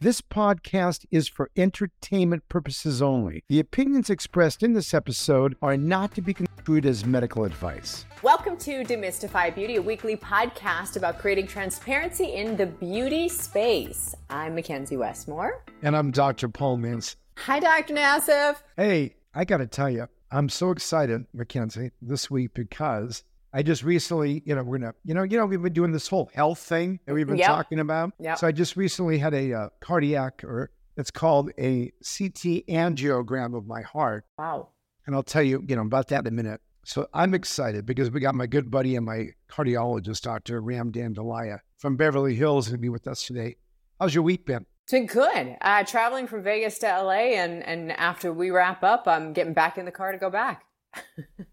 This 0.00 0.20
podcast 0.20 1.06
is 1.10 1.26
for 1.26 1.50
entertainment 1.56 2.48
purposes 2.48 3.02
only. 3.02 3.42
The 3.48 3.58
opinions 3.58 4.10
expressed 4.10 4.62
in 4.62 4.72
this 4.72 4.94
episode 4.94 5.56
are 5.60 5.76
not 5.76 6.14
to 6.14 6.22
be 6.22 6.34
construed 6.34 6.86
as 6.86 7.04
medical 7.04 7.42
advice. 7.42 8.04
Welcome 8.22 8.56
to 8.58 8.84
Demystify 8.84 9.52
Beauty, 9.52 9.74
a 9.74 9.82
weekly 9.82 10.16
podcast 10.16 10.96
about 10.96 11.18
creating 11.18 11.48
transparency 11.48 12.26
in 12.26 12.56
the 12.56 12.66
beauty 12.66 13.28
space. 13.28 14.14
I'm 14.30 14.54
McKenzie 14.54 14.96
Westmore. 14.96 15.64
And 15.82 15.96
I'm 15.96 16.12
Dr. 16.12 16.48
Paul 16.48 16.78
Mintz. 16.78 17.16
Hi, 17.38 17.58
Dr. 17.58 17.94
Nassif. 17.94 18.62
Hey, 18.76 19.16
I 19.34 19.44
got 19.44 19.56
to 19.56 19.66
tell 19.66 19.90
you, 19.90 20.06
I'm 20.30 20.48
so 20.48 20.70
excited, 20.70 21.26
McKenzie, 21.34 21.90
this 22.00 22.30
week 22.30 22.54
because 22.54 23.24
I 23.52 23.62
just 23.62 23.82
recently, 23.82 24.42
you 24.44 24.54
know, 24.54 24.62
we're 24.62 24.78
gonna, 24.78 24.94
you 25.04 25.14
know, 25.14 25.22
you 25.22 25.38
know, 25.38 25.46
we've 25.46 25.62
been 25.62 25.72
doing 25.72 25.92
this 25.92 26.06
whole 26.08 26.30
health 26.34 26.58
thing 26.58 27.00
that 27.06 27.14
we've 27.14 27.26
been 27.26 27.38
Yep. 27.38 27.46
talking 27.46 27.80
about. 27.80 28.12
Yep. 28.20 28.38
So 28.38 28.46
I 28.46 28.52
just 28.52 28.76
recently 28.76 29.18
had 29.18 29.32
a 29.34 29.52
uh, 29.54 29.68
cardiac, 29.80 30.44
or 30.44 30.70
it's 30.96 31.10
called 31.10 31.50
a 31.58 31.86
CT 32.02 32.66
angiogram 32.68 33.56
of 33.56 33.66
my 33.66 33.82
heart, 33.82 34.24
Wow. 34.38 34.68
and 35.06 35.14
I'll 35.16 35.22
tell 35.22 35.42
you, 35.42 35.64
you 35.66 35.76
know, 35.76 35.82
about 35.82 36.08
that 36.08 36.20
in 36.20 36.26
a 36.26 36.30
minute. 36.30 36.60
So 36.84 37.06
I'm 37.12 37.34
excited 37.34 37.84
because 37.86 38.10
we 38.10 38.20
got 38.20 38.34
my 38.34 38.46
good 38.46 38.70
buddy 38.70 38.96
and 38.96 39.04
my 39.04 39.28
cardiologist, 39.50 40.22
Dr. 40.22 40.60
Ram 40.60 40.90
Dandillaya 40.92 41.60
from 41.78 41.96
Beverly 41.96 42.34
Hills, 42.34 42.70
to 42.70 42.78
be 42.78 42.88
with 42.88 43.06
us 43.06 43.24
today. 43.26 43.56
How's 44.00 44.14
your 44.14 44.24
week 44.24 44.46
been? 44.46 44.64
It's 44.84 44.92
been 44.92 45.06
good. 45.06 45.56
Uh, 45.60 45.84
traveling 45.84 46.26
from 46.26 46.42
Vegas 46.42 46.78
to 46.78 46.86
LA, 46.86 47.34
and, 47.36 47.62
and 47.62 47.92
after 47.92 48.32
we 48.32 48.50
wrap 48.50 48.82
up, 48.82 49.06
I'm 49.06 49.34
getting 49.34 49.52
back 49.52 49.76
in 49.76 49.84
the 49.84 49.90
car 49.92 50.12
to 50.12 50.18
go 50.18 50.30
back. 50.30 50.64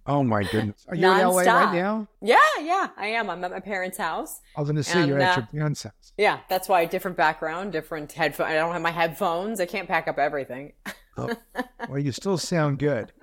Oh 0.07 0.23
my 0.23 0.43
goodness, 0.43 0.85
are 0.87 0.95
you 0.95 1.05
in 1.05 1.17
LA 1.17 1.43
Nonstop. 1.43 1.65
right 1.65 1.73
now? 1.73 2.07
Yeah, 2.21 2.37
yeah, 2.61 2.89
I 2.95 3.07
am. 3.07 3.29
I'm 3.29 3.43
at 3.43 3.51
my 3.51 3.59
parents' 3.59 3.97
house. 3.97 4.39
I 4.55 4.61
was 4.61 4.67
going 4.69 4.75
to 4.77 4.83
say 4.83 5.05
you're 5.07 5.19
at 5.19 5.37
uh, 5.37 5.41
your 5.41 5.47
parents' 5.47 5.83
house. 5.83 6.13
Yeah, 6.17 6.39
that's 6.47 6.69
why 6.69 6.85
different 6.85 7.17
background, 7.17 7.71
different 7.71 8.11
headphones. 8.11 8.49
I 8.51 8.53
don't 8.53 8.71
have 8.71 8.81
my 8.81 8.91
headphones. 8.91 9.59
I 9.59 9.65
can't 9.65 9.87
pack 9.87 10.07
up 10.07 10.17
everything. 10.19 10.73
Oh, 11.17 11.33
well, 11.89 11.99
you 11.99 12.11
still 12.11 12.37
sound 12.37 12.79
good. 12.79 13.11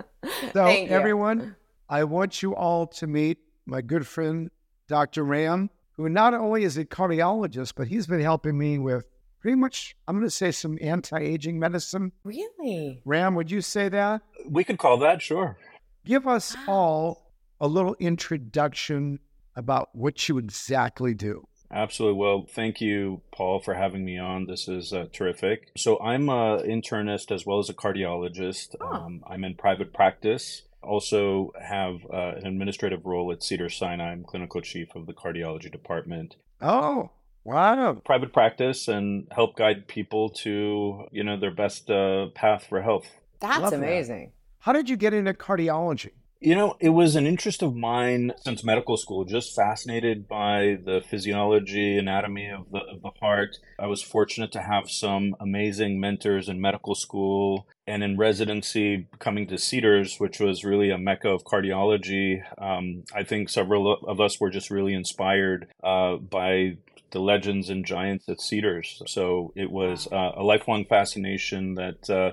So, 0.52 0.64
Thank 0.66 0.88
you. 0.88 0.96
everyone, 0.96 1.56
I 1.88 2.04
want 2.04 2.42
you 2.42 2.54
all 2.54 2.86
to 2.86 3.08
meet 3.08 3.38
my 3.66 3.80
good 3.80 4.06
friend, 4.06 4.50
Dr. 4.86 5.24
Ram, 5.24 5.68
who 5.96 6.08
not 6.08 6.32
only 6.32 6.62
is 6.62 6.76
a 6.76 6.84
cardiologist, 6.84 7.74
but 7.76 7.88
he's 7.88 8.06
been 8.06 8.20
helping 8.20 8.56
me 8.56 8.78
with 8.78 9.06
pretty 9.40 9.56
much, 9.56 9.96
I'm 10.06 10.16
going 10.16 10.26
to 10.26 10.30
say, 10.30 10.52
some 10.52 10.78
anti 10.80 11.18
aging 11.18 11.58
medicine. 11.58 12.12
Really? 12.22 13.02
Ram, 13.04 13.34
would 13.34 13.50
you 13.50 13.60
say 13.60 13.88
that? 13.88 14.22
We 14.48 14.62
could 14.62 14.78
call 14.78 14.96
that, 14.98 15.20
sure. 15.20 15.56
Give 16.04 16.26
us 16.26 16.56
all 16.66 17.32
a 17.60 17.68
little 17.68 17.94
introduction 18.00 19.20
about 19.54 19.90
what 19.92 20.28
you 20.28 20.38
exactly 20.38 21.14
do. 21.14 21.46
Absolutely. 21.70 22.18
Well, 22.18 22.46
thank 22.50 22.80
you, 22.80 23.22
Paul, 23.32 23.60
for 23.60 23.74
having 23.74 24.04
me 24.04 24.18
on. 24.18 24.46
This 24.46 24.68
is 24.68 24.92
uh, 24.92 25.06
terrific. 25.12 25.70
So, 25.76 25.98
I'm 26.00 26.28
an 26.28 26.60
internist 26.68 27.32
as 27.32 27.46
well 27.46 27.60
as 27.60 27.70
a 27.70 27.74
cardiologist. 27.74 28.74
Oh. 28.80 28.86
Um, 28.86 29.24
I'm 29.26 29.44
in 29.44 29.54
private 29.54 29.94
practice. 29.94 30.62
Also, 30.82 31.52
have 31.62 32.04
uh, 32.12 32.34
an 32.36 32.46
administrative 32.46 33.06
role 33.06 33.32
at 33.32 33.42
Cedar 33.42 33.70
Sinai. 33.70 34.12
I'm 34.12 34.24
clinical 34.24 34.60
chief 34.60 34.88
of 34.94 35.06
the 35.06 35.14
cardiology 35.14 35.70
department. 35.70 36.36
Oh, 36.60 37.10
wow. 37.44 37.94
Private 38.04 38.32
practice 38.32 38.88
and 38.88 39.28
help 39.30 39.56
guide 39.56 39.88
people 39.88 40.30
to 40.30 41.06
you 41.10 41.24
know 41.24 41.38
their 41.38 41.54
best 41.54 41.88
uh, 41.88 42.26
path 42.34 42.66
for 42.68 42.82
health. 42.82 43.06
That's 43.40 43.62
Love 43.62 43.70
that. 43.80 44.32
How 44.62 44.72
did 44.72 44.88
you 44.88 44.96
get 44.96 45.12
into 45.12 45.34
cardiology? 45.34 46.10
You 46.38 46.54
know, 46.54 46.76
it 46.78 46.90
was 46.90 47.16
an 47.16 47.26
interest 47.26 47.62
of 47.62 47.74
mine 47.74 48.32
since 48.42 48.62
medical 48.62 48.96
school, 48.96 49.24
just 49.24 49.56
fascinated 49.56 50.28
by 50.28 50.78
the 50.84 51.02
physiology, 51.10 51.98
anatomy 51.98 52.48
of 52.48 52.70
the, 52.70 52.78
of 52.78 53.02
the 53.02 53.10
heart. 53.20 53.56
I 53.76 53.88
was 53.88 54.02
fortunate 54.02 54.52
to 54.52 54.62
have 54.62 54.88
some 54.88 55.34
amazing 55.40 55.98
mentors 55.98 56.48
in 56.48 56.60
medical 56.60 56.94
school 56.94 57.66
and 57.88 58.04
in 58.04 58.16
residency 58.16 59.08
coming 59.18 59.48
to 59.48 59.58
Cedars, 59.58 60.20
which 60.20 60.38
was 60.38 60.64
really 60.64 60.90
a 60.90 60.98
mecca 60.98 61.28
of 61.28 61.42
cardiology. 61.42 62.40
Um, 62.56 63.02
I 63.12 63.24
think 63.24 63.48
several 63.48 63.92
of 63.92 64.20
us 64.20 64.38
were 64.38 64.50
just 64.50 64.70
really 64.70 64.94
inspired 64.94 65.66
uh, 65.82 66.18
by 66.18 66.76
the 67.10 67.18
legends 67.18 67.68
and 67.68 67.84
giants 67.84 68.28
at 68.28 68.40
Cedars. 68.40 69.02
So 69.08 69.52
it 69.56 69.72
was 69.72 70.06
uh, 70.12 70.32
a 70.36 70.44
lifelong 70.44 70.84
fascination 70.84 71.74
that 71.74 72.08
uh, 72.08 72.30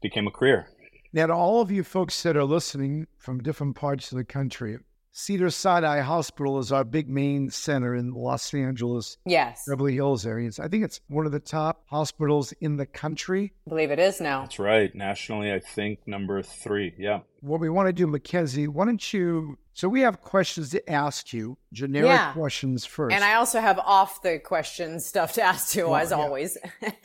became 0.00 0.28
a 0.28 0.30
career. 0.30 0.68
Now, 1.12 1.26
to 1.26 1.34
all 1.34 1.60
of 1.60 1.70
you 1.70 1.84
folks 1.84 2.22
that 2.22 2.36
are 2.36 2.44
listening 2.44 3.06
from 3.18 3.42
different 3.42 3.76
parts 3.76 4.10
of 4.12 4.18
the 4.18 4.24
country, 4.24 4.78
Cedar 5.14 5.50
Sinai 5.50 6.00
Hospital 6.00 6.58
is 6.58 6.72
our 6.72 6.84
big 6.84 7.06
main 7.06 7.50
center 7.50 7.94
in 7.94 8.14
Los 8.14 8.54
Angeles, 8.54 9.18
Yes, 9.26 9.64
Beverly 9.68 9.92
Hills 9.92 10.24
areas. 10.24 10.58
I 10.58 10.68
think 10.68 10.84
it's 10.84 11.00
one 11.08 11.26
of 11.26 11.32
the 11.32 11.38
top 11.40 11.82
hospitals 11.90 12.52
in 12.62 12.78
the 12.78 12.86
country. 12.86 13.52
I 13.66 13.68
believe 13.68 13.90
it 13.90 13.98
is 13.98 14.22
now. 14.22 14.40
That's 14.40 14.58
right. 14.58 14.94
Nationally, 14.94 15.52
I 15.52 15.58
think 15.58 15.98
number 16.06 16.40
three. 16.42 16.94
Yeah. 16.96 17.20
What 17.42 17.60
we 17.60 17.68
want 17.68 17.88
to 17.88 17.92
do, 17.92 18.06
McKenzie, 18.06 18.68
why 18.68 18.86
don't 18.86 19.12
you? 19.12 19.58
So, 19.74 19.88
we 19.90 20.00
have 20.00 20.22
questions 20.22 20.70
to 20.70 20.90
ask 20.90 21.32
you, 21.34 21.58
generic 21.74 22.08
Yeah. 22.08 22.32
questions 22.32 22.86
first. 22.86 23.14
And 23.14 23.22
I 23.22 23.34
also 23.34 23.60
have 23.60 23.78
off 23.80 24.22
the 24.22 24.38
question 24.38 24.98
stuff 24.98 25.34
to 25.34 25.42
ask 25.42 25.74
you, 25.76 25.88
Well, 25.90 25.96
as 25.96 26.10
yeah. 26.10 26.16
always. 26.16 26.56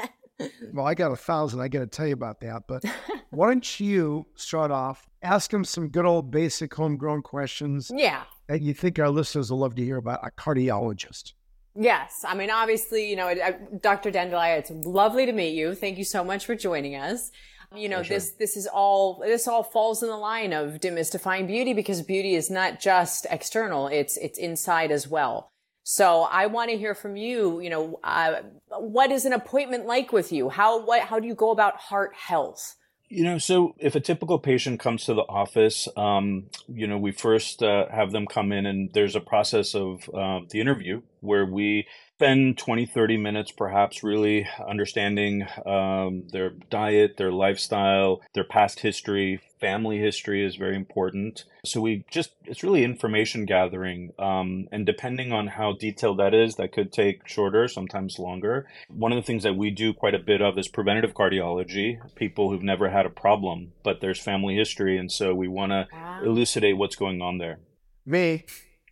well, 0.74 0.86
I 0.86 0.94
got 0.94 1.12
a 1.12 1.16
thousand. 1.16 1.62
I 1.62 1.68
got 1.68 1.80
to 1.80 1.88
tell 1.88 2.08
you 2.08 2.14
about 2.14 2.42
that. 2.42 2.64
But 2.68 2.84
why 3.30 3.48
don't 3.48 3.80
you 3.80 4.26
start 4.36 4.72
off? 4.72 5.08
Ask 5.22 5.52
them 5.52 5.64
some 5.64 5.90
good 5.90 6.06
old 6.06 6.32
basic 6.32 6.74
homegrown 6.74 7.22
questions 7.24 7.92
yeah. 7.96 8.24
that 8.48 8.62
you 8.62 8.74
think 8.74 9.00
our 9.00 9.10
listeners 9.10 9.52
will 9.52 9.60
love 9.60 9.76
to 9.76 9.84
hear 9.84 9.98
about 9.98 10.20
a 10.26 10.32
cardiologist. 10.32 11.34
Yes. 11.76 12.26
I 12.28 12.34
mean, 12.36 12.50
obviously, 12.50 13.10
you 13.10 13.16
know, 13.16 13.34
Dr. 13.82 14.12
Dandillaya, 14.12 14.58
it's 14.58 14.72
lovely 14.72 15.26
to 15.26 15.32
meet 15.32 15.54
you. 15.54 15.76
Thank 15.76 15.98
you 15.98 16.04
so 16.04 16.24
much 16.24 16.46
for 16.46 16.56
joining 16.56 16.96
us. 16.96 17.32
You 17.76 17.90
know, 17.90 18.02
this, 18.02 18.32
this 18.32 18.56
is 18.56 18.66
all, 18.66 19.20
this 19.20 19.48
all 19.48 19.62
falls 19.62 20.02
in 20.02 20.08
the 20.10 20.18
line 20.18 20.54
of 20.54 20.80
demystifying 20.80 21.48
beauty 21.48 21.74
because 21.74 22.02
beauty 22.02 22.34
is 22.34 22.50
not 22.50 22.80
just 22.80 23.28
external. 23.30 23.90
It's, 23.90 24.16
it's 24.18 24.40
inside 24.40 24.90
as 24.90 25.08
well. 25.08 25.52
So 25.90 26.24
I 26.24 26.48
want 26.48 26.70
to 26.70 26.78
hear 26.78 26.94
from 26.94 27.16
you, 27.16 27.62
you 27.62 27.70
know, 27.70 27.98
uh, 28.04 28.42
what 28.78 29.10
is 29.10 29.24
an 29.24 29.32
appointment 29.32 29.86
like 29.86 30.12
with 30.12 30.34
you? 30.34 30.50
How, 30.50 30.84
what, 30.84 31.04
how 31.04 31.18
do 31.18 31.26
you 31.26 31.34
go 31.34 31.50
about 31.52 31.78
heart 31.78 32.14
health? 32.14 32.76
You 33.08 33.24
know, 33.24 33.38
so 33.38 33.74
if 33.80 33.96
a 33.96 34.02
typical 34.02 34.38
patient 34.38 34.82
comes 34.82 35.06
to 35.06 35.14
the 35.14 35.22
office, 35.22 35.88
um, 35.96 36.48
you 36.68 36.88
know, 36.88 36.98
we 36.98 37.14
first 37.14 37.64
uh, 37.64 37.86
have 37.90 38.12
them 38.12 38.28
come 38.28 38.52
in 38.52 38.66
and 38.66 38.92
there's 38.92 39.16
a 39.16 39.22
process 39.22 39.74
of 39.76 40.10
uh, 40.14 40.42
the 40.50 40.60
interview 40.60 41.04
where 41.22 41.46
we 41.46 41.88
spend 42.16 42.58
20, 42.58 42.86
30 42.86 43.16
minutes 43.16 43.52
perhaps 43.52 44.04
really 44.04 44.46
understanding 44.68 45.48
um, 45.66 46.24
their 46.34 46.50
diet, 46.70 47.16
their 47.16 47.32
lifestyle, 47.32 48.20
their 48.34 48.44
past 48.44 48.82
history. 48.82 49.40
Family 49.60 49.98
history 50.00 50.46
is 50.46 50.56
very 50.56 50.76
important. 50.76 51.46
So 51.66 51.82
we 51.82 52.06
just, 52.12 52.32
it's 52.46 52.64
really 52.64 52.84
information 52.84 53.46
gathering. 53.46 54.12
Um, 54.20 54.68
and 54.72 54.86
depending 54.86 55.32
on 55.32 55.48
how 55.48 55.74
detailed 55.74 56.20
that 56.20 56.34
is, 56.34 56.56
that 56.56 56.72
could 56.72 56.92
take 56.94 57.28
shorter, 57.28 57.68
sometimes 57.68 58.20
longer. 58.20 58.68
One 58.90 59.12
of 59.12 59.16
the 59.18 59.24
things 59.24 59.44
that 59.44 59.56
we 59.56 59.72
do 59.72 59.94
quite 59.94 60.14
a 60.16 60.20
bit 60.20 60.42
of 60.42 60.58
is 60.58 60.68
preventative 60.68 61.14
cardiology, 61.14 61.98
people 62.16 62.50
who've 62.52 62.62
never 62.64 62.90
had 62.90 63.06
a 63.06 63.10
problem, 63.10 63.74
but 63.84 64.00
there's 64.02 64.20
family 64.20 64.56
history. 64.56 64.98
And 64.98 65.12
so 65.12 65.34
we 65.34 65.48
want 65.48 65.72
to 65.72 65.88
Wow. 65.92 66.20
elucidate 66.24 66.78
what's 66.78 66.96
going 66.96 67.22
on 67.22 67.38
there. 67.40 67.60
Me, 68.06 68.46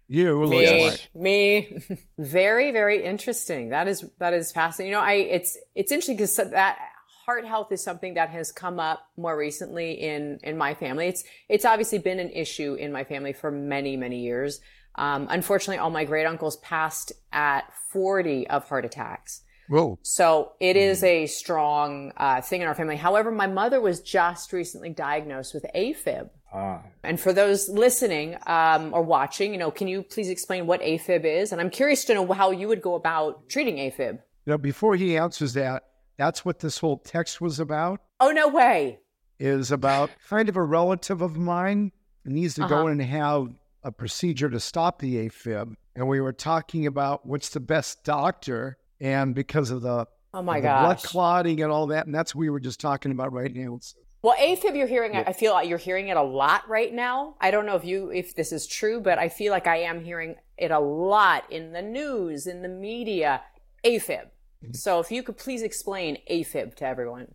you, 0.08 0.38
Me, 0.47 0.66
Elizabeth. 0.66 1.08
me. 1.16 1.78
very, 2.20 2.72
very 2.72 3.03
interesting. 3.03 3.70
That 3.70 3.88
is 3.88 4.06
that 4.20 4.34
is 4.34 4.52
fascinating. 4.52 4.92
You 4.92 4.97
know, 4.97 5.03
I 5.03 5.14
it's 5.14 5.58
it's 5.74 5.92
interesting 5.92 6.18
because 6.18 6.36
that 6.36 6.78
heart 7.25 7.46
health 7.46 7.72
is 7.72 7.84
something 7.84 8.13
that 8.16 8.30
has 8.30 8.52
come 8.52 8.80
up 8.80 9.08
more 9.18 9.38
recently 9.38 9.94
in 9.94 10.40
in 10.44 10.58
my 10.58 10.74
family. 10.74 11.08
It's 11.08 11.24
it's 11.50 11.66
obviously 11.66 12.00
been 12.00 12.19
an 12.19 12.30
issue 12.30 12.75
in 12.75 12.91
my 12.91 13.03
family 13.03 13.34
for 13.34 13.52
many 13.52 13.97
many 13.97 14.19
years. 14.19 14.62
Um, 14.96 15.28
unfortunately, 15.30 15.80
all 15.80 15.90
my 15.90 16.06
great 16.06 16.25
uncles 16.25 16.58
passed 16.58 17.12
at 17.31 17.64
forty 17.91 18.47
of 18.47 18.68
heart 18.68 18.85
attacks. 18.85 19.41
Whoa. 19.68 19.97
So 20.03 20.52
it 20.59 20.75
is 20.75 21.03
a 21.03 21.25
strong 21.25 22.12
uh, 22.18 22.41
thing 22.41 22.61
in 22.61 22.67
our 22.67 22.76
family. 22.76 22.97
However, 22.97 23.32
my 23.32 23.47
mother 23.47 23.82
was 23.82 23.99
just 23.99 24.53
recently 24.53 24.90
diagnosed 24.90 25.53
with 25.55 25.66
AFib. 25.76 26.29
Ah, 26.53 26.84
And 27.03 27.20
for 27.20 27.34
those 27.34 27.67
listening 27.67 28.38
um, 28.46 28.94
or 28.94 29.02
watching, 29.02 29.52
you 29.52 29.58
know, 29.58 29.72
can 29.72 29.88
you 29.88 30.03
please 30.03 30.29
explain 30.29 30.67
what 30.67 30.82
AFib 30.82 31.26
is? 31.26 31.52
And 31.52 31.59
I'm 31.59 31.72
curious 31.72 32.05
to 32.05 32.14
know 32.14 32.32
how 32.32 32.52
you 32.52 32.67
would 32.67 32.82
go 32.82 32.94
about 32.94 33.49
treating 33.49 33.78
AFib. 33.78 34.20
Know, 34.46 34.58
before 34.59 34.96
he 34.96 35.17
answers 35.17 35.53
that, 35.53 35.84
that's 36.17 36.44
what 36.46 36.59
this 36.59 36.78
whole 36.79 36.97
text 36.97 37.41
was 37.41 37.59
about. 37.59 38.02
Oh 38.20 38.32
no 38.32 38.47
way! 38.47 39.00
Is 39.40 39.72
about 39.72 40.09
kind 40.29 40.47
of 40.50 40.56
a 40.56 40.64
relative 40.64 41.22
of 41.22 41.35
mine 41.38 41.91
needs 42.23 42.56
to 42.56 42.62
go 42.67 42.78
Uh-huh. 42.79 42.88
in 42.88 43.02
and 43.02 43.09
have 43.09 43.47
a 43.84 43.91
procedure 43.91 44.50
to 44.50 44.59
stop 44.59 45.00
the 45.00 45.28
AFib, 45.28 45.76
and 45.96 46.08
we 46.08 46.20
were 46.22 46.34
talking 46.34 46.85
about 46.88 47.26
what's 47.26 47.50
the 47.50 47.59
best 47.59 48.03
doctor, 48.03 48.78
and 49.00 49.35
because 49.35 49.70
of 49.72 49.82
the, 49.82 50.08
Oh 50.34 50.41
my 50.41 50.59
the 50.59 50.67
blood 50.67 50.97
clotting 51.03 51.62
and 51.62 51.72
all 51.72 51.88
that, 51.88 52.06
and 52.08 52.16
that's 52.16 52.34
what 52.34 52.40
we 52.41 52.50
were 52.50 52.59
just 52.59 52.79
talking 52.79 53.11
about 53.11 53.32
right 53.32 53.53
now. 53.53 53.79
Well, 54.22 54.35
AFib, 54.40 54.76
you're 54.76 54.88
hearing. 54.88 55.16
I 55.16 55.34
feel 55.34 55.53
like 55.53 55.70
you're 55.70 55.78
hearing 55.78 56.08
it 56.08 56.18
a 56.18 56.23
lot 56.23 56.68
right 56.68 56.91
now. 56.91 57.35
I 57.40 57.52
don't 57.52 57.68
know 57.68 57.76
if 57.76 57.85
you 57.85 58.09
if 58.09 58.35
this 58.35 58.52
is 58.52 58.66
true, 58.66 59.00
but 59.00 59.20
I 59.20 59.29
feel 59.29 59.52
like 59.52 59.68
I 59.68 59.78
am 59.82 60.03
hearing 60.03 60.35
it 60.58 60.72
a 60.72 60.79
lot 60.79 61.52
in 61.52 61.73
the 61.73 61.82
news, 61.84 62.47
in 62.47 62.64
the 62.64 62.70
media. 62.70 63.41
AFib. 63.85 64.29
Mm-hmm. 64.63 64.73
So 64.73 64.99
if 64.99 65.11
you 65.11 65.23
could 65.23 65.37
please 65.37 65.61
explain 65.61 66.17
AFib 66.29 66.75
to 66.75 66.85
everyone. 66.85 67.34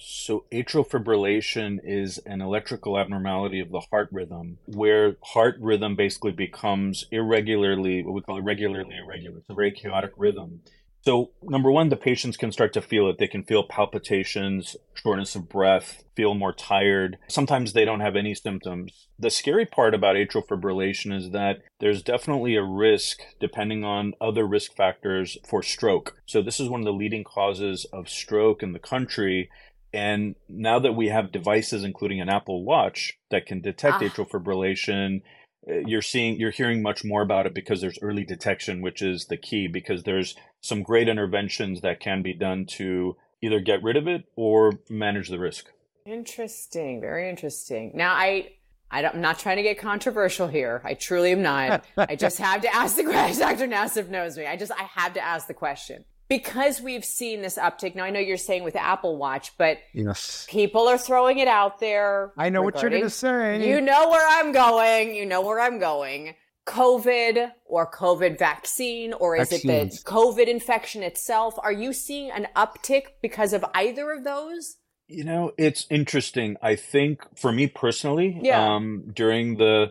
So, 0.00 0.44
atrial 0.52 0.88
fibrillation 0.88 1.80
is 1.82 2.18
an 2.18 2.40
electrical 2.40 2.98
abnormality 2.98 3.58
of 3.58 3.70
the 3.70 3.80
heart 3.80 4.08
rhythm 4.12 4.58
where 4.66 5.16
heart 5.22 5.56
rhythm 5.60 5.96
basically 5.96 6.30
becomes 6.30 7.04
irregularly, 7.10 8.04
what 8.04 8.14
we 8.14 8.20
call 8.20 8.38
irregularly 8.38 8.96
irregular. 8.96 9.38
It's 9.38 9.50
a 9.50 9.54
very 9.54 9.72
chaotic 9.72 10.12
rhythm. 10.16 10.60
So, 11.02 11.30
number 11.42 11.70
one, 11.70 11.88
the 11.88 11.96
patients 11.96 12.36
can 12.36 12.52
start 12.52 12.72
to 12.74 12.82
feel 12.82 13.08
it. 13.08 13.18
They 13.18 13.28
can 13.28 13.44
feel 13.44 13.62
palpitations, 13.62 14.76
shortness 14.94 15.34
of 15.36 15.48
breath, 15.48 16.02
feel 16.14 16.34
more 16.34 16.52
tired. 16.52 17.18
Sometimes 17.28 17.72
they 17.72 17.84
don't 17.84 18.00
have 18.00 18.16
any 18.16 18.34
symptoms. 18.34 19.08
The 19.18 19.30
scary 19.30 19.64
part 19.64 19.94
about 19.94 20.16
atrial 20.16 20.46
fibrillation 20.46 21.16
is 21.16 21.30
that 21.30 21.62
there's 21.80 22.02
definitely 22.02 22.56
a 22.56 22.62
risk, 22.62 23.20
depending 23.40 23.84
on 23.84 24.14
other 24.20 24.46
risk 24.46 24.74
factors, 24.74 25.38
for 25.48 25.62
stroke. 25.62 26.16
So, 26.26 26.42
this 26.42 26.60
is 26.60 26.68
one 26.68 26.80
of 26.80 26.86
the 26.86 26.92
leading 26.92 27.24
causes 27.24 27.86
of 27.92 28.08
stroke 28.08 28.62
in 28.62 28.72
the 28.72 28.78
country. 28.78 29.50
And 29.92 30.34
now 30.48 30.78
that 30.80 30.92
we 30.92 31.08
have 31.08 31.32
devices, 31.32 31.84
including 31.84 32.20
an 32.20 32.28
Apple 32.28 32.64
Watch, 32.64 33.18
that 33.30 33.46
can 33.46 33.60
detect 33.60 33.96
ah. 33.96 34.00
atrial 34.00 34.28
fibrillation, 34.28 35.22
you're 35.86 36.02
seeing 36.02 36.38
you're 36.38 36.50
hearing 36.50 36.82
much 36.82 37.04
more 37.04 37.22
about 37.22 37.46
it 37.46 37.54
because 37.54 37.80
there's 37.80 37.98
early 38.02 38.24
detection 38.24 38.80
which 38.80 39.02
is 39.02 39.26
the 39.26 39.36
key 39.36 39.68
because 39.68 40.02
there's 40.02 40.34
some 40.60 40.82
great 40.82 41.08
interventions 41.08 41.80
that 41.82 42.00
can 42.00 42.22
be 42.22 42.34
done 42.34 42.64
to 42.66 43.16
either 43.42 43.60
get 43.60 43.82
rid 43.82 43.96
of 43.96 44.08
it 44.08 44.24
or 44.36 44.72
manage 44.88 45.28
the 45.28 45.38
risk 45.38 45.66
interesting 46.06 47.00
very 47.00 47.28
interesting 47.28 47.92
now 47.94 48.12
i 48.12 48.48
I 48.90 49.02
am 49.02 49.20
not 49.20 49.38
trying 49.38 49.58
to 49.58 49.62
get 49.62 49.78
controversial 49.78 50.48
here. 50.48 50.80
I 50.82 50.94
truly 50.94 51.32
am 51.32 51.42
not. 51.42 51.84
I 51.98 52.16
just 52.16 52.38
have 52.38 52.62
to 52.62 52.74
ask 52.74 52.96
the 52.96 53.04
question. 53.04 53.38
Dr. 53.46 53.68
Nassif 53.68 54.08
knows 54.08 54.38
me. 54.38 54.46
I 54.46 54.56
just, 54.56 54.72
I 54.72 54.84
have 54.84 55.12
to 55.12 55.20
ask 55.20 55.46
the 55.46 55.52
question 55.52 56.06
because 56.28 56.80
we've 56.80 57.04
seen 57.04 57.42
this 57.42 57.56
uptick. 57.56 57.94
Now 57.94 58.04
I 58.04 58.10
know 58.10 58.20
you're 58.20 58.36
saying 58.36 58.64
with 58.64 58.76
Apple 58.76 59.16
Watch, 59.16 59.56
but 59.58 59.78
yes. 59.92 60.46
people 60.48 60.88
are 60.88 60.98
throwing 60.98 61.38
it 61.38 61.48
out 61.48 61.80
there. 61.80 62.32
I 62.36 62.50
know 62.50 62.62
what 62.62 62.80
you're 62.80 62.90
going 62.90 63.02
to 63.02 63.10
say. 63.10 63.68
You 63.68 63.80
know 63.80 64.10
where 64.10 64.26
I'm 64.28 64.52
going. 64.52 65.14
You 65.14 65.26
know 65.26 65.40
where 65.42 65.60
I'm 65.60 65.78
going. 65.78 66.34
COVID 66.66 67.50
or 67.64 67.90
COVID 67.90 68.38
vaccine, 68.38 69.14
or 69.14 69.36
is 69.36 69.48
Vaccines. 69.48 70.00
it 70.00 70.04
the 70.04 70.10
COVID 70.10 70.48
infection 70.48 71.02
itself? 71.02 71.54
Are 71.62 71.72
you 71.72 71.94
seeing 71.94 72.30
an 72.30 72.46
uptick 72.54 73.04
because 73.22 73.54
of 73.54 73.64
either 73.74 74.12
of 74.12 74.22
those? 74.22 74.76
You 75.06 75.24
know, 75.24 75.52
it's 75.56 75.86
interesting. 75.90 76.58
I 76.60 76.76
think 76.76 77.22
for 77.38 77.50
me 77.50 77.68
personally, 77.68 78.38
yeah. 78.42 78.74
um, 78.74 79.10
during 79.14 79.56
the 79.56 79.86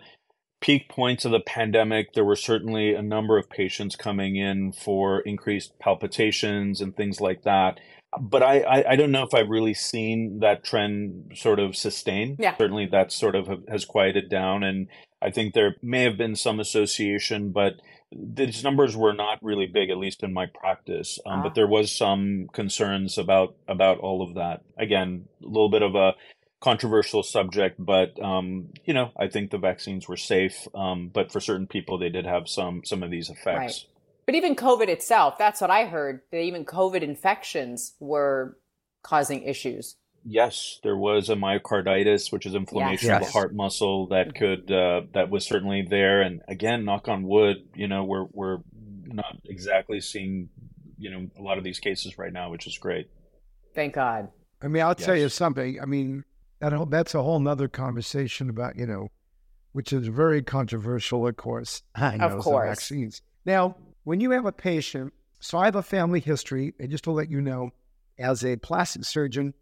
peak 0.67 0.89
points 0.89 1.23
of 1.23 1.31
the 1.31 1.39
pandemic, 1.39 2.11
there 2.11 2.25
were 2.25 2.35
certainly 2.35 2.93
a 2.93 3.01
number 3.01 3.37
of 3.37 3.49
patients 3.49 3.95
coming 3.95 4.35
in 4.35 4.73
for 4.73 5.21
increased 5.21 5.71
palpitations 5.79 6.81
and 6.81 6.93
things 6.93 7.21
like 7.21 7.43
that. 7.43 7.79
But 8.19 8.43
I, 8.43 8.59
I, 8.59 8.91
I 8.91 8.95
don't 8.97 9.11
know 9.11 9.23
if 9.23 9.33
I've 9.33 9.47
really 9.47 9.73
seen 9.73 10.39
that 10.41 10.65
trend 10.65 11.31
sort 11.35 11.59
of 11.59 11.77
sustain. 11.77 12.35
Yeah. 12.37 12.57
Certainly 12.57 12.87
that 12.87 13.13
sort 13.13 13.35
of 13.35 13.47
has 13.69 13.85
quieted 13.85 14.29
down. 14.29 14.63
And 14.63 14.87
I 15.21 15.31
think 15.31 15.53
there 15.53 15.77
may 15.81 16.03
have 16.03 16.17
been 16.17 16.35
some 16.35 16.59
association, 16.59 17.53
but 17.53 17.75
these 18.11 18.61
numbers 18.61 18.97
were 18.97 19.13
not 19.13 19.39
really 19.41 19.67
big, 19.67 19.89
at 19.89 19.97
least 19.97 20.21
in 20.21 20.33
my 20.33 20.47
practice. 20.47 21.17
Um, 21.25 21.39
uh 21.39 21.43
But 21.43 21.51
ah. 21.51 21.55
there 21.55 21.67
was 21.67 21.95
some 21.95 22.47
concerns 22.51 23.17
about 23.17 23.55
about 23.69 23.99
all 23.99 24.21
of 24.21 24.35
that. 24.35 24.63
Again, 24.77 25.29
a 25.41 25.47
little 25.47 25.69
bit 25.69 25.81
of 25.81 25.95
a 25.95 26.13
controversial 26.59 27.23
subject, 27.23 27.75
but 27.83 28.21
um, 28.21 28.69
you 28.85 28.93
know, 28.93 29.11
I 29.17 29.27
think 29.27 29.51
the 29.51 29.57
vaccines 29.57 30.07
were 30.07 30.17
safe. 30.17 30.67
Um, 30.73 31.09
but 31.13 31.31
for 31.31 31.39
certain 31.39 31.67
people, 31.67 31.97
they 31.97 32.09
did 32.09 32.25
have 32.25 32.47
some 32.47 32.81
some 32.83 33.03
of 33.03 33.11
these 33.11 33.29
effects. 33.29 33.85
Right. 33.85 33.85
But 34.25 34.35
even 34.35 34.55
COVID 34.55 34.89
itself, 34.89 35.37
that's 35.37 35.61
what 35.61 35.71
I 35.71 35.85
heard. 35.85 36.21
That 36.31 36.41
even 36.41 36.65
COVID 36.65 37.01
infections 37.01 37.93
were 37.99 38.57
causing 39.01 39.43
issues. 39.43 39.95
Yes, 40.29 40.79
there 40.83 40.97
was 40.97 41.29
a 41.29 41.35
myocarditis, 41.35 42.33
which 42.33 42.45
is 42.45 42.53
inflammation 42.53 43.07
yes. 43.07 43.21
of 43.21 43.27
the 43.27 43.31
heart 43.31 43.55
muscle 43.55 44.07
that 44.07 44.33
mm-hmm. 44.33 44.37
could 44.37 44.71
uh, 44.71 45.01
that 45.13 45.29
was 45.29 45.45
certainly 45.45 45.87
there. 45.89 46.21
And 46.21 46.41
again, 46.47 46.83
knock 46.83 47.07
on 47.07 47.23
wood, 47.23 47.57
you 47.75 47.87
know, 47.87 48.03
we're 48.03 48.25
we're 48.33 48.57
not 49.05 49.37
exactly 49.45 50.01
seeing 50.01 50.49
you 50.97 51.11
know 51.11 51.27
a 51.39 51.41
lot 51.41 51.57
of 51.57 51.63
these 51.63 51.79
cases 51.79 52.17
right 52.17 52.33
now, 52.33 52.49
which 52.51 52.67
is 52.67 52.77
great. 52.77 53.09
Thank 53.73 53.93
God. 53.93 54.29
I 54.61 54.67
mean, 54.67 54.81
I'll 54.81 54.95
yes. 54.97 55.05
tell 55.05 55.15
you 55.15 55.29
something. 55.29 55.79
I 55.79 55.85
mean, 55.85 56.25
that 56.59 56.89
that's 56.89 57.15
a 57.15 57.21
whole 57.21 57.39
nother 57.39 57.67
conversation 57.67 58.49
about 58.49 58.75
you 58.75 58.85
know, 58.85 59.09
which 59.73 59.93
is 59.93 60.07
very 60.07 60.41
controversial, 60.41 61.27
of 61.27 61.37
course. 61.37 61.83
I 61.95 62.17
know, 62.17 62.27
of 62.27 62.43
course. 62.43 62.67
vaccines. 62.67 63.21
Now, 63.45 63.75
when 64.03 64.19
you 64.19 64.31
have 64.31 64.45
a 64.45 64.51
patient, 64.51 65.13
so 65.39 65.57
I 65.57 65.65
have 65.65 65.75
a 65.75 65.83
family 65.83 66.19
history, 66.19 66.73
and 66.79 66.89
just 66.89 67.03
to 67.05 67.11
let 67.11 67.29
you 67.29 67.41
know, 67.41 67.71
as 68.19 68.43
a 68.43 68.55
plastic 68.57 69.05
surgeon, 69.05 69.53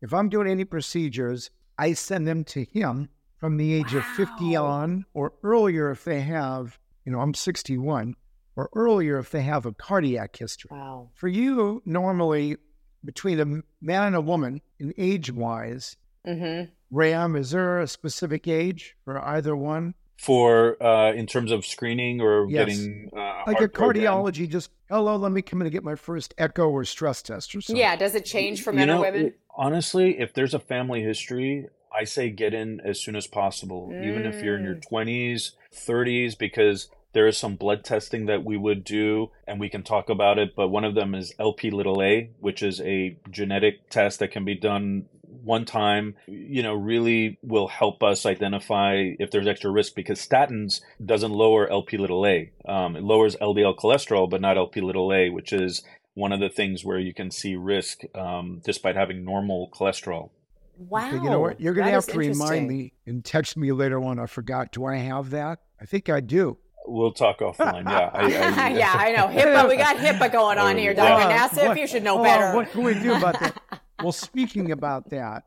if 0.00 0.12
I'm 0.12 0.28
doing 0.28 0.48
any 0.48 0.64
procedures, 0.64 1.50
I 1.78 1.92
send 1.92 2.26
them 2.26 2.44
to 2.44 2.64
him 2.64 3.08
from 3.38 3.56
the 3.56 3.72
age 3.72 3.92
wow. 3.92 4.00
of 4.00 4.04
50 4.06 4.56
on 4.56 5.04
or 5.14 5.32
earlier 5.42 5.90
if 5.90 6.04
they 6.04 6.20
have, 6.20 6.78
you 7.04 7.12
know, 7.12 7.20
I'm 7.20 7.34
61 7.34 8.14
or 8.56 8.68
earlier 8.74 9.18
if 9.18 9.30
they 9.30 9.42
have 9.42 9.66
a 9.66 9.72
cardiac 9.72 10.36
history. 10.36 10.70
Wow. 10.72 11.10
For 11.14 11.28
you, 11.28 11.82
normally 11.84 12.56
between 13.04 13.40
a 13.40 13.44
man 13.80 14.06
and 14.06 14.16
a 14.16 14.20
woman, 14.20 14.60
in 14.78 14.92
age 14.96 15.32
wise, 15.32 15.96
Mm-hmm. 16.26 16.70
Ram, 16.90 17.36
is 17.36 17.50
there 17.50 17.80
a 17.80 17.86
specific 17.86 18.46
age 18.46 18.96
for 19.04 19.20
either 19.20 19.56
one? 19.56 19.94
For 20.16 20.80
uh, 20.80 21.12
in 21.12 21.26
terms 21.26 21.50
of 21.50 21.66
screening 21.66 22.20
or 22.20 22.48
yes. 22.48 22.66
getting 22.66 23.10
uh, 23.16 23.42
like 23.46 23.60
a 23.60 23.68
cardiology, 23.68 24.22
program? 24.22 24.48
just 24.50 24.70
hello, 24.88 25.16
let 25.16 25.32
me 25.32 25.42
come 25.42 25.60
in 25.60 25.66
and 25.66 25.72
get 25.72 25.82
my 25.82 25.96
first 25.96 26.32
echo 26.38 26.68
or 26.68 26.84
stress 26.84 27.22
test 27.22 27.54
or 27.56 27.60
something. 27.60 27.80
Yeah, 27.80 27.96
does 27.96 28.14
it 28.14 28.24
change 28.24 28.62
for 28.62 28.72
men 28.72 28.86
know, 28.86 28.98
or 28.98 29.00
women? 29.00 29.26
It, 29.26 29.40
honestly, 29.56 30.20
if 30.20 30.32
there's 30.32 30.54
a 30.54 30.60
family 30.60 31.02
history, 31.02 31.66
I 31.92 32.04
say 32.04 32.30
get 32.30 32.54
in 32.54 32.80
as 32.80 33.00
soon 33.00 33.16
as 33.16 33.26
possible, 33.26 33.88
mm. 33.92 34.06
even 34.06 34.24
if 34.24 34.44
you're 34.44 34.56
in 34.56 34.62
your 34.62 34.76
20s, 34.76 35.52
30s, 35.74 36.38
because 36.38 36.88
there 37.12 37.26
is 37.26 37.36
some 37.36 37.56
blood 37.56 37.84
testing 37.84 38.26
that 38.26 38.44
we 38.44 38.56
would 38.56 38.84
do 38.84 39.30
and 39.46 39.60
we 39.60 39.68
can 39.68 39.82
talk 39.82 40.08
about 40.08 40.38
it 40.38 40.54
but 40.56 40.68
one 40.68 40.84
of 40.84 40.94
them 40.94 41.14
is 41.14 41.34
lp 41.38 41.70
little 41.70 42.02
a 42.02 42.30
which 42.40 42.62
is 42.62 42.80
a 42.80 43.16
genetic 43.30 43.88
test 43.90 44.18
that 44.18 44.30
can 44.30 44.44
be 44.44 44.54
done 44.54 45.04
one 45.42 45.64
time, 45.64 46.14
you 46.26 46.62
know, 46.62 46.74
really 46.74 47.38
will 47.42 47.68
help 47.68 48.02
us 48.02 48.24
identify 48.26 49.12
if 49.18 49.30
there's 49.30 49.46
extra 49.46 49.70
risk 49.70 49.94
because 49.94 50.24
statins 50.24 50.80
doesn't 51.04 51.32
lower 51.32 51.70
LP 51.70 51.96
little 51.96 52.26
a. 52.26 52.52
Um, 52.66 52.96
it 52.96 53.02
lowers 53.02 53.36
LDL 53.36 53.76
cholesterol, 53.76 54.28
but 54.28 54.40
not 54.40 54.56
LP 54.56 54.80
little 54.80 55.12
a, 55.12 55.30
which 55.30 55.52
is 55.52 55.82
one 56.14 56.32
of 56.32 56.40
the 56.40 56.48
things 56.48 56.84
where 56.84 56.98
you 56.98 57.14
can 57.14 57.30
see 57.30 57.56
risk 57.56 58.00
um, 58.14 58.60
despite 58.64 58.96
having 58.96 59.24
normal 59.24 59.70
cholesterol. 59.70 60.30
Wow. 60.76 61.08
Okay, 61.08 61.16
you 61.16 61.30
know 61.30 61.40
what? 61.40 61.60
You're 61.60 61.74
going 61.74 61.86
to 61.86 61.92
have 61.92 62.06
to 62.06 62.18
remind 62.18 62.68
me 62.68 62.92
and 63.06 63.24
text 63.24 63.56
me 63.56 63.72
later 63.72 64.02
on. 64.02 64.18
I 64.18 64.26
forgot. 64.26 64.72
Do 64.72 64.84
I 64.84 64.96
have 64.96 65.30
that? 65.30 65.60
I 65.80 65.84
think 65.84 66.08
I 66.08 66.20
do. 66.20 66.58
We'll 66.84 67.12
talk 67.12 67.38
offline. 67.38 67.84
Yeah, 67.84 68.10
I, 68.12 68.24
I, 68.24 68.68
yeah, 68.76 68.92
I 68.92 69.12
know. 69.12 69.26
HIPAA. 69.28 69.68
We 69.68 69.76
got 69.76 69.96
HIPAA 69.96 70.32
going 70.32 70.58
on 70.58 70.76
here, 70.76 70.94
Dr. 70.94 71.28
Yeah. 71.28 71.48
Nassif. 71.48 71.78
You 71.78 71.86
should 71.86 72.02
know 72.02 72.22
better. 72.22 72.56
what 72.56 72.70
can 72.72 72.82
we 72.82 72.94
do 72.94 73.14
about 73.14 73.38
that? 73.38 73.60
well, 74.02 74.12
speaking 74.12 74.72
about 74.72 75.10
that, 75.10 75.44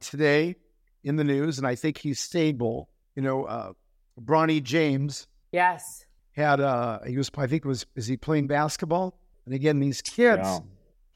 today 0.00 0.56
in 1.04 1.16
the 1.16 1.24
news, 1.24 1.58
and 1.58 1.66
I 1.66 1.74
think 1.74 1.98
he's 1.98 2.20
stable. 2.20 2.88
You 3.16 3.22
know, 3.22 3.44
uh, 3.44 3.72
Bronny 4.20 4.62
James. 4.62 5.26
Yes. 5.52 6.04
Had 6.32 6.60
uh, 6.60 7.00
he 7.04 7.16
was 7.16 7.30
I 7.36 7.46
think 7.46 7.64
was 7.64 7.86
is 7.96 8.06
he 8.06 8.16
playing 8.16 8.46
basketball? 8.46 9.18
And 9.44 9.54
again, 9.54 9.80
these 9.80 10.02
kids 10.02 10.42
yeah. 10.44 10.58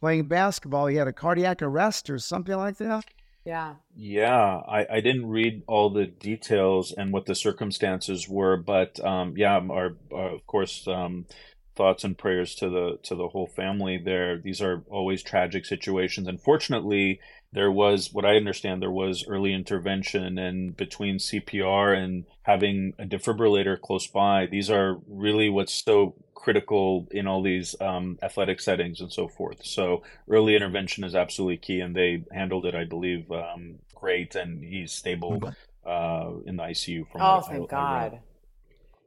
playing 0.01 0.25
basketball, 0.25 0.87
he 0.87 0.97
had 0.97 1.07
a 1.07 1.13
cardiac 1.13 1.63
arrest 1.63 2.11
or 2.11 2.19
something 2.19 2.57
like 2.57 2.79
that. 2.79 3.05
Yeah. 3.45 3.75
Yeah, 3.95 4.61
I, 4.69 4.87
I 4.91 5.01
didn't 5.01 5.29
read 5.29 5.65
all 5.67 5.91
the 5.91 6.07
details 6.07 6.93
and 6.93 7.13
what 7.13 7.27
the 7.27 7.35
circumstances 7.35 8.29
were, 8.29 8.57
but 8.57 9.05
um, 9.05 9.35
yeah, 9.37 9.59
our, 9.59 9.97
our, 10.13 10.31
of 10.31 10.47
course 10.47 10.87
um, 10.87 11.27
thoughts 11.75 12.05
and 12.05 12.19
prayers 12.19 12.55
to 12.57 12.69
the 12.69 12.99
to 13.03 13.15
the 13.15 13.29
whole 13.29 13.47
family 13.47 13.99
there. 13.99 14.39
These 14.39 14.61
are 14.61 14.83
always 14.89 15.23
tragic 15.23 15.65
situations. 15.65 16.29
Unfortunately, 16.29 17.21
there 17.53 17.71
was 17.71 18.13
what 18.13 18.25
I 18.25 18.37
understand 18.37 18.81
there 18.81 18.91
was 18.91 19.27
early 19.29 19.53
intervention 19.53 20.39
and 20.39 20.77
between 20.77 21.17
CPR 21.19 21.97
and 21.97 22.25
having 22.43 22.95
a 22.99 23.05
defibrillator 23.05 23.81
close 23.81 24.07
by. 24.07 24.47
These 24.47 24.71
are 24.71 24.99
really 25.07 25.49
what's 25.49 25.75
so 25.75 26.15
critical 26.35 27.07
in 27.11 27.27
all 27.27 27.43
these 27.43 27.75
um, 27.81 28.19
athletic 28.23 28.61
settings 28.61 29.01
and 29.01 29.13
so 29.13 29.29
forth. 29.29 29.65
So 29.65 30.03
early 30.29 30.57
intervention 30.57 31.05
is 31.05 31.15
absolutely 31.15 31.59
key, 31.59 31.81
and 31.81 31.95
they 31.95 32.25
handled 32.33 32.67
it, 32.67 32.75
I 32.75 32.85
believe, 32.85 33.31
um, 33.31 33.77
great. 33.95 34.35
And 34.35 34.63
he's 34.63 34.93
stable 34.93 35.41
uh, 35.87 36.31
in 36.45 36.57
the 36.57 36.65
ICU. 36.65 37.11
From 37.11 37.21
oh, 37.21 37.41
thank 37.41 37.73
I, 37.73 37.77
God. 37.77 38.13
I 38.15 38.21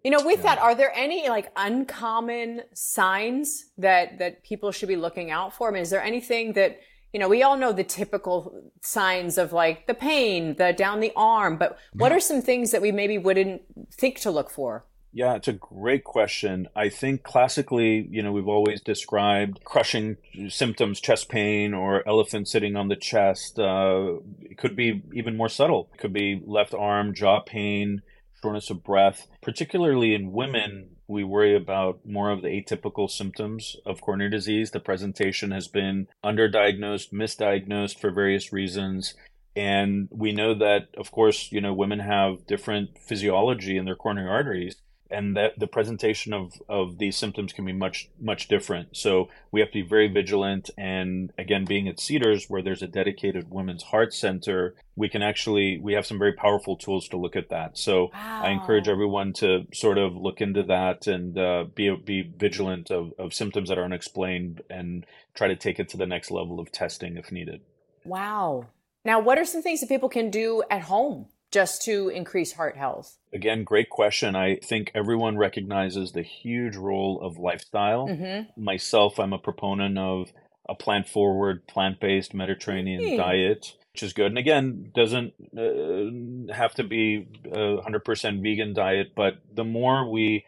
you 0.06 0.12
know, 0.12 0.24
with 0.24 0.44
that, 0.44 0.60
are 0.60 0.76
there 0.76 0.92
any 0.96 1.30
like 1.30 1.52
uncommon 1.56 2.62
signs 2.76 3.66
that 3.80 4.20
that 4.20 4.44
people 4.44 4.72
should 4.72 4.88
be 4.88 4.96
looking 4.96 5.32
out 5.32 5.56
for? 5.56 5.68
I 5.68 5.72
mean, 5.72 5.82
is 5.82 5.90
there 5.90 6.04
anything 6.04 6.54
that 6.54 6.80
you 7.12 7.20
know, 7.20 7.30
we 7.30 7.44
all 7.44 7.58
know 7.58 7.72
the 7.72 7.84
typical 7.84 8.72
signs 8.82 9.38
of 9.38 9.52
like 9.54 9.88
the 9.88 9.94
pain, 9.94 10.58
the 10.58 10.74
down 10.74 11.00
the 11.00 11.14
arm, 11.16 11.58
but 11.58 11.80
what 11.94 12.12
are 12.12 12.20
some 12.20 12.42
things 12.42 12.72
that 12.72 12.82
we 12.82 12.92
maybe 12.92 13.18
wouldn't 13.18 13.64
think 13.92 14.20
to 14.20 14.32
look 14.32 14.52
for? 14.52 14.86
Yeah, 15.12 15.36
it's 15.36 15.48
a 15.48 15.54
great 15.54 16.04
question. 16.04 16.68
I 16.76 16.90
think 16.90 17.24
classically, 17.24 18.06
you 18.12 18.22
know, 18.22 18.34
we've 18.34 18.50
always 18.50 18.82
described 18.82 19.64
crushing 19.64 20.18
symptoms, 20.50 21.00
chest 21.00 21.30
pain 21.30 21.74
or 21.74 22.06
elephant 22.06 22.50
sitting 22.50 22.76
on 22.76 22.90
the 22.90 22.98
chest. 22.98 23.58
Uh, 23.58 24.16
it 24.42 24.58
could 24.58 24.76
be 24.76 25.02
even 25.14 25.38
more 25.38 25.48
subtle. 25.48 25.90
It 25.94 26.00
could 26.00 26.12
be 26.12 26.44
left 26.46 26.74
arm, 26.74 27.16
jaw 27.16 27.40
pain, 27.40 28.02
shortness 28.42 28.70
of 28.70 28.84
breath. 28.84 29.28
Particularly 29.42 30.14
in 30.14 30.32
women, 30.32 30.98
we 31.08 31.24
worry 31.24 31.56
about 31.56 32.06
more 32.06 32.32
of 32.32 32.42
the 32.42 32.50
atypical 32.50 33.10
symptoms 33.10 33.76
of 33.86 34.02
coronary 34.02 34.30
disease. 34.30 34.72
The 34.72 34.80
presentation 34.80 35.52
has 35.52 35.68
been 35.68 36.08
underdiagnosed, 36.24 37.14
misdiagnosed 37.14 38.00
for 38.00 38.12
various 38.12 38.52
reasons. 38.52 39.14
And 39.56 40.10
we 40.12 40.34
know 40.34 40.54
that, 40.56 40.90
of 40.98 41.12
course, 41.12 41.52
you 41.52 41.62
know, 41.62 41.74
women 41.74 42.00
have 42.00 42.46
different 42.46 42.98
physiology 43.00 43.78
in 43.78 43.86
their 43.86 43.96
coronary 43.96 44.30
arteries 44.30 44.76
and 45.16 45.38
that 45.38 45.58
the 45.58 45.68
presentation 45.68 46.34
of, 46.34 46.62
of 46.68 46.98
these 46.98 47.16
symptoms 47.16 47.54
can 47.54 47.66
be 47.66 47.74
much 47.74 48.10
much 48.20 48.48
different. 48.48 48.96
So 48.96 49.30
we 49.52 49.62
have 49.62 49.70
to 49.70 49.82
be 49.82 49.88
very 49.88 50.08
vigilant. 50.10 50.70
And 50.78 51.32
again, 51.38 51.66
being 51.66 51.88
at 51.88 52.00
Cedars, 52.00 52.50
where 52.50 52.62
there's 52.62 52.82
a 52.82 52.88
dedicated 52.88 53.50
women's 53.50 53.84
heart 53.84 54.14
center, 54.14 54.76
we 54.96 55.08
can 55.08 55.22
actually 55.22 55.80
we 55.82 55.94
have 55.94 56.06
some 56.06 56.20
very 56.20 56.34
powerful 56.34 56.76
tools 56.76 57.08
to 57.10 57.18
look 57.18 57.36
at 57.36 57.50
that. 57.50 57.78
So 57.78 58.10
wow. 58.14 58.42
I 58.44 58.50
encourage 58.50 58.88
everyone 58.88 59.34
to 59.34 59.66
sort 59.74 59.98
of 59.98 60.16
look 60.16 60.42
into 60.42 60.64
that 60.64 61.08
and 61.08 61.38
uh, 61.38 61.66
be 61.74 61.96
be 61.96 62.22
vigilant 62.22 62.92
of, 62.92 63.14
of 63.18 63.34
symptoms 63.34 63.70
that 63.70 63.78
are 63.78 63.86
unexplained 63.86 64.62
and 64.70 65.06
try 65.34 65.48
to 65.48 65.56
take 65.56 65.80
it 65.80 65.90
to 65.90 65.98
the 65.98 66.06
next 66.06 66.30
level 66.30 66.60
of 66.60 66.72
testing 66.72 67.16
if 67.18 67.32
needed. 67.32 67.62
Wow. 68.04 68.68
Now, 69.06 69.20
what 69.20 69.38
are 69.38 69.46
some 69.46 69.62
things 69.62 69.82
that 69.82 69.90
people 69.90 70.10
can 70.10 70.30
do 70.30 70.64
at 70.70 70.82
home 70.82 71.28
just 71.52 71.82
to 71.84 72.10
increase 72.10 72.54
heart 72.54 72.78
health? 72.78 73.18
Again, 73.34 73.64
great 73.64 73.90
question. 73.90 74.36
I 74.36 74.58
think 74.58 74.92
everyone 74.94 75.38
recognizes 75.38 76.12
the 76.12 76.24
huge 76.24 76.76
role 76.76 77.22
of 77.22 77.38
lifestyle. 77.38 78.08
Mm-hmm. 78.08 78.64
Myself, 78.64 79.20
I'm 79.20 79.34
a 79.34 79.38
proponent 79.38 79.98
of 79.98 80.32
a 80.68 80.76
plant 80.76 81.08
forward, 81.08 81.68
plant 81.68 82.00
based 82.00 82.34
Mediterranean 82.34 83.18
diet, 83.18 83.74
which 83.94 84.04
is 84.04 84.14
good. 84.14 84.28
And 84.28 84.38
again, 84.38 84.92
doesn't 84.96 85.34
uh, 85.58 86.54
have 86.54 86.74
to 86.76 86.84
be 86.84 87.28
a 87.46 87.78
100% 87.78 88.42
vegan 88.42 88.74
diet, 88.74 89.14
but 89.16 89.36
the 89.54 89.64
more 89.64 90.10
we 90.10 90.46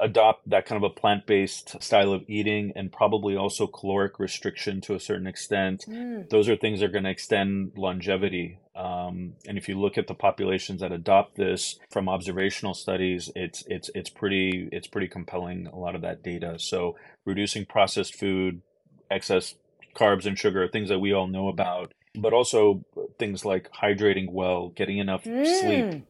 adopt 0.00 0.48
that 0.48 0.66
kind 0.66 0.82
of 0.82 0.90
a 0.90 0.94
plant 0.94 1.26
based 1.26 1.82
style 1.82 2.12
of 2.12 2.22
eating 2.28 2.72
and 2.76 2.92
probably 2.92 3.36
also 3.36 3.66
caloric 3.66 4.18
restriction 4.18 4.80
to 4.82 4.94
a 4.94 5.00
certain 5.00 5.26
extent. 5.26 5.84
Mm. 5.88 6.28
Those 6.30 6.48
are 6.48 6.56
things 6.56 6.80
that 6.80 6.86
are 6.86 6.92
going 6.92 7.04
to 7.04 7.10
extend 7.10 7.72
longevity. 7.76 8.58
Um, 8.78 9.34
and 9.46 9.58
if 9.58 9.68
you 9.68 9.78
look 9.78 9.98
at 9.98 10.06
the 10.06 10.14
populations 10.14 10.80
that 10.80 10.92
adopt 10.92 11.36
this 11.36 11.78
from 11.90 12.08
observational 12.08 12.74
studies, 12.74 13.30
it's 13.34 13.64
it's 13.66 13.90
it's 13.94 14.08
pretty 14.08 14.68
it's 14.70 14.86
pretty 14.86 15.08
compelling. 15.08 15.66
A 15.66 15.76
lot 15.76 15.96
of 15.96 16.02
that 16.02 16.22
data. 16.22 16.58
So 16.58 16.96
reducing 17.26 17.66
processed 17.66 18.14
food, 18.14 18.62
excess 19.10 19.56
carbs 19.96 20.26
and 20.26 20.38
sugar, 20.38 20.68
things 20.68 20.90
that 20.90 21.00
we 21.00 21.12
all 21.12 21.26
know 21.26 21.48
about, 21.48 21.92
but 22.14 22.32
also 22.32 22.84
things 23.18 23.44
like 23.44 23.68
hydrating 23.72 24.30
well, 24.30 24.68
getting 24.68 24.98
enough 24.98 25.24
mm. 25.24 25.44
sleep, 25.60 26.06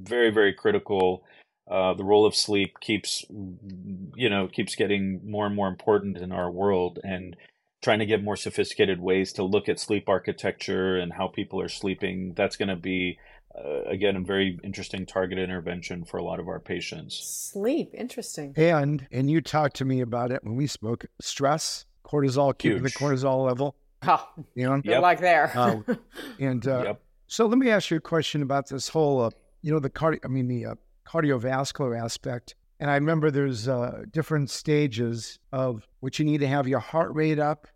very 0.00 0.30
very 0.30 0.54
critical 0.54 1.24
uh, 1.70 1.94
the 1.94 2.04
role 2.04 2.26
of 2.26 2.34
sleep 2.34 2.78
keeps 2.80 3.24
you 3.30 4.28
know 4.28 4.48
keeps 4.48 4.74
getting 4.74 5.20
more 5.24 5.46
and 5.46 5.56
more 5.56 5.68
important 5.68 6.18
in 6.18 6.30
our 6.30 6.50
world 6.50 6.98
and 7.02 7.36
trying 7.84 7.98
to 7.98 8.06
get 8.06 8.22
more 8.22 8.36
sophisticated 8.36 8.98
ways 8.98 9.32
to 9.34 9.44
look 9.44 9.68
at 9.68 9.78
sleep 9.78 10.08
architecture 10.08 10.96
and 10.96 11.12
how 11.12 11.28
people 11.28 11.60
are 11.60 11.68
sleeping 11.68 12.32
that's 12.34 12.56
going 12.56 12.68
to 12.68 12.76
be 12.76 13.18
uh, 13.56 13.82
again 13.82 14.16
a 14.16 14.20
very 14.20 14.58
interesting 14.64 15.04
target 15.04 15.38
intervention 15.38 16.04
for 16.04 16.16
a 16.16 16.24
lot 16.24 16.40
of 16.40 16.48
our 16.48 16.58
patients 16.58 17.14
sleep 17.52 17.90
interesting 17.92 18.54
and 18.56 19.06
and 19.12 19.30
you 19.30 19.40
talked 19.40 19.76
to 19.76 19.84
me 19.84 20.00
about 20.00 20.32
it 20.32 20.42
when 20.42 20.56
we 20.56 20.66
spoke 20.66 21.04
stress 21.20 21.84
cortisol 22.04 22.56
keeping 22.56 22.82
the 22.82 22.90
cortisol 22.90 23.46
level 23.46 23.76
oh 24.04 24.28
you 24.54 24.66
know 24.66 24.80
yep. 24.82 25.02
like 25.02 25.20
there 25.20 25.52
uh, 25.54 25.76
and 26.40 26.66
uh, 26.66 26.82
yep. 26.84 27.02
so 27.26 27.46
let 27.46 27.58
me 27.58 27.70
ask 27.70 27.90
you 27.90 27.98
a 27.98 28.00
question 28.00 28.42
about 28.42 28.68
this 28.68 28.88
whole 28.88 29.20
uh, 29.20 29.30
you 29.60 29.70
know 29.70 29.78
the 29.78 29.90
cardi 29.90 30.18
i 30.24 30.28
mean 30.28 30.48
the 30.48 30.64
uh, 30.64 30.74
cardiovascular 31.06 31.98
aspect. 31.98 32.54
And 32.80 32.90
I 32.90 32.94
remember 32.94 33.30
there's 33.30 33.68
uh, 33.68 34.04
different 34.10 34.50
stages 34.50 35.38
of 35.52 35.86
what 36.00 36.18
you 36.18 36.24
need 36.24 36.40
to 36.40 36.48
have 36.48 36.66
your 36.66 36.80
heart 36.80 37.14
rate 37.14 37.38
up 37.38 37.68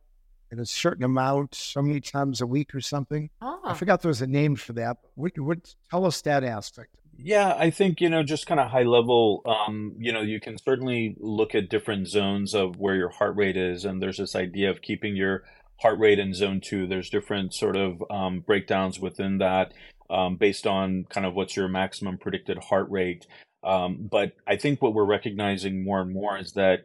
in 0.50 0.58
a 0.58 0.66
certain 0.66 1.04
amount, 1.04 1.54
so 1.54 1.82
many 1.82 2.00
times 2.00 2.40
a 2.40 2.46
week 2.46 2.74
or 2.74 2.80
something. 2.80 3.30
I 3.40 3.58
ah. 3.64 3.74
forgot 3.74 4.02
there 4.02 4.08
was 4.08 4.22
a 4.22 4.26
name 4.26 4.56
for 4.56 4.72
that. 4.74 4.98
What, 5.14 5.38
what, 5.38 5.74
tell 5.90 6.06
us 6.06 6.20
that 6.22 6.44
aspect. 6.44 6.94
Yeah, 7.20 7.54
I 7.58 7.70
think, 7.70 8.00
you 8.00 8.08
know, 8.08 8.22
just 8.22 8.46
kind 8.46 8.60
of 8.60 8.70
high 8.70 8.84
level, 8.84 9.42
um, 9.44 9.94
you 9.98 10.12
know, 10.12 10.20
you 10.20 10.38
can 10.38 10.56
certainly 10.56 11.16
look 11.18 11.54
at 11.54 11.68
different 11.68 12.06
zones 12.06 12.54
of 12.54 12.76
where 12.76 12.94
your 12.94 13.08
heart 13.08 13.34
rate 13.34 13.56
is. 13.56 13.84
And 13.84 14.00
there's 14.00 14.18
this 14.18 14.36
idea 14.36 14.70
of 14.70 14.82
keeping 14.82 15.16
your 15.16 15.42
heart 15.80 15.98
rate 15.98 16.20
in 16.20 16.32
zone 16.32 16.60
two. 16.60 16.86
There's 16.86 17.10
different 17.10 17.54
sort 17.54 17.76
of 17.76 18.02
um, 18.10 18.40
breakdowns 18.40 19.00
within 19.00 19.38
that 19.38 19.72
um, 20.10 20.36
based 20.36 20.66
on 20.66 21.06
kind 21.08 21.26
of 21.26 21.34
what's 21.34 21.56
your 21.56 21.68
maximum 21.68 22.18
predicted 22.18 22.58
heart 22.58 22.88
rate. 22.88 23.26
Um, 23.64 24.08
but 24.10 24.34
I 24.46 24.56
think 24.56 24.80
what 24.80 24.94
we're 24.94 25.04
recognizing 25.04 25.84
more 25.84 26.00
and 26.00 26.12
more 26.12 26.38
is 26.38 26.52
that 26.52 26.84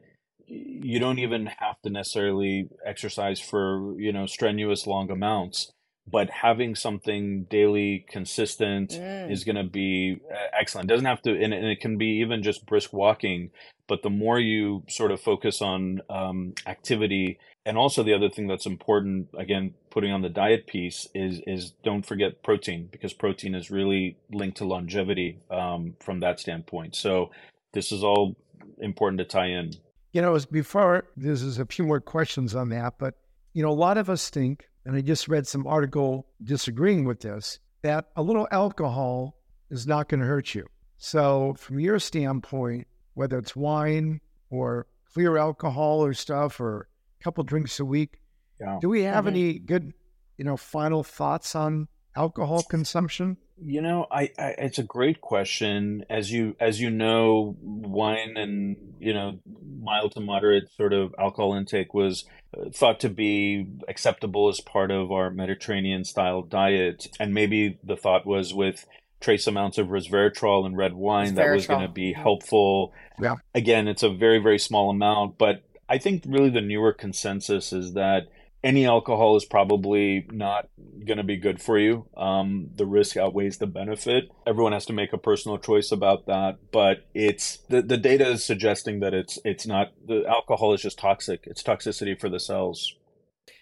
you 0.54 1.00
don't 1.00 1.20
even 1.20 1.46
have 1.46 1.82
to 1.84 1.90
necessarily 1.90 2.70
exercise 2.86 3.40
for 3.40 4.00
you 4.00 4.12
know 4.12 4.26
strenuous 4.26 4.86
long 4.86 5.10
amounts 5.10 5.72
but 6.06 6.30
having 6.30 6.76
something 6.76 7.46
daily 7.50 8.06
consistent 8.10 8.92
mm. 8.92 9.32
is 9.32 9.46
going 9.46 9.56
to 9.56 9.64
be 9.64 10.18
uh, 10.30 10.36
excellent. 10.60 10.90
It 10.90 10.94
doesn't 10.94 11.06
have 11.06 11.22
to 11.22 11.32
and, 11.32 11.54
and, 11.54 11.66
it 11.66 11.80
can 11.80 11.98
be 11.98 12.20
even 12.20 12.44
just 12.44 12.66
brisk 12.66 12.92
walking 12.92 13.52
but 13.88 14.04
the 14.04 14.10
more 14.10 14.40
you 14.40 14.84
sort 14.90 15.12
of 15.12 15.22
focus 15.22 15.62
on 15.62 16.02
um, 16.10 16.54
activity 16.68 17.40
and 17.66 17.78
also 17.78 18.04
the 18.04 18.14
other 18.14 18.30
thing 18.30 18.48
that's 18.48 18.66
important 18.66 19.30
again 19.38 19.74
putting 19.90 20.12
on 20.12 20.22
the 20.22 20.30
diet 20.30 20.68
piece 20.68 21.08
is 21.16 21.42
is 21.48 21.72
don't 21.84 22.06
forget 22.06 22.44
protein 22.44 22.90
because 22.92 23.14
protein 23.14 23.56
is 23.56 23.72
really 23.72 24.18
linked 24.32 24.58
to 24.58 24.66
longevity 24.66 25.40
um, 25.50 25.96
from 26.00 26.20
that 26.20 26.40
standpoint. 26.40 26.96
So 26.96 27.32
this 27.74 27.92
is 27.92 28.04
all 28.04 28.36
important 28.80 29.20
to 29.20 29.26
tie 29.26 29.48
in 29.48 29.72
you 30.14 30.22
know 30.22 30.36
as 30.36 30.46
before 30.46 31.06
there's 31.18 31.60
a 31.60 31.66
few 31.66 31.86
more 31.86 32.00
questions 32.00 32.56
on 32.56 32.70
that 32.70 32.94
but 32.98 33.16
you 33.54 33.62
know 33.62 33.70
a 33.70 33.74
lot 33.74 33.98
of 33.98 34.10
us 34.10 34.30
think 34.30 34.70
and 34.86 34.96
i 34.96 35.02
just 35.02 35.28
read 35.28 35.46
some 35.46 35.68
article 35.68 36.26
disagreeing 36.44 37.06
with 37.06 37.20
this 37.20 37.60
that 37.82 38.06
a 38.16 38.24
little 38.24 38.48
alcohol 38.52 39.36
is 39.70 39.86
not 39.86 40.08
going 40.08 40.22
to 40.22 40.26
hurt 40.26 40.56
you 40.56 40.66
so 40.98 41.54
from 41.58 41.80
your 41.80 42.00
standpoint 42.00 42.88
whether 43.14 43.38
it's 43.38 43.56
wine 43.56 44.20
or 44.50 44.88
clear 45.14 45.38
alcohol 45.38 46.04
or 46.04 46.14
stuff 46.14 46.60
or 46.60 46.88
a 47.20 47.24
couple 47.24 47.44
drinks 47.44 47.80
a 47.80 47.86
week. 47.86 48.20
Yeah. 48.60 48.80
Do 48.82 48.90
we 48.90 49.04
have 49.04 49.26
mm-hmm. 49.26 49.36
any 49.36 49.60
good, 49.60 49.94
you 50.38 50.46
know, 50.46 50.58
final 50.58 51.04
thoughts 51.04 51.56
on 51.56 51.88
alcohol 52.16 52.64
consumption? 52.64 53.38
You 53.62 53.82
know, 53.82 54.08
I, 54.12 54.32
I, 54.38 54.56
it's 54.58 54.80
a 54.80 54.84
great 54.84 55.22
question. 55.22 56.06
As 56.10 56.32
you 56.32 56.56
as 56.60 56.82
you 56.82 56.90
know, 56.90 57.56
wine 57.62 58.36
and 58.36 58.96
you 59.00 59.14
know 59.14 59.40
mild 59.80 60.14
to 60.14 60.20
moderate 60.20 60.72
sort 60.76 60.94
of 60.94 61.14
alcohol 61.20 61.54
intake 61.54 61.94
was 61.94 62.26
uh, 62.58 62.70
thought 62.72 63.00
to 63.02 63.10
be 63.10 63.68
acceptable 63.88 64.50
as 64.50 64.60
part 64.60 64.92
of 64.92 65.12
our 65.12 65.30
Mediterranean 65.30 66.04
style 66.04 66.42
diet, 66.42 67.08
and 67.20 67.34
maybe 67.34 67.80
the 67.84 67.96
thought 67.96 68.26
was 68.26 68.54
with 68.54 68.86
trace 69.22 69.48
amounts 69.48 69.78
of 69.78 69.88
resveratrol 69.88 70.66
in 70.66 70.76
red 70.76 70.94
wine 70.94 71.36
that 71.36 71.50
was 71.54 71.68
going 71.68 71.88
to 71.88 71.94
be 71.94 72.12
helpful. 72.12 72.94
Yeah. 73.22 73.36
Again, 73.56 73.88
it's 73.88 74.04
a 74.04 74.10
very 74.10 74.40
very 74.40 74.60
small 74.60 74.90
amount, 74.90 75.38
but 75.38 75.64
I 75.88 76.00
think 76.00 76.24
really 76.26 76.50
the 76.50 76.62
newer 76.62 76.92
consensus 76.92 77.72
is 77.72 77.94
that 77.94 78.28
any 78.64 78.86
alcohol 78.86 79.36
is 79.36 79.46
probably 79.46 80.26
not 80.32 80.70
going 81.06 81.18
to 81.18 81.24
be 81.24 81.36
good 81.36 81.62
for 81.62 81.78
you. 81.78 82.06
Um, 82.16 82.70
the 82.76 82.86
risk 82.86 83.18
outweighs 83.18 83.58
the 83.58 83.68
benefit. 83.68 84.32
Everyone 84.48 84.72
has 84.72 84.86
to 84.86 84.94
make 84.94 85.12
a 85.12 85.18
personal 85.18 85.58
choice 85.58 85.92
about 85.92 86.28
that, 86.28 86.60
but 86.72 87.06
it's 87.14 87.58
the, 87.70 87.82
the 87.82 87.98
data 87.98 88.28
is 88.28 88.44
suggesting 88.44 89.02
that 89.02 89.14
it's 89.14 89.38
it's 89.44 89.68
not 89.68 89.92
the 90.08 90.26
alcohol 90.26 90.74
is 90.74 90.82
just 90.82 90.98
toxic. 90.98 91.42
It's 91.46 91.62
toxicity 91.62 92.20
for 92.20 92.30
the 92.30 92.40
cells. 92.40 92.96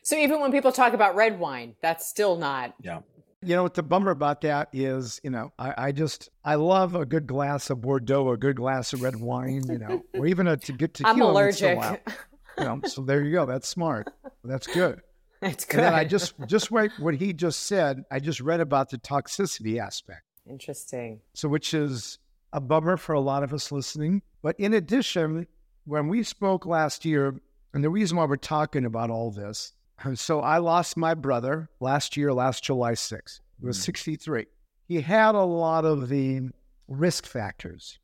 So 0.03 0.15
even 0.15 0.39
when 0.39 0.51
people 0.51 0.71
talk 0.71 0.93
about 0.93 1.15
red 1.15 1.39
wine, 1.39 1.75
that's 1.81 2.07
still 2.07 2.37
not 2.37 2.75
yeah. 2.81 2.99
You 3.43 3.55
know 3.55 3.63
what 3.63 3.73
the 3.73 3.81
bummer 3.81 4.11
about 4.11 4.41
that 4.41 4.69
is, 4.71 5.19
you 5.23 5.31
know, 5.31 5.51
I, 5.57 5.73
I 5.87 5.91
just 5.93 6.29
I 6.45 6.55
love 6.55 6.93
a 6.93 7.07
good 7.07 7.25
glass 7.25 7.71
of 7.71 7.81
Bordeaux, 7.81 8.29
a 8.29 8.37
good 8.37 8.55
glass 8.55 8.93
of 8.93 9.01
red 9.01 9.15
wine, 9.15 9.63
you 9.67 9.79
know, 9.79 10.03
or 10.13 10.27
even 10.27 10.47
a 10.47 10.57
to 10.57 10.73
get 10.73 10.93
tequila. 10.93 11.15
I'm 11.15 11.21
allergic. 11.21 12.07
You 12.57 12.65
know, 12.65 12.81
so 12.85 13.01
there 13.01 13.23
you 13.23 13.31
go. 13.31 13.45
That's 13.45 13.67
smart. 13.67 14.07
That's 14.43 14.67
good. 14.67 15.01
That's 15.41 15.65
good. 15.65 15.79
And 15.79 15.87
then 15.87 15.93
I 15.93 16.03
just 16.03 16.33
just 16.45 16.69
what 16.69 16.91
what 16.99 17.15
he 17.15 17.33
just 17.33 17.61
said. 17.61 18.03
I 18.11 18.19
just 18.19 18.41
read 18.41 18.59
about 18.59 18.89
the 18.89 18.97
toxicity 18.97 19.79
aspect. 19.79 20.21
Interesting. 20.47 21.21
So, 21.33 21.49
which 21.49 21.73
is 21.73 22.19
a 22.53 22.61
bummer 22.61 22.97
for 22.97 23.13
a 23.13 23.19
lot 23.19 23.43
of 23.43 23.53
us 23.53 23.71
listening. 23.71 24.21
But 24.41 24.59
in 24.59 24.73
addition, 24.73 25.47
when 25.85 26.07
we 26.07 26.23
spoke 26.23 26.65
last 26.65 27.05
year, 27.05 27.39
and 27.73 27.83
the 27.83 27.89
reason 27.89 28.17
why 28.17 28.25
we're 28.25 28.35
talking 28.35 28.85
about 28.85 29.09
all 29.09 29.31
this 29.31 29.73
so 30.15 30.41
I 30.41 30.57
lost 30.57 30.97
my 30.97 31.13
brother 31.13 31.69
last 31.79 32.17
year, 32.17 32.33
last 32.33 32.63
July 32.63 32.93
6th. 32.93 33.39
He 33.59 33.65
was 33.65 33.77
mm. 33.77 33.83
63. 33.83 34.45
He 34.87 35.01
had 35.01 35.35
a 35.35 35.43
lot 35.43 35.85
of 35.85 36.09
the 36.09 36.49
risk 36.87 37.25
factors. 37.25 37.99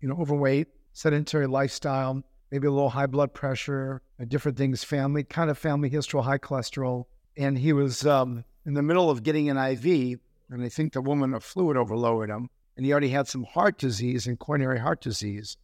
you 0.00 0.08
know, 0.08 0.16
overweight, 0.16 0.68
sedentary 0.92 1.46
lifestyle, 1.46 2.22
maybe 2.50 2.66
a 2.66 2.70
little 2.70 2.90
high 2.90 3.06
blood 3.06 3.32
pressure, 3.32 4.02
different 4.28 4.58
things, 4.58 4.84
family, 4.84 5.24
kind 5.24 5.50
of 5.50 5.58
family 5.58 5.88
history, 5.88 6.22
high 6.22 6.38
cholesterol. 6.38 7.04
And 7.36 7.58
he 7.58 7.72
was 7.72 8.04
um, 8.06 8.44
in 8.66 8.74
the 8.74 8.82
middle 8.82 9.08
of 9.10 9.22
getting 9.22 9.48
an 9.48 9.56
IV, 9.56 10.18
and 10.50 10.62
I 10.62 10.68
think 10.68 10.92
the 10.92 11.00
woman 11.00 11.32
of 11.32 11.44
fluid 11.44 11.76
overloaded 11.76 12.30
him. 12.30 12.50
And 12.76 12.86
he 12.86 12.92
already 12.92 13.10
had 13.10 13.28
some 13.28 13.44
heart 13.44 13.78
disease 13.78 14.26
and 14.26 14.38
coronary 14.38 14.80
heart 14.80 15.00
disease. 15.00 15.56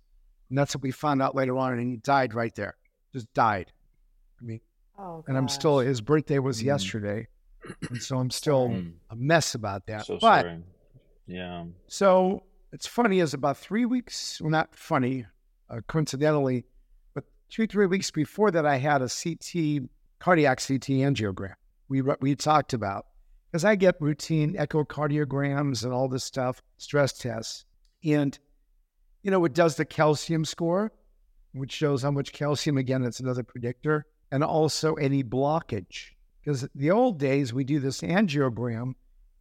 And 0.48 0.58
that's 0.58 0.74
what 0.74 0.82
we 0.82 0.90
found 0.90 1.22
out 1.22 1.34
later 1.34 1.56
on. 1.56 1.72
And 1.72 1.80
he 1.80 1.96
died 1.96 2.34
right 2.34 2.54
there, 2.54 2.76
just 3.12 3.32
died. 3.34 3.72
I 4.40 4.44
mean, 4.44 4.60
oh, 4.98 5.24
and 5.26 5.36
I'm 5.36 5.48
still, 5.48 5.78
his 5.78 6.00
birthday 6.00 6.38
was 6.38 6.60
mm. 6.60 6.66
yesterday. 6.66 7.26
And 7.88 8.02
so 8.02 8.18
I'm 8.18 8.30
still 8.30 8.68
mm. 8.68 8.92
a 9.10 9.16
mess 9.16 9.54
about 9.54 9.86
that. 9.86 10.06
So 10.06 10.18
but, 10.20 10.42
sorry. 10.42 10.62
Yeah. 11.26 11.64
So 11.88 12.44
it's 12.72 12.86
funny, 12.86 13.20
is 13.20 13.34
about 13.34 13.56
three 13.56 13.86
weeks, 13.86 14.40
well, 14.40 14.50
not 14.50 14.74
funny, 14.74 15.26
uh, 15.70 15.80
coincidentally, 15.88 16.60
but 16.60 16.66
two, 17.50 17.66
three 17.66 17.86
weeks 17.86 18.10
before 18.10 18.50
that, 18.50 18.66
I 18.66 18.76
had 18.76 19.02
a 19.02 19.08
CT, 19.08 19.88
cardiac 20.18 20.58
CT 20.58 20.88
angiogram. 21.02 21.54
We, 21.88 22.02
we 22.02 22.34
talked 22.34 22.72
about 22.72 23.06
because 23.50 23.64
I 23.64 23.76
get 23.76 24.00
routine 24.00 24.54
echocardiograms 24.54 25.84
and 25.84 25.92
all 25.92 26.08
this 26.08 26.24
stuff, 26.24 26.62
stress 26.78 27.12
tests. 27.12 27.64
And, 28.04 28.38
you 29.22 29.30
know, 29.30 29.44
it 29.44 29.54
does 29.54 29.76
the 29.76 29.84
calcium 29.84 30.44
score, 30.44 30.92
which 31.52 31.72
shows 31.72 32.02
how 32.02 32.10
much 32.10 32.32
calcium, 32.32 32.76
again, 32.76 33.04
it's 33.04 33.20
another 33.20 33.42
predictor, 33.42 34.06
and 34.30 34.44
also 34.44 34.94
any 34.94 35.22
blockage. 35.22 36.10
Because 36.44 36.68
the 36.74 36.90
old 36.90 37.18
days, 37.18 37.52
we 37.52 37.64
do 37.64 37.80
this 37.80 38.02
angiogram. 38.02 38.92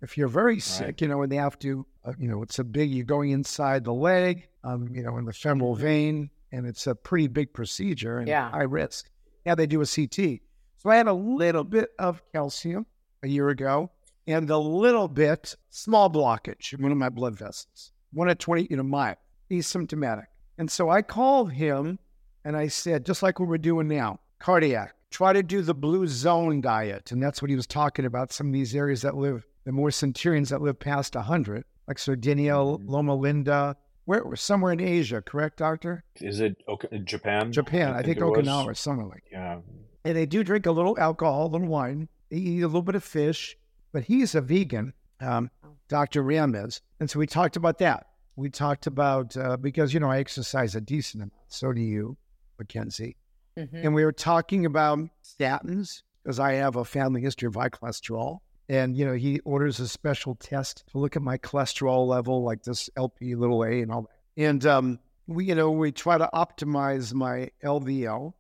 If 0.01 0.17
you're 0.17 0.27
very 0.27 0.59
sick, 0.59 0.85
right. 0.85 1.01
you 1.01 1.07
know, 1.07 1.21
and 1.21 1.31
they 1.31 1.37
have 1.37 1.57
to, 1.59 1.85
uh, 2.03 2.13
you 2.19 2.27
know, 2.27 2.41
it's 2.41 2.59
a 2.59 2.63
big, 2.63 2.91
you're 2.91 3.05
going 3.05 3.31
inside 3.31 3.83
the 3.83 3.93
leg, 3.93 4.47
um, 4.63 4.89
you 4.93 5.03
know, 5.03 5.17
in 5.17 5.25
the 5.25 5.33
femoral 5.33 5.73
mm-hmm. 5.73 5.83
vein, 5.83 6.29
and 6.55 6.65
it's 6.65 6.87
a 6.87 6.95
pretty 6.95 7.27
big 7.27 7.53
procedure 7.53 8.19
and 8.19 8.27
yeah. 8.27 8.49
high 8.49 8.63
risk. 8.63 9.09
Yeah, 9.45 9.55
they 9.55 9.67
do 9.67 9.81
a 9.81 9.85
CT. 9.85 10.39
So 10.77 10.89
I 10.89 10.95
had 10.95 11.07
a 11.07 11.13
little 11.13 11.65
bit 11.65 11.89
of 11.99 12.21
calcium 12.33 12.85
a 13.23 13.27
year 13.27 13.49
ago 13.49 13.91
and 14.25 14.49
a 14.49 14.57
little 14.57 15.07
bit 15.07 15.55
small 15.69 16.09
blockage 16.09 16.73
in 16.73 16.81
one 16.81 16.91
of 16.91 16.97
my 16.97 17.09
blood 17.09 17.37
vessels, 17.37 17.91
one 18.13 18.29
at 18.29 18.39
20, 18.39 18.67
you 18.69 18.77
know, 18.77 18.83
my, 18.83 19.17
he's 19.49 19.67
symptomatic. 19.67 20.25
And 20.57 20.71
so 20.71 20.89
I 20.89 21.01
called 21.01 21.51
him 21.51 21.99
and 22.45 22.55
I 22.55 22.69
said, 22.69 23.05
just 23.05 23.21
like 23.21 23.39
what 23.39 23.49
we're 23.49 23.57
doing 23.57 23.87
now, 23.89 24.19
cardiac, 24.39 24.95
try 25.11 25.33
to 25.33 25.43
do 25.43 25.61
the 25.61 25.75
blue 25.75 26.07
zone 26.07 26.61
diet. 26.61 27.11
And 27.11 27.21
that's 27.21 27.41
what 27.41 27.49
he 27.49 27.55
was 27.55 27.67
talking 27.67 28.05
about. 28.05 28.31
Some 28.31 28.47
of 28.47 28.53
these 28.53 28.73
areas 28.73 29.01
that 29.01 29.15
live, 29.15 29.45
the 29.65 29.73
more 29.73 29.91
centurions 29.91 30.49
that 30.49 30.61
live 30.61 30.79
past 30.79 31.15
100, 31.15 31.65
like 31.87 31.99
Sardinia, 31.99 32.53
mm-hmm. 32.53 32.89
Loma 32.89 33.13
Linda, 33.13 33.75
where 34.05 34.35
somewhere 34.35 34.71
in 34.71 34.79
Asia, 34.79 35.21
correct, 35.21 35.57
doctor? 35.57 36.03
Is 36.21 36.39
it 36.39 36.57
okay, 36.67 36.99
Japan? 37.03 37.51
Japan, 37.51 37.93
I, 37.93 37.99
I 37.99 38.03
think, 38.03 38.19
think 38.19 38.35
Okinawa 38.35 38.65
or 38.65 38.73
something 38.73 39.09
like. 39.09 39.23
Yeah. 39.31 39.59
And 40.03 40.15
they 40.15 40.25
do 40.25 40.43
drink 40.43 40.65
a 40.65 40.71
little 40.71 40.97
alcohol, 40.99 41.47
a 41.47 41.51
little 41.51 41.67
wine. 41.67 42.07
They 42.29 42.37
eat 42.37 42.61
a 42.61 42.67
little 42.67 42.81
bit 42.81 42.95
of 42.95 43.03
fish 43.03 43.57
but 43.95 44.03
he's 44.03 44.35
a 44.35 44.41
vegan, 44.41 44.91
um, 45.21 45.49
oh. 45.63 45.69
Dr. 45.87 46.21
Ramez. 46.21 46.81
And 46.99 47.09
so 47.09 47.17
we 47.17 47.27
talked 47.27 47.55
about 47.55 47.77
that. 47.77 48.07
We 48.35 48.49
talked 48.49 48.87
about, 48.87 49.37
uh, 49.37 49.55
because, 49.55 49.93
you 49.93 50.01
know, 50.01 50.11
I 50.11 50.19
exercise 50.19 50.75
a 50.75 50.81
decent 50.81 51.23
amount. 51.23 51.31
So 51.47 51.71
do 51.71 51.79
you, 51.79 52.17
McKenzie. 52.61 53.15
Mm-hmm. 53.57 53.77
And 53.77 53.95
we 53.95 54.03
were 54.03 54.11
talking 54.11 54.65
about 54.65 54.99
statins 55.23 56.01
because 56.21 56.41
I 56.41 56.55
have 56.55 56.75
a 56.75 56.83
family 56.83 57.21
history 57.21 57.47
of 57.47 57.55
high 57.55 57.69
cholesterol. 57.69 58.39
And, 58.67 58.97
you 58.97 59.05
know, 59.05 59.13
he 59.13 59.39
orders 59.41 59.79
a 59.79 59.87
special 59.87 60.35
test 60.35 60.83
to 60.91 60.97
look 60.97 61.15
at 61.15 61.21
my 61.21 61.37
cholesterol 61.37 62.07
level, 62.07 62.43
like 62.43 62.63
this 62.63 62.89
LP 62.97 63.35
little 63.35 63.63
a 63.63 63.81
and 63.81 63.91
all 63.91 64.01
that. 64.03 64.43
And 64.43 64.65
um, 64.65 64.99
we, 65.27 65.45
you 65.45 65.55
know, 65.55 65.71
we 65.71 65.91
try 65.91 66.17
to 66.17 66.29
optimize 66.33 67.13
my 67.13 67.51
LDL, 67.63 68.33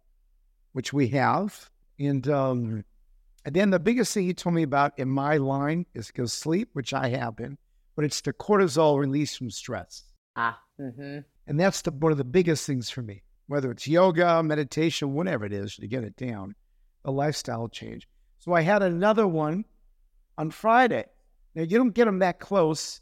which 0.73 0.91
we 0.91 1.09
have. 1.09 1.69
And 1.99 2.27
um, 2.27 2.83
and 3.45 3.55
then 3.55 3.69
the 3.69 3.79
biggest 3.79 4.13
thing 4.13 4.25
he 4.25 4.33
told 4.33 4.55
me 4.55 4.63
about 4.63 4.97
in 4.97 5.07
my 5.07 5.37
line 5.37 5.85
is 5.93 6.07
because 6.07 6.33
sleep, 6.33 6.69
which 6.73 6.93
I 6.93 7.09
have 7.09 7.35
been, 7.35 7.57
but 7.95 8.03
it's 8.03 8.19
the 8.21 8.33
cortisol 8.33 8.99
release 8.99 9.37
from 9.37 9.51
stress. 9.51 10.03
Ah, 10.35 10.59
mm-hmm. 10.81 11.19
and 11.47 11.59
that's 11.59 11.83
the, 11.83 11.91
one 11.91 12.11
of 12.11 12.17
the 12.17 12.23
biggest 12.23 12.65
things 12.65 12.89
for 12.89 13.03
me. 13.03 13.21
Whether 13.47 13.69
it's 13.69 13.87
yoga, 13.87 14.41
meditation, 14.41 15.13
whatever 15.13 15.45
it 15.45 15.53
is 15.53 15.75
to 15.75 15.87
get 15.87 16.03
it 16.03 16.17
down, 16.17 16.55
a 17.05 17.11
lifestyle 17.11 17.69
change. 17.69 18.07
So 18.39 18.53
I 18.53 18.61
had 18.61 18.81
another 18.81 19.27
one 19.27 19.65
on 20.37 20.51
Friday. 20.51 21.05
Now 21.53 21.63
you 21.63 21.77
don't 21.77 21.93
get 21.93 22.05
them 22.05 22.19
that 22.19 22.39
close, 22.39 23.01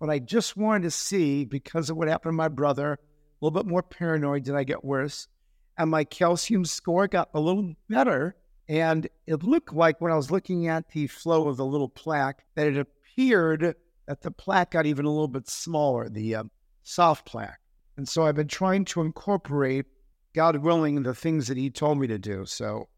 but 0.00 0.10
I 0.10 0.18
just 0.18 0.56
wanted 0.56 0.82
to 0.82 0.90
see 0.90 1.44
because 1.44 1.90
of 1.90 1.96
what 1.96 2.08
happened 2.08 2.32
to 2.32 2.36
my 2.36 2.48
brother. 2.48 2.92
A 2.94 2.98
little 3.44 3.62
bit 3.62 3.68
more 3.68 3.82
paranoid. 3.82 4.44
Did 4.44 4.54
I 4.54 4.64
get 4.64 4.84
worse? 4.84 5.28
And 5.78 5.90
my 5.90 6.04
calcium 6.04 6.64
score 6.64 7.08
got 7.08 7.30
a 7.34 7.40
little 7.40 7.74
better 7.88 8.36
and 8.68 9.08
it 9.26 9.42
looked 9.42 9.74
like 9.74 10.00
when 10.00 10.12
I 10.12 10.16
was 10.16 10.30
looking 10.30 10.68
at 10.68 10.88
the 10.90 11.06
flow 11.06 11.48
of 11.48 11.56
the 11.56 11.66
little 11.66 11.88
plaque 11.88 12.44
that 12.54 12.66
it 12.66 12.78
appeared 12.78 13.74
that 14.06 14.22
the 14.22 14.30
plaque 14.30 14.72
got 14.72 14.86
even 14.86 15.04
a 15.04 15.10
little 15.10 15.28
bit 15.28 15.48
smaller, 15.48 16.08
the 16.08 16.36
uh, 16.36 16.44
soft 16.82 17.26
plaque. 17.26 17.60
And 17.96 18.08
so 18.08 18.24
I've 18.24 18.34
been 18.34 18.48
trying 18.48 18.84
to 18.86 19.02
incorporate, 19.02 19.86
God 20.34 20.56
willing, 20.56 21.02
the 21.02 21.14
things 21.14 21.48
that 21.48 21.56
He 21.56 21.70
told 21.70 21.98
me 21.98 22.06
to 22.06 22.18
do. 22.18 22.46
So 22.46 22.88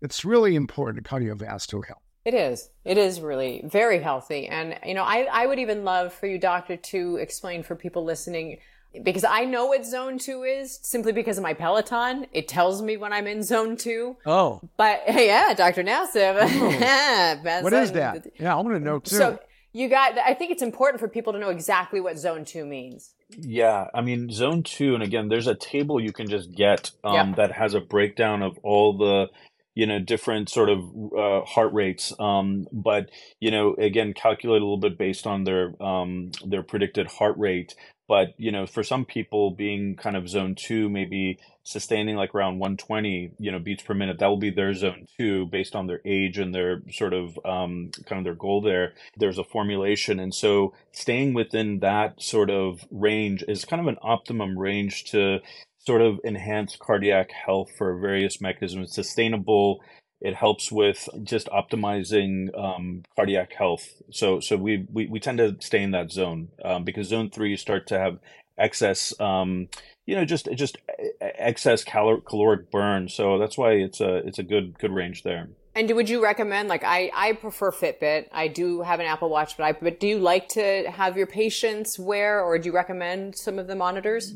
it's 0.00 0.24
really 0.24 0.54
important 0.54 1.04
cardiovascular 1.04 1.86
health. 1.86 2.03
It 2.24 2.34
is. 2.34 2.70
It 2.84 2.96
is 2.96 3.20
really 3.20 3.62
very 3.64 4.02
healthy. 4.02 4.46
And, 4.48 4.78
you 4.84 4.94
know, 4.94 5.02
I, 5.02 5.26
I 5.30 5.46
would 5.46 5.58
even 5.58 5.84
love 5.84 6.12
for 6.12 6.26
you, 6.26 6.38
doctor, 6.38 6.76
to 6.76 7.16
explain 7.16 7.62
for 7.62 7.74
people 7.74 8.04
listening 8.04 8.58
because 9.02 9.24
I 9.24 9.44
know 9.44 9.66
what 9.66 9.84
zone 9.84 10.18
two 10.18 10.44
is 10.44 10.78
simply 10.82 11.12
because 11.12 11.36
of 11.36 11.42
my 11.42 11.52
Peloton. 11.52 12.26
It 12.32 12.48
tells 12.48 12.80
me 12.80 12.96
when 12.96 13.12
I'm 13.12 13.26
in 13.26 13.42
zone 13.42 13.76
two. 13.76 14.16
Oh. 14.24 14.60
But 14.76 15.02
yeah, 15.08 15.52
Dr. 15.54 15.82
Nassif. 15.82 16.36
Oh. 16.40 17.60
what 17.62 17.72
is 17.72 17.92
that? 17.92 18.26
Yeah, 18.38 18.56
I 18.56 18.60
want 18.60 18.76
to 18.76 18.80
know 18.80 19.00
too. 19.00 19.16
So 19.16 19.38
you 19.72 19.88
got, 19.88 20.16
I 20.16 20.34
think 20.34 20.52
it's 20.52 20.62
important 20.62 21.00
for 21.00 21.08
people 21.08 21.32
to 21.32 21.38
know 21.38 21.50
exactly 21.50 22.00
what 22.00 22.16
zone 22.18 22.44
two 22.44 22.64
means. 22.64 23.12
Yeah, 23.36 23.88
I 23.92 24.00
mean, 24.00 24.30
zone 24.30 24.62
two, 24.62 24.94
and 24.94 25.02
again, 25.02 25.28
there's 25.28 25.48
a 25.48 25.54
table 25.54 26.00
you 26.00 26.12
can 26.12 26.28
just 26.28 26.54
get 26.54 26.92
um, 27.02 27.14
yep. 27.14 27.36
that 27.36 27.52
has 27.52 27.74
a 27.74 27.80
breakdown 27.80 28.42
of 28.42 28.56
all 28.62 28.96
the 28.96 29.26
you 29.74 29.86
know 29.86 29.98
different 29.98 30.48
sort 30.48 30.68
of 30.68 30.84
uh, 31.16 31.44
heart 31.44 31.72
rates 31.72 32.12
um, 32.18 32.66
but 32.72 33.10
you 33.40 33.50
know 33.50 33.74
again 33.74 34.12
calculate 34.12 34.60
a 34.60 34.64
little 34.64 34.78
bit 34.78 34.98
based 34.98 35.26
on 35.26 35.44
their 35.44 35.74
um, 35.82 36.30
their 36.44 36.62
predicted 36.62 37.06
heart 37.06 37.36
rate 37.38 37.74
but 38.06 38.34
you 38.36 38.52
know, 38.52 38.66
for 38.66 38.82
some 38.82 39.04
people, 39.04 39.50
being 39.50 39.96
kind 39.96 40.16
of 40.16 40.28
zone 40.28 40.54
two, 40.54 40.88
maybe 40.90 41.38
sustaining 41.62 42.16
like 42.16 42.34
around 42.34 42.58
120, 42.58 43.32
you 43.38 43.50
know, 43.50 43.58
beats 43.58 43.82
per 43.82 43.94
minute, 43.94 44.18
that 44.18 44.26
will 44.26 44.36
be 44.36 44.50
their 44.50 44.74
zone 44.74 45.06
two 45.16 45.46
based 45.46 45.74
on 45.74 45.86
their 45.86 46.02
age 46.04 46.38
and 46.38 46.54
their 46.54 46.82
sort 46.90 47.14
of 47.14 47.38
um, 47.46 47.90
kind 48.04 48.18
of 48.18 48.24
their 48.24 48.34
goal 48.34 48.60
there. 48.60 48.92
There's 49.16 49.38
a 49.38 49.44
formulation, 49.44 50.20
and 50.20 50.34
so 50.34 50.74
staying 50.92 51.32
within 51.32 51.80
that 51.80 52.20
sort 52.20 52.50
of 52.50 52.84
range 52.90 53.42
is 53.48 53.64
kind 53.64 53.80
of 53.80 53.88
an 53.88 53.98
optimum 54.02 54.58
range 54.58 55.04
to 55.12 55.38
sort 55.86 56.02
of 56.02 56.20
enhance 56.24 56.76
cardiac 56.76 57.30
health 57.32 57.70
for 57.76 57.98
various 57.98 58.40
mechanisms, 58.40 58.94
sustainable 58.94 59.80
it 60.24 60.34
helps 60.34 60.72
with 60.72 61.06
just 61.22 61.48
optimizing 61.48 62.48
um, 62.58 63.02
cardiac 63.14 63.52
health. 63.52 64.02
So 64.10 64.40
so 64.40 64.56
we, 64.56 64.86
we 64.90 65.06
we 65.06 65.20
tend 65.20 65.38
to 65.38 65.56
stay 65.60 65.82
in 65.82 65.90
that 65.90 66.10
zone 66.10 66.48
um, 66.64 66.82
because 66.82 67.08
zone 67.08 67.30
three 67.30 67.50
you 67.50 67.58
start 67.58 67.86
to 67.88 67.98
have 67.98 68.18
excess 68.56 69.12
um, 69.20 69.68
you 70.06 70.14
know 70.14 70.24
just 70.24 70.48
just 70.54 70.78
excess 71.20 71.84
calor- 71.84 72.22
caloric 72.22 72.70
burn. 72.70 73.08
So 73.08 73.38
that's 73.38 73.58
why 73.58 73.72
it's 73.72 74.00
a 74.00 74.26
it's 74.26 74.38
a 74.38 74.42
good 74.42 74.78
good 74.78 74.92
range 74.92 75.24
there. 75.24 75.48
And 75.76 75.90
would 75.90 76.08
you 76.08 76.22
recommend 76.22 76.68
like 76.68 76.84
I 76.84 77.10
I 77.12 77.32
prefer 77.32 77.72
Fitbit. 77.72 78.28
I 78.32 78.46
do 78.48 78.82
have 78.82 79.00
an 79.00 79.06
Apple 79.06 79.28
Watch, 79.28 79.56
but 79.56 79.64
I 79.64 79.72
but 79.72 79.98
do 79.98 80.06
you 80.06 80.18
like 80.18 80.48
to 80.50 80.90
have 80.90 81.16
your 81.16 81.26
patients 81.26 81.98
wear 81.98 82.42
or 82.42 82.58
do 82.58 82.68
you 82.68 82.74
recommend 82.74 83.36
some 83.36 83.58
of 83.58 83.66
the 83.66 83.74
monitors? 83.74 84.32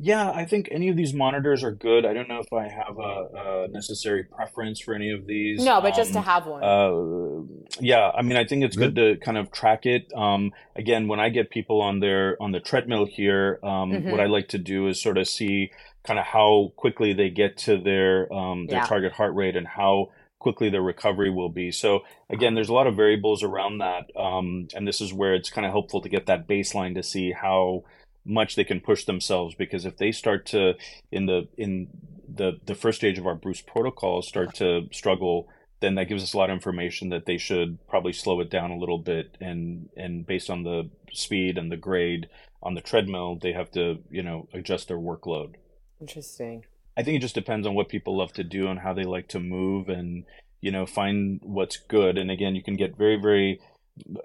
Yeah, 0.00 0.30
I 0.30 0.44
think 0.44 0.68
any 0.70 0.88
of 0.88 0.96
these 0.96 1.12
monitors 1.12 1.64
are 1.64 1.72
good. 1.72 2.06
I 2.06 2.12
don't 2.12 2.28
know 2.28 2.38
if 2.38 2.52
I 2.52 2.68
have 2.68 2.98
a, 2.98 3.66
a 3.66 3.68
necessary 3.68 4.22
preference 4.22 4.78
for 4.80 4.94
any 4.94 5.10
of 5.10 5.26
these. 5.26 5.64
No, 5.64 5.80
but 5.80 5.92
um, 5.92 5.96
just 5.96 6.12
to 6.12 6.18
um, 6.18 6.24
have 6.24 6.46
one. 6.46 6.62
Uh, 6.62 7.80
yeah, 7.80 8.10
I 8.14 8.22
mean, 8.22 8.36
I 8.36 8.44
think 8.44 8.62
it's 8.62 8.76
good, 8.76 8.94
good 8.94 9.18
to 9.18 9.24
kind 9.24 9.36
of 9.36 9.50
track 9.50 9.86
it. 9.86 10.12
Um, 10.14 10.52
again, 10.76 11.08
when 11.08 11.18
I 11.18 11.28
get 11.28 11.50
people 11.50 11.80
on 11.80 11.98
their 11.98 12.40
on 12.40 12.52
the 12.52 12.60
treadmill 12.60 13.06
here, 13.06 13.58
um, 13.64 13.90
mm-hmm. 13.90 14.10
what 14.10 14.20
I 14.20 14.26
like 14.26 14.48
to 14.48 14.58
do 14.58 14.86
is 14.86 15.00
sort 15.00 15.18
of 15.18 15.26
see 15.26 15.72
kind 16.04 16.18
of 16.18 16.24
how 16.24 16.72
quickly 16.76 17.12
they 17.12 17.28
get 17.28 17.56
to 17.58 17.76
their 17.76 18.32
um, 18.32 18.66
their 18.66 18.78
yeah. 18.78 18.86
target 18.86 19.12
heart 19.12 19.34
rate 19.34 19.56
and 19.56 19.66
how 19.66 20.10
quickly 20.38 20.70
their 20.70 20.82
recovery 20.82 21.30
will 21.30 21.48
be. 21.48 21.70
So 21.70 22.00
again, 22.30 22.54
there's 22.54 22.68
a 22.68 22.74
lot 22.74 22.86
of 22.86 22.96
variables 22.96 23.42
around 23.42 23.78
that, 23.78 24.10
um, 24.16 24.68
and 24.74 24.86
this 24.86 25.00
is 25.00 25.12
where 25.12 25.34
it's 25.34 25.50
kind 25.50 25.66
of 25.66 25.72
helpful 25.72 26.00
to 26.00 26.08
get 26.08 26.26
that 26.26 26.46
baseline 26.46 26.94
to 26.94 27.02
see 27.02 27.32
how 27.32 27.84
much 28.24 28.56
they 28.56 28.64
can 28.64 28.80
push 28.80 29.04
themselves. 29.04 29.54
Because 29.54 29.84
if 29.84 29.96
they 29.96 30.12
start 30.12 30.46
to 30.46 30.74
in 31.10 31.26
the 31.26 31.48
in 31.56 31.88
the 32.28 32.60
the 32.66 32.74
first 32.74 32.98
stage 32.98 33.18
of 33.18 33.26
our 33.26 33.34
Bruce 33.34 33.62
protocol 33.62 34.22
start 34.22 34.54
to 34.56 34.88
struggle 34.92 35.48
then 35.80 35.94
that 35.94 36.08
gives 36.08 36.22
us 36.22 36.32
a 36.32 36.36
lot 36.36 36.50
of 36.50 36.54
information 36.54 37.10
that 37.10 37.26
they 37.26 37.38
should 37.38 37.78
probably 37.88 38.12
slow 38.12 38.40
it 38.40 38.50
down 38.50 38.70
a 38.70 38.78
little 38.78 38.98
bit 38.98 39.36
and 39.40 39.88
and 39.96 40.26
based 40.26 40.50
on 40.50 40.62
the 40.62 40.88
speed 41.12 41.56
and 41.56 41.70
the 41.70 41.76
grade 41.76 42.28
on 42.62 42.74
the 42.74 42.80
treadmill 42.80 43.36
they 43.36 43.52
have 43.52 43.70
to 43.70 43.98
you 44.10 44.22
know 44.22 44.48
adjust 44.52 44.88
their 44.88 44.98
workload 44.98 45.54
interesting 46.00 46.64
i 46.98 47.02
think 47.02 47.16
it 47.16 47.20
just 47.20 47.34
depends 47.34 47.66
on 47.66 47.74
what 47.74 47.88
people 47.88 48.18
love 48.18 48.32
to 48.32 48.44
do 48.44 48.68
and 48.68 48.80
how 48.80 48.92
they 48.92 49.04
like 49.04 49.28
to 49.28 49.40
move 49.40 49.88
and 49.88 50.24
you 50.60 50.70
know 50.70 50.84
find 50.84 51.40
what's 51.42 51.76
good 51.76 52.18
and 52.18 52.30
again 52.30 52.54
you 52.54 52.62
can 52.62 52.76
get 52.76 52.98
very 52.98 53.16
very 53.16 53.60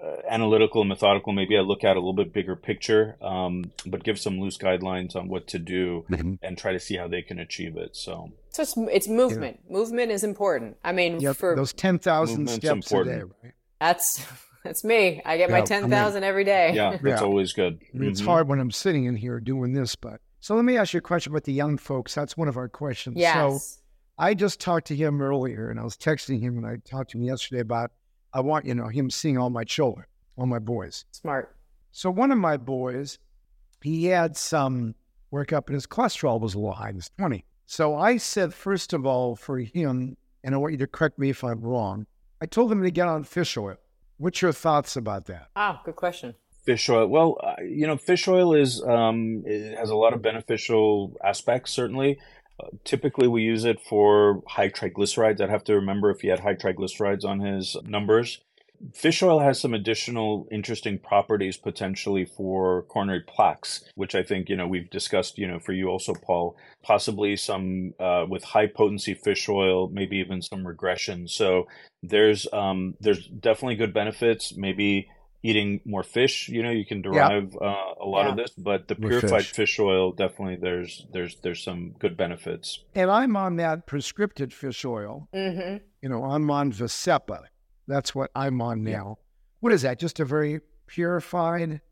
uh, 0.02 0.16
analytical 0.28 0.82
and 0.82 0.88
methodical 0.88 1.32
maybe 1.32 1.56
i 1.56 1.60
look 1.60 1.84
at 1.84 1.96
a 1.96 2.00
little 2.00 2.12
bit 2.12 2.32
bigger 2.32 2.54
picture 2.54 3.16
um, 3.22 3.64
but 3.86 4.04
give 4.04 4.18
some 4.18 4.38
loose 4.40 4.58
guidelines 4.58 5.16
on 5.16 5.28
what 5.28 5.46
to 5.48 5.58
do 5.58 6.04
mm-hmm. 6.10 6.34
and 6.42 6.58
try 6.58 6.72
to 6.72 6.80
see 6.80 6.96
how 6.96 7.08
they 7.08 7.22
can 7.22 7.38
achieve 7.38 7.76
it 7.76 7.96
so 7.96 8.32
so 8.50 8.62
it's, 8.62 8.74
it's 8.76 9.08
movement 9.08 9.60
yeah. 9.66 9.72
movement 9.72 10.10
is 10.12 10.22
important 10.22 10.76
i 10.84 10.92
mean 10.92 11.20
yep, 11.20 11.36
for 11.36 11.56
those 11.56 11.72
10,000 11.72 12.48
steps 12.48 12.64
important. 12.92 13.16
a 13.16 13.18
day 13.18 13.32
right 13.42 13.52
that's 13.80 14.24
that's 14.64 14.84
me 14.84 15.20
i 15.24 15.36
get 15.36 15.50
yeah, 15.50 15.58
my 15.58 15.62
10,000 15.62 15.90
I 15.90 16.20
mean, 16.20 16.28
every 16.28 16.44
day 16.44 16.72
yeah 16.74 16.90
that's 16.90 17.20
yeah. 17.20 17.20
always 17.20 17.52
good 17.52 17.80
I 17.94 17.98
mean, 17.98 18.10
it's 18.10 18.20
mm-hmm. 18.20 18.30
hard 18.30 18.48
when 18.48 18.60
i'm 18.60 18.70
sitting 18.70 19.04
in 19.04 19.16
here 19.16 19.40
doing 19.40 19.72
this 19.72 19.96
but 19.96 20.20
so 20.44 20.54
let 20.54 20.64
me 20.64 20.76
ask 20.76 20.92
you 20.92 20.98
a 20.98 21.00
question 21.00 21.32
about 21.32 21.44
the 21.44 21.52
young 21.52 21.76
folks 21.76 22.14
that's 22.14 22.36
one 22.36 22.48
of 22.48 22.56
our 22.56 22.68
questions 22.68 23.16
yes. 23.16 23.34
so 23.34 23.80
I 24.18 24.34
just 24.34 24.60
talked 24.60 24.86
to 24.88 24.96
him 24.96 25.20
earlier 25.20 25.70
and 25.70 25.80
I 25.80 25.82
was 25.82 25.96
texting 25.96 26.40
him 26.40 26.56
and 26.56 26.66
I 26.66 26.76
talked 26.88 27.10
to 27.10 27.18
him 27.18 27.24
yesterday 27.24 27.60
about 27.60 27.90
I 28.32 28.40
want, 28.40 28.64
you 28.64 28.74
know, 28.74 28.88
him 28.88 29.10
seeing 29.10 29.38
all 29.38 29.50
my 29.50 29.64
children, 29.64 30.06
all 30.36 30.46
my 30.46 30.58
boys. 30.58 31.04
Smart. 31.10 31.56
So 31.92 32.10
one 32.10 32.30
of 32.30 32.38
my 32.38 32.56
boys, 32.56 33.18
he 33.82 34.06
had 34.06 34.36
some 34.36 34.94
workup 35.32 35.66
and 35.66 35.74
his 35.74 35.86
cholesterol 35.86 36.40
was 36.40 36.54
a 36.54 36.58
little 36.58 36.72
high. 36.72 36.90
It 36.90 36.96
was 36.96 37.10
20. 37.18 37.44
So 37.66 37.96
I 37.96 38.16
said, 38.16 38.54
first 38.54 38.92
of 38.92 39.06
all, 39.06 39.36
for 39.36 39.58
him, 39.58 40.16
and 40.42 40.54
I 40.54 40.58
want 40.58 40.72
you 40.72 40.78
to 40.78 40.86
correct 40.86 41.18
me 41.18 41.30
if 41.30 41.42
I'm 41.42 41.60
wrong, 41.60 42.06
I 42.40 42.46
told 42.46 42.70
him 42.70 42.82
to 42.82 42.90
get 42.90 43.08
on 43.08 43.24
fish 43.24 43.56
oil. 43.56 43.76
What's 44.18 44.42
your 44.42 44.52
thoughts 44.52 44.96
about 44.96 45.26
that? 45.26 45.48
Ah, 45.56 45.80
good 45.84 45.96
question. 45.96 46.34
Fish 46.64 46.88
oil. 46.88 47.06
Well, 47.06 47.38
uh, 47.42 47.62
you 47.62 47.86
know, 47.86 47.96
fish 47.96 48.26
oil 48.26 48.54
is 48.54 48.82
um, 48.82 49.44
has 49.46 49.90
a 49.90 49.96
lot 49.96 50.14
of 50.14 50.22
beneficial 50.22 51.14
aspects. 51.22 51.72
Certainly, 51.72 52.18
uh, 52.58 52.68
typically, 52.84 53.28
we 53.28 53.42
use 53.42 53.64
it 53.64 53.80
for 53.80 54.42
high 54.48 54.70
triglycerides. 54.70 55.40
I'd 55.40 55.50
have 55.50 55.64
to 55.64 55.74
remember 55.74 56.10
if 56.10 56.22
he 56.22 56.28
had 56.28 56.40
high 56.40 56.54
triglycerides 56.54 57.24
on 57.24 57.40
his 57.40 57.76
numbers. 57.84 58.40
Fish 58.92 59.22
oil 59.22 59.40
has 59.40 59.60
some 59.60 59.72
additional 59.72 60.48
interesting 60.50 60.98
properties 60.98 61.56
potentially 61.56 62.24
for 62.24 62.82
coronary 62.82 63.20
plaques, 63.20 63.84
which 63.94 64.14
I 64.14 64.22
think 64.22 64.48
you 64.48 64.56
know 64.56 64.66
we've 64.66 64.90
discussed. 64.90 65.36
You 65.38 65.48
know, 65.48 65.58
for 65.58 65.72
you 65.72 65.88
also, 65.88 66.14
Paul, 66.14 66.56
possibly 66.82 67.36
some 67.36 67.92
uh, 68.00 68.24
with 68.28 68.42
high 68.42 68.68
potency 68.68 69.14
fish 69.14 69.48
oil, 69.48 69.88
maybe 69.88 70.16
even 70.16 70.40
some 70.40 70.66
regression. 70.66 71.28
So 71.28 71.66
there's 72.02 72.46
um, 72.52 72.94
there's 73.00 73.26
definitely 73.26 73.76
good 73.76 73.92
benefits. 73.92 74.56
Maybe 74.56 75.08
eating 75.44 75.78
more 75.84 76.02
fish 76.02 76.48
you 76.48 76.62
know 76.62 76.70
you 76.70 76.86
can 76.86 77.02
derive 77.02 77.54
yeah. 77.60 77.68
uh, 77.68 77.94
a 78.02 78.06
lot 78.06 78.24
yeah. 78.24 78.30
of 78.30 78.36
this 78.36 78.50
but 78.56 78.88
the 78.88 78.94
purified 78.94 79.44
fish. 79.44 79.52
fish. 79.52 79.78
oil 79.78 80.10
definitely 80.10 80.56
there's 80.56 81.06
there's 81.12 81.36
there's 81.42 81.62
some 81.62 81.94
good 81.98 82.16
benefits 82.16 82.82
and 82.94 83.10
i'm 83.10 83.36
on 83.36 83.56
that 83.56 83.86
prescripted 83.86 84.52
fish 84.52 84.84
oil 84.86 85.28
mm-hmm. 85.34 85.76
you 86.00 86.08
know 86.08 86.24
i'm 86.24 86.50
on 86.50 86.72
Vascepa 86.72 87.42
that's 87.86 88.14
what 88.14 88.30
i'm 88.34 88.60
on 88.62 88.82
now 88.82 89.18
yeah. 89.18 89.24
what 89.60 89.72
is 89.72 89.82
that 89.82 89.98
just 89.98 90.18
a 90.18 90.24
very 90.24 90.60
purified 90.86 91.82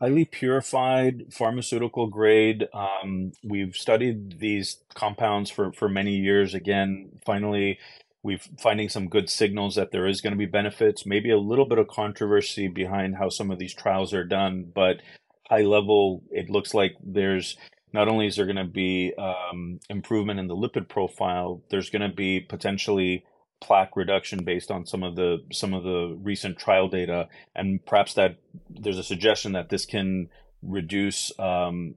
highly 0.00 0.24
purified 0.24 1.24
pharmaceutical 1.32 2.06
grade 2.06 2.68
um, 2.72 3.32
we've 3.42 3.74
studied 3.74 4.38
these 4.38 4.78
compounds 4.94 5.50
for 5.50 5.72
for 5.72 5.88
many 5.88 6.16
years 6.16 6.54
again 6.54 7.10
finally 7.26 7.80
we've 8.22 8.48
finding 8.58 8.88
some 8.88 9.08
good 9.08 9.28
signals 9.28 9.74
that 9.74 9.90
there 9.90 10.06
is 10.06 10.20
going 10.20 10.32
to 10.32 10.38
be 10.38 10.46
benefits 10.46 11.04
maybe 11.06 11.30
a 11.30 11.38
little 11.38 11.66
bit 11.66 11.78
of 11.78 11.88
controversy 11.88 12.68
behind 12.68 13.16
how 13.16 13.28
some 13.28 13.50
of 13.50 13.58
these 13.58 13.74
trials 13.74 14.12
are 14.14 14.24
done 14.24 14.70
but 14.74 15.00
high 15.48 15.62
level 15.62 16.22
it 16.30 16.50
looks 16.50 16.74
like 16.74 16.94
there's 17.02 17.56
not 17.92 18.08
only 18.08 18.26
is 18.26 18.36
there 18.36 18.46
going 18.46 18.56
to 18.56 18.64
be 18.64 19.12
um, 19.18 19.78
improvement 19.90 20.40
in 20.40 20.46
the 20.46 20.56
lipid 20.56 20.88
profile 20.88 21.62
there's 21.70 21.90
going 21.90 22.08
to 22.08 22.14
be 22.14 22.40
potentially 22.40 23.24
plaque 23.60 23.96
reduction 23.96 24.42
based 24.42 24.70
on 24.70 24.84
some 24.84 25.04
of 25.04 25.14
the 25.14 25.38
some 25.52 25.72
of 25.72 25.84
the 25.84 26.18
recent 26.20 26.58
trial 26.58 26.88
data 26.88 27.28
and 27.54 27.84
perhaps 27.86 28.14
that 28.14 28.36
there's 28.68 28.98
a 28.98 29.04
suggestion 29.04 29.52
that 29.52 29.68
this 29.68 29.86
can 29.86 30.28
reduce 30.62 31.32
um, 31.38 31.94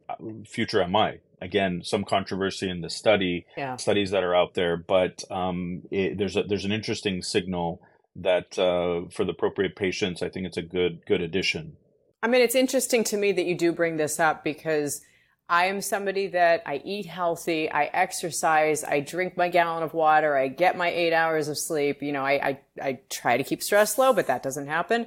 future 0.47 0.85
mi 0.87 1.19
again 1.41 1.81
some 1.83 2.03
controversy 2.03 2.69
in 2.69 2.81
the 2.81 2.89
study 2.89 3.45
yeah. 3.55 3.75
studies 3.75 4.11
that 4.11 4.23
are 4.23 4.35
out 4.35 4.53
there 4.55 4.75
but 4.75 5.23
um, 5.31 5.83
it, 5.91 6.17
there's 6.17 6.35
a 6.35 6.43
there's 6.43 6.65
an 6.65 6.71
interesting 6.71 7.21
signal 7.21 7.81
that 8.15 8.57
uh, 8.57 9.07
for 9.11 9.23
the 9.23 9.31
appropriate 9.31 9.75
patients 9.75 10.21
i 10.21 10.29
think 10.29 10.45
it's 10.45 10.57
a 10.57 10.61
good 10.61 11.05
good 11.05 11.21
addition. 11.21 11.77
I 12.23 12.27
mean 12.27 12.41
it's 12.41 12.55
interesting 12.55 13.03
to 13.05 13.17
me 13.17 13.31
that 13.33 13.45
you 13.45 13.55
do 13.55 13.71
bring 13.71 13.97
this 13.97 14.19
up 14.19 14.43
because 14.43 15.01
i 15.47 15.65
am 15.65 15.79
somebody 15.79 16.25
that 16.27 16.63
i 16.65 16.81
eat 16.83 17.05
healthy 17.05 17.71
i 17.71 17.83
exercise 17.85 18.83
i 18.83 18.99
drink 18.99 19.37
my 19.37 19.47
gallon 19.47 19.83
of 19.83 19.93
water 19.93 20.35
i 20.35 20.47
get 20.47 20.75
my 20.75 20.89
eight 20.89 21.13
hours 21.13 21.47
of 21.47 21.57
sleep 21.57 22.01
you 22.01 22.11
know 22.11 22.23
i 22.25 22.33
i, 22.33 22.59
I 22.81 22.99
try 23.11 23.37
to 23.37 23.43
keep 23.43 23.61
stress 23.61 23.99
low 23.99 24.11
but 24.11 24.25
that 24.25 24.41
doesn't 24.41 24.65
happen 24.65 25.05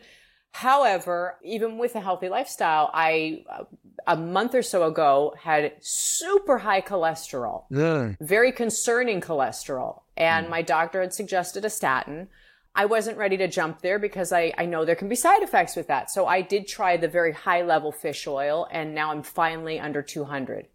However, 0.58 1.36
even 1.44 1.78
with 1.78 1.94
a 1.94 2.00
healthy 2.00 2.28
lifestyle, 2.28 2.90
I 2.92 3.44
a 4.08 4.16
month 4.16 4.56
or 4.56 4.62
so 4.62 4.82
ago 4.82 5.32
had 5.40 5.74
super 5.78 6.58
high 6.58 6.80
cholesterol, 6.80 7.66
yeah. 7.70 8.14
very 8.20 8.50
concerning 8.50 9.20
cholesterol, 9.20 10.02
and 10.16 10.48
mm. 10.48 10.50
my 10.50 10.62
doctor 10.62 11.00
had 11.00 11.14
suggested 11.14 11.64
a 11.64 11.70
statin. 11.70 12.26
I 12.74 12.86
wasn't 12.86 13.18
ready 13.18 13.36
to 13.36 13.46
jump 13.46 13.82
there 13.82 14.00
because 14.00 14.32
I, 14.32 14.52
I 14.58 14.66
know 14.66 14.84
there 14.84 14.96
can 14.96 15.08
be 15.08 15.14
side 15.14 15.44
effects 15.44 15.76
with 15.76 15.86
that. 15.86 16.10
So 16.10 16.26
I 16.26 16.40
did 16.42 16.66
try 16.66 16.96
the 16.96 17.06
very 17.06 17.32
high 17.32 17.62
level 17.62 17.92
fish 17.92 18.26
oil, 18.26 18.66
and 18.72 18.96
now 18.96 19.12
I'm 19.12 19.22
finally 19.22 19.78
under 19.78 20.02
200 20.02 20.66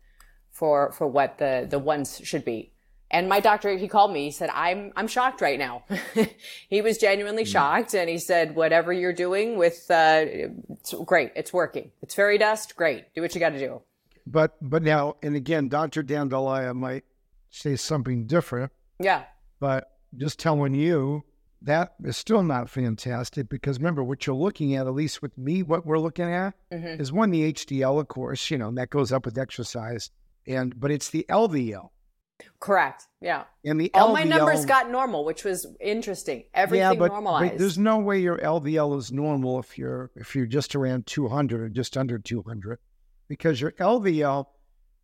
for 0.49 0.93
for 0.93 1.07
what 1.07 1.39
the 1.39 1.67
the 1.69 1.79
ones 1.79 2.21
should 2.23 2.45
be. 2.45 2.72
And 3.13 3.29
my 3.29 3.39
doctor, 3.39 3.77
he 3.77 3.87
called 3.87 4.11
me. 4.11 4.25
He 4.25 4.31
said, 4.31 4.49
"I'm 4.51 4.91
I'm 4.95 5.07
shocked 5.07 5.39
right 5.39 5.59
now." 5.59 5.83
he 6.67 6.81
was 6.81 6.97
genuinely 6.97 7.43
mm. 7.43 7.47
shocked, 7.47 7.93
and 7.93 8.09
he 8.09 8.17
said, 8.17 8.55
"Whatever 8.55 8.91
you're 8.91 9.13
doing 9.13 9.55
with, 9.55 9.85
uh, 9.91 10.25
it's 10.71 10.95
great. 11.05 11.31
It's 11.35 11.53
working. 11.53 11.91
It's 12.01 12.15
fairy 12.15 12.39
dust. 12.39 12.75
Great. 12.75 13.13
Do 13.13 13.21
what 13.21 13.35
you 13.35 13.39
got 13.39 13.51
to 13.51 13.59
do." 13.59 13.81
But 14.25 14.57
but 14.61 14.81
now, 14.81 15.17
and 15.21 15.35
again, 15.35 15.69
Doctor 15.69 16.01
Dandillaya 16.01 16.73
might 16.73 17.03
say 17.51 17.75
something 17.75 18.25
different. 18.25 18.71
Yeah. 18.99 19.25
But 19.59 19.91
just 20.17 20.39
telling 20.39 20.73
you 20.73 21.23
that 21.63 21.93
is 22.03 22.17
still 22.17 22.43
not 22.43 22.69
fantastic 22.69 23.47
because 23.47 23.77
remember 23.77 24.03
what 24.03 24.27
you're 24.27 24.35
looking 24.35 24.75
at, 24.75 24.85
at 24.85 24.93
least 24.93 25.21
with 25.21 25.37
me, 25.37 25.63
what 25.63 25.85
we're 25.85 25.99
looking 25.99 26.29
at 26.29 26.53
mm-hmm. 26.71 27.01
is 27.01 27.11
one 27.11 27.31
the 27.31 27.53
HDL, 27.53 28.01
of 28.01 28.07
course, 28.09 28.51
you 28.51 28.57
know, 28.57 28.67
and 28.67 28.77
that 28.77 28.89
goes 28.89 29.11
up 29.11 29.25
with 29.25 29.37
exercise, 29.37 30.11
and 30.45 30.77
but 30.79 30.91
it's 30.91 31.09
the 31.09 31.25
LDL. 31.29 31.89
Correct. 32.59 33.07
Yeah. 33.21 33.43
And 33.65 33.79
the 33.79 33.91
all 33.93 34.09
LDL, 34.09 34.13
my 34.13 34.23
numbers 34.23 34.65
got 34.65 34.89
normal, 34.89 35.25
which 35.25 35.43
was 35.43 35.67
interesting. 35.79 36.45
Everything 36.53 36.93
yeah, 36.93 36.93
but, 36.93 37.11
normalized. 37.11 37.51
But 37.53 37.59
there's 37.59 37.77
no 37.77 37.99
way 37.99 38.19
your 38.19 38.37
LDL 38.37 38.97
is 38.97 39.11
normal 39.11 39.59
if 39.59 39.77
you're 39.77 40.11
if 40.15 40.35
you're 40.35 40.45
just 40.45 40.75
around 40.75 41.05
200 41.05 41.61
or 41.61 41.69
just 41.69 41.97
under 41.97 42.17
200, 42.17 42.79
because 43.27 43.59
your 43.59 43.71
LDL, 43.73 44.45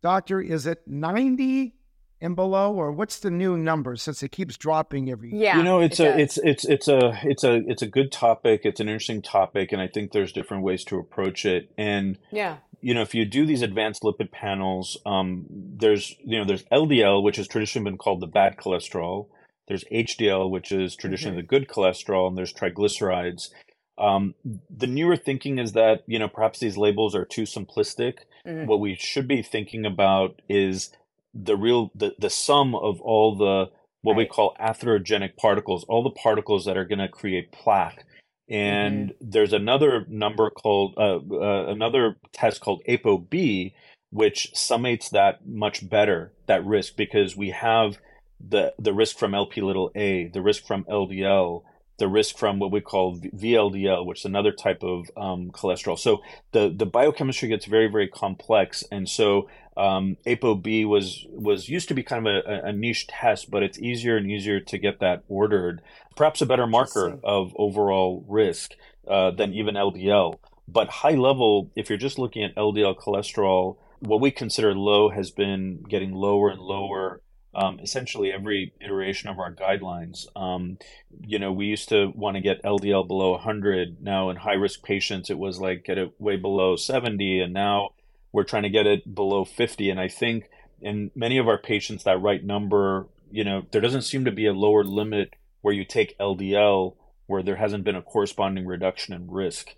doctor, 0.02 0.40
is 0.40 0.66
it 0.66 0.80
90 0.86 1.74
and 2.22 2.36
below, 2.36 2.74
or 2.74 2.92
what's 2.92 3.18
the 3.20 3.30
new 3.30 3.56
number 3.56 3.96
since 3.96 4.22
it 4.22 4.30
keeps 4.30 4.56
dropping 4.56 5.10
every? 5.10 5.34
Yeah. 5.34 5.58
You 5.58 5.62
know, 5.62 5.80
it's 5.80 6.00
it 6.00 6.04
a 6.04 6.10
does. 6.12 6.20
it's 6.20 6.38
it's 6.38 6.64
it's 6.64 6.88
a 6.88 7.20
it's 7.24 7.44
a 7.44 7.62
it's 7.66 7.82
a 7.82 7.86
good 7.86 8.10
topic. 8.12 8.62
It's 8.64 8.80
an 8.80 8.88
interesting 8.88 9.22
topic, 9.22 9.72
and 9.72 9.80
I 9.80 9.88
think 9.88 10.12
there's 10.12 10.32
different 10.32 10.62
ways 10.62 10.84
to 10.84 10.98
approach 10.98 11.44
it. 11.44 11.70
And 11.76 12.18
yeah 12.30 12.56
you 12.80 12.94
know, 12.94 13.02
if 13.02 13.14
you 13.14 13.24
do 13.24 13.46
these 13.46 13.62
advanced 13.62 14.02
lipid 14.02 14.30
panels, 14.30 14.96
um, 15.04 15.46
there's 15.50 16.16
you 16.24 16.38
know 16.38 16.44
there's 16.44 16.64
LDL, 16.64 17.22
which 17.22 17.36
has 17.36 17.46
traditionally 17.48 17.90
been 17.90 17.98
called 17.98 18.20
the 18.20 18.26
bad 18.26 18.56
cholesterol. 18.56 19.26
There's 19.68 19.84
HDL, 19.84 20.50
which 20.50 20.72
is 20.72 20.96
traditionally 20.96 21.38
mm-hmm. 21.38 21.46
the 21.46 21.58
good 21.58 21.68
cholesterol, 21.68 22.28
and 22.28 22.36
there's 22.36 22.52
triglycerides. 22.52 23.50
Um, 23.98 24.34
the 24.70 24.86
newer 24.86 25.16
thinking 25.16 25.58
is 25.58 25.72
that 25.72 26.02
you 26.06 26.18
know 26.18 26.28
perhaps 26.28 26.58
these 26.58 26.76
labels 26.76 27.14
are 27.14 27.24
too 27.24 27.42
simplistic. 27.42 28.20
Mm-hmm. 28.46 28.66
What 28.66 28.80
we 28.80 28.94
should 28.94 29.28
be 29.28 29.42
thinking 29.42 29.84
about 29.84 30.40
is 30.48 30.90
the 31.34 31.56
real 31.56 31.90
the 31.94 32.14
the 32.18 32.30
sum 32.30 32.74
of 32.74 33.00
all 33.00 33.36
the 33.36 33.70
what 34.02 34.12
right. 34.12 34.18
we 34.18 34.26
call 34.26 34.56
atherogenic 34.58 35.36
particles, 35.36 35.84
all 35.84 36.02
the 36.02 36.10
particles 36.10 36.64
that 36.64 36.78
are 36.78 36.86
going 36.86 36.98
to 36.98 37.08
create 37.08 37.52
plaque 37.52 38.06
and 38.50 39.10
mm-hmm. 39.10 39.30
there's 39.30 39.52
another 39.52 40.04
number 40.08 40.50
called 40.50 40.94
uh, 40.96 41.20
uh, 41.30 41.66
another 41.68 42.16
test 42.32 42.60
called 42.60 42.82
ApoB, 42.88 43.72
which 44.10 44.50
summates 44.54 45.10
that 45.10 45.46
much 45.46 45.88
better 45.88 46.32
that 46.46 46.66
risk 46.66 46.96
because 46.96 47.36
we 47.36 47.50
have 47.50 47.98
the 48.40 48.74
the 48.78 48.92
risk 48.92 49.16
from 49.18 49.34
LP 49.34 49.60
little 49.60 49.92
a, 49.94 50.26
the 50.28 50.42
risk 50.42 50.66
from 50.66 50.84
LDL, 50.84 51.62
the 52.00 52.08
risk 52.08 52.36
from 52.36 52.58
what 52.58 52.72
we 52.72 52.80
call 52.80 53.16
VLDL, 53.18 54.04
which 54.04 54.20
is 54.20 54.24
another 54.24 54.50
type 54.50 54.82
of 54.82 55.08
um, 55.16 55.50
cholesterol. 55.52 55.96
So 55.96 56.22
the 56.50 56.72
the 56.74 56.86
biochemistry 56.86 57.48
gets 57.48 57.66
very 57.66 57.86
very 57.86 58.08
complex, 58.08 58.82
and 58.90 59.08
so 59.08 59.48
um, 59.76 60.16
ApoB 60.26 60.88
was 60.88 61.26
was 61.30 61.68
used 61.68 61.88
to 61.88 61.94
be 61.94 62.02
kind 62.02 62.26
of 62.26 62.44
a, 62.44 62.68
a, 62.68 62.72
niche 62.72 63.06
test, 63.06 63.50
but 63.50 63.62
it's 63.62 63.78
easier 63.78 64.16
and 64.16 64.28
easier 64.28 64.58
to 64.58 64.78
get 64.78 64.98
that 64.98 65.22
ordered. 65.28 65.82
Perhaps 66.16 66.40
a 66.40 66.46
better 66.46 66.66
marker 66.66 67.18
of 67.22 67.52
overall 67.56 68.24
risk 68.26 68.74
uh, 69.06 69.30
than 69.30 69.54
even 69.54 69.76
LDL. 69.76 70.38
But 70.66 70.88
high 70.88 71.14
level, 71.14 71.70
if 71.76 71.88
you're 71.88 71.98
just 71.98 72.18
looking 72.18 72.44
at 72.44 72.54
LDL 72.56 72.96
cholesterol, 72.96 73.76
what 74.00 74.20
we 74.20 74.30
consider 74.30 74.74
low 74.74 75.10
has 75.10 75.30
been 75.30 75.82
getting 75.88 76.12
lower 76.12 76.50
and 76.50 76.60
lower 76.60 77.20
um, 77.54 77.80
essentially 77.80 78.32
every 78.32 78.72
iteration 78.80 79.28
of 79.28 79.38
our 79.38 79.52
guidelines. 79.52 80.26
Um, 80.36 80.78
you 81.20 81.38
know, 81.38 81.52
we 81.52 81.66
used 81.66 81.88
to 81.88 82.12
want 82.14 82.36
to 82.36 82.40
get 82.40 82.62
LDL 82.62 83.06
below 83.06 83.32
100. 83.32 84.00
Now, 84.00 84.30
in 84.30 84.36
high 84.36 84.54
risk 84.54 84.82
patients, 84.82 85.30
it 85.30 85.38
was 85.38 85.58
like 85.58 85.84
get 85.84 85.98
it 85.98 86.12
way 86.18 86.36
below 86.36 86.76
70. 86.76 87.40
And 87.40 87.52
now 87.52 87.90
we're 88.32 88.44
trying 88.44 88.62
to 88.62 88.70
get 88.70 88.86
it 88.86 89.14
below 89.14 89.44
50. 89.44 89.90
And 89.90 89.98
I 89.98 90.08
think 90.08 90.48
in 90.80 91.10
many 91.14 91.38
of 91.38 91.48
our 91.48 91.58
patients, 91.58 92.04
that 92.04 92.22
right 92.22 92.44
number, 92.44 93.08
you 93.30 93.44
know, 93.44 93.66
there 93.72 93.80
doesn't 93.80 94.02
seem 94.02 94.24
to 94.24 94.32
be 94.32 94.46
a 94.46 94.52
lower 94.52 94.84
limit 94.84 95.34
where 95.60 95.74
you 95.74 95.84
take 95.84 96.18
LDL 96.18 96.94
where 97.30 97.42
there 97.44 97.56
hasn't 97.56 97.84
been 97.84 97.94
a 97.94 98.02
corresponding 98.02 98.66
reduction 98.66 99.14
in 99.14 99.30
risk, 99.30 99.68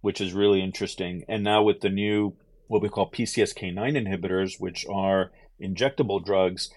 which 0.00 0.20
is 0.20 0.32
really 0.32 0.62
interesting. 0.62 1.24
And 1.28 1.42
now 1.42 1.60
with 1.60 1.80
the 1.80 1.88
new, 1.88 2.36
what 2.68 2.82
we 2.82 2.88
call 2.88 3.10
PCSK9 3.10 3.74
inhibitors, 3.74 4.60
which 4.60 4.86
are 4.88 5.32
injectable 5.60 6.24
drugs, 6.24 6.70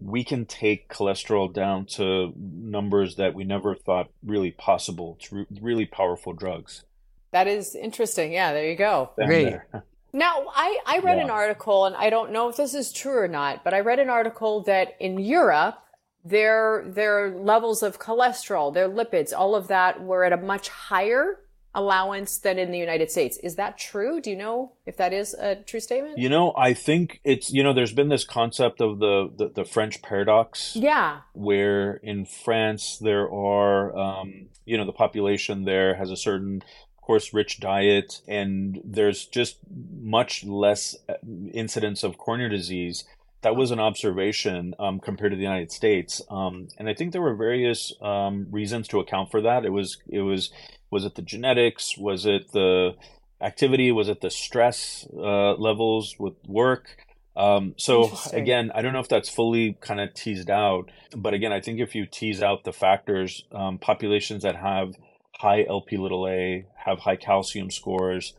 we 0.00 0.24
can 0.24 0.46
take 0.46 0.88
cholesterol 0.88 1.52
down 1.52 1.86
to 1.86 2.32
numbers 2.36 3.16
that 3.16 3.34
we 3.34 3.44
never 3.44 3.74
thought 3.74 4.10
really 4.24 4.52
possible. 4.52 5.16
It's 5.18 5.32
re- 5.32 5.46
really 5.60 5.86
powerful 5.86 6.32
drugs. 6.32 6.84
That 7.32 7.46
is 7.46 7.74
interesting. 7.74 8.32
Yeah, 8.32 8.52
there 8.52 8.68
you 8.68 8.76
go. 8.76 9.10
Great. 9.16 9.56
Now, 10.12 10.46
I, 10.54 10.78
I 10.86 10.98
read 11.00 11.18
yeah. 11.18 11.24
an 11.24 11.30
article, 11.30 11.84
and 11.84 11.94
I 11.94 12.08
don't 12.08 12.32
know 12.32 12.48
if 12.48 12.56
this 12.56 12.72
is 12.72 12.92
true 12.92 13.18
or 13.18 13.28
not, 13.28 13.62
but 13.62 13.74
I 13.74 13.80
read 13.80 13.98
an 13.98 14.08
article 14.08 14.62
that 14.62 14.96
in 14.98 15.18
Europe, 15.18 15.78
their 16.24 16.84
their 16.88 17.30
levels 17.30 17.82
of 17.82 17.98
cholesterol, 17.98 18.72
their 18.72 18.88
lipids, 18.88 19.32
all 19.36 19.54
of 19.54 19.68
that 19.68 20.02
were 20.02 20.24
at 20.24 20.32
a 20.32 20.36
much 20.38 20.68
higher 20.68 21.40
allowance 21.74 22.38
than 22.38 22.58
in 22.58 22.70
the 22.70 22.78
United 22.78 23.10
States. 23.10 23.38
Is 23.42 23.56
that 23.56 23.78
true? 23.78 24.20
Do 24.20 24.30
you 24.30 24.36
know 24.36 24.72
if 24.86 24.96
that 24.96 25.12
is 25.12 25.34
a 25.34 25.56
true 25.56 25.80
statement? 25.80 26.18
You 26.18 26.28
know, 26.28 26.52
I 26.56 26.74
think 26.74 27.20
it's 27.24 27.52
you 27.52 27.62
know, 27.62 27.72
there's 27.72 27.92
been 27.92 28.08
this 28.08 28.24
concept 28.24 28.80
of 28.80 28.98
the 28.98 29.30
the, 29.36 29.48
the 29.48 29.64
French 29.64 30.02
paradox. 30.02 30.74
Yeah. 30.74 31.20
Where 31.34 31.94
in 31.94 32.24
France 32.24 32.98
there 32.98 33.30
are 33.30 33.96
um, 33.96 34.48
you 34.64 34.76
know, 34.76 34.84
the 34.84 34.92
population 34.92 35.64
there 35.64 35.94
has 35.94 36.10
a 36.10 36.16
certain 36.16 36.62
course 37.00 37.32
rich 37.32 37.58
diet 37.58 38.20
and 38.28 38.82
there's 38.84 39.24
just 39.24 39.56
much 39.98 40.44
less 40.44 40.94
uh, 41.08 41.14
incidence 41.54 42.02
of 42.02 42.18
coronary 42.18 42.50
disease 42.50 43.04
that 43.42 43.54
was 43.54 43.70
an 43.70 43.78
observation 43.78 44.74
um, 44.78 44.98
compared 44.98 45.30
to 45.30 45.36
the 45.36 45.42
United 45.42 45.70
States, 45.70 46.20
um, 46.28 46.68
and 46.76 46.88
I 46.88 46.94
think 46.94 47.12
there 47.12 47.22
were 47.22 47.36
various 47.36 47.92
um, 48.02 48.48
reasons 48.50 48.88
to 48.88 48.98
account 48.98 49.30
for 49.30 49.40
that. 49.42 49.64
It 49.64 49.72
was 49.72 49.98
it 50.08 50.22
was 50.22 50.50
was 50.90 51.04
it 51.04 51.14
the 51.14 51.22
genetics? 51.22 51.96
Was 51.98 52.26
it 52.26 52.52
the 52.52 52.94
activity? 53.40 53.92
Was 53.92 54.08
it 54.08 54.20
the 54.20 54.30
stress 54.30 55.06
uh, 55.16 55.54
levels 55.54 56.16
with 56.18 56.34
work? 56.46 56.96
Um, 57.36 57.74
so 57.76 58.10
again, 58.32 58.72
I 58.74 58.82
don't 58.82 58.92
know 58.92 58.98
if 58.98 59.08
that's 59.08 59.28
fully 59.28 59.78
kind 59.80 60.00
of 60.00 60.12
teased 60.12 60.50
out, 60.50 60.90
but 61.16 61.34
again, 61.34 61.52
I 61.52 61.60
think 61.60 61.78
if 61.78 61.94
you 61.94 62.04
tease 62.04 62.42
out 62.42 62.64
the 62.64 62.72
factors, 62.72 63.44
um, 63.52 63.78
populations 63.78 64.42
that 64.42 64.56
have 64.56 64.94
high 65.36 65.64
LP 65.68 65.98
little 65.98 66.26
a, 66.26 66.66
have 66.74 66.98
high 66.98 67.14
calcium 67.14 67.70
scores, 67.70 68.34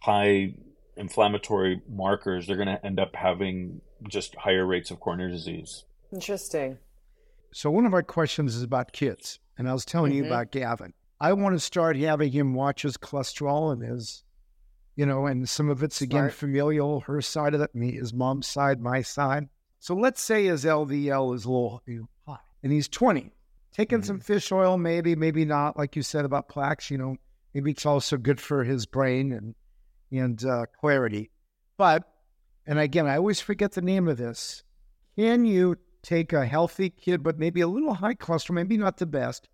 high 0.00 0.54
inflammatory 0.96 1.82
markers, 1.88 2.46
they're 2.46 2.56
going 2.56 2.68
to 2.68 2.86
end 2.86 3.00
up 3.00 3.16
having 3.16 3.80
just 4.08 4.36
higher 4.36 4.64
rates 4.64 4.92
of 4.92 5.00
coronary 5.00 5.32
disease. 5.32 5.84
Interesting. 6.12 6.78
So 7.52 7.72
one 7.72 7.86
of 7.86 7.94
our 7.94 8.04
questions 8.04 8.54
is 8.54 8.62
about 8.62 8.92
kids, 8.92 9.40
and 9.58 9.68
I 9.68 9.72
was 9.72 9.84
telling 9.84 10.12
mm-hmm. 10.12 10.24
you 10.24 10.30
about 10.30 10.52
Gavin. 10.52 10.92
I 11.24 11.32
want 11.32 11.54
to 11.54 11.58
start 11.58 11.96
having 11.96 12.30
him 12.32 12.52
watch 12.52 12.82
his 12.82 12.98
cholesterol 12.98 13.72
and 13.72 13.82
his, 13.82 14.22
you 14.94 15.06
know, 15.06 15.24
and 15.24 15.48
some 15.48 15.70
of 15.70 15.82
it's 15.82 16.02
again 16.02 16.28
familial, 16.28 17.00
her 17.00 17.22
side 17.22 17.54
of 17.54 17.62
it, 17.62 17.74
me, 17.74 17.92
his 17.92 18.12
mom's 18.12 18.46
side, 18.46 18.78
my 18.78 19.00
side. 19.00 19.48
So 19.78 19.94
let's 19.94 20.20
say 20.20 20.44
his 20.44 20.66
LDL 20.66 21.34
is 21.34 21.46
a 21.46 21.50
little 21.50 21.80
high 22.26 22.36
and 22.62 22.70
he's 22.70 22.88
20. 22.88 23.32
Taking 23.72 24.00
mm-hmm. 24.00 24.06
some 24.06 24.20
fish 24.20 24.52
oil, 24.52 24.76
maybe, 24.76 25.16
maybe 25.16 25.46
not, 25.46 25.78
like 25.78 25.96
you 25.96 26.02
said 26.02 26.26
about 26.26 26.50
plaques, 26.50 26.90
you 26.90 26.98
know, 26.98 27.16
maybe 27.54 27.70
it's 27.70 27.86
also 27.86 28.18
good 28.18 28.38
for 28.38 28.62
his 28.62 28.84
brain 28.84 29.32
and 29.32 29.54
and 30.12 30.44
uh, 30.44 30.66
clarity. 30.78 31.30
But, 31.78 32.04
and 32.66 32.78
again, 32.78 33.06
I 33.06 33.16
always 33.16 33.40
forget 33.40 33.72
the 33.72 33.80
name 33.80 34.08
of 34.08 34.18
this. 34.18 34.62
Can 35.16 35.46
you 35.46 35.76
take 36.02 36.34
a 36.34 36.44
healthy 36.44 36.90
kid, 36.90 37.22
but 37.22 37.38
maybe 37.38 37.62
a 37.62 37.66
little 37.66 37.94
high 37.94 38.14
cholesterol, 38.14 38.56
maybe 38.56 38.76
not 38.76 38.98
the 38.98 39.06
best, 39.06 39.48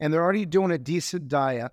and 0.00 0.12
they're 0.12 0.22
already 0.22 0.46
doing 0.46 0.70
a 0.70 0.78
decent 0.78 1.28
diet, 1.28 1.72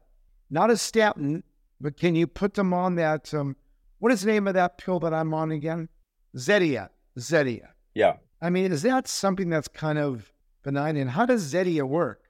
not 0.49 0.69
a 0.69 0.77
statin, 0.77 1.43
but 1.79 1.97
can 1.97 2.15
you 2.15 2.27
put 2.27 2.53
them 2.53 2.73
on 2.73 2.95
that? 2.95 3.33
Um, 3.33 3.55
what 3.99 4.11
is 4.11 4.21
the 4.21 4.31
name 4.31 4.47
of 4.47 4.53
that 4.53 4.77
pill 4.77 4.99
that 4.99 5.13
I'm 5.13 5.33
on 5.33 5.51
again? 5.51 5.89
Zetia. 6.35 6.89
Zetia. 7.17 7.69
Yeah. 7.93 8.17
I 8.41 8.49
mean, 8.49 8.71
is 8.71 8.81
that 8.83 9.07
something 9.07 9.49
that's 9.49 9.67
kind 9.67 9.99
of 9.99 10.31
benign? 10.63 10.97
And 10.97 11.11
how 11.11 11.25
does 11.25 11.53
Zetia 11.53 11.83
work? 11.83 12.21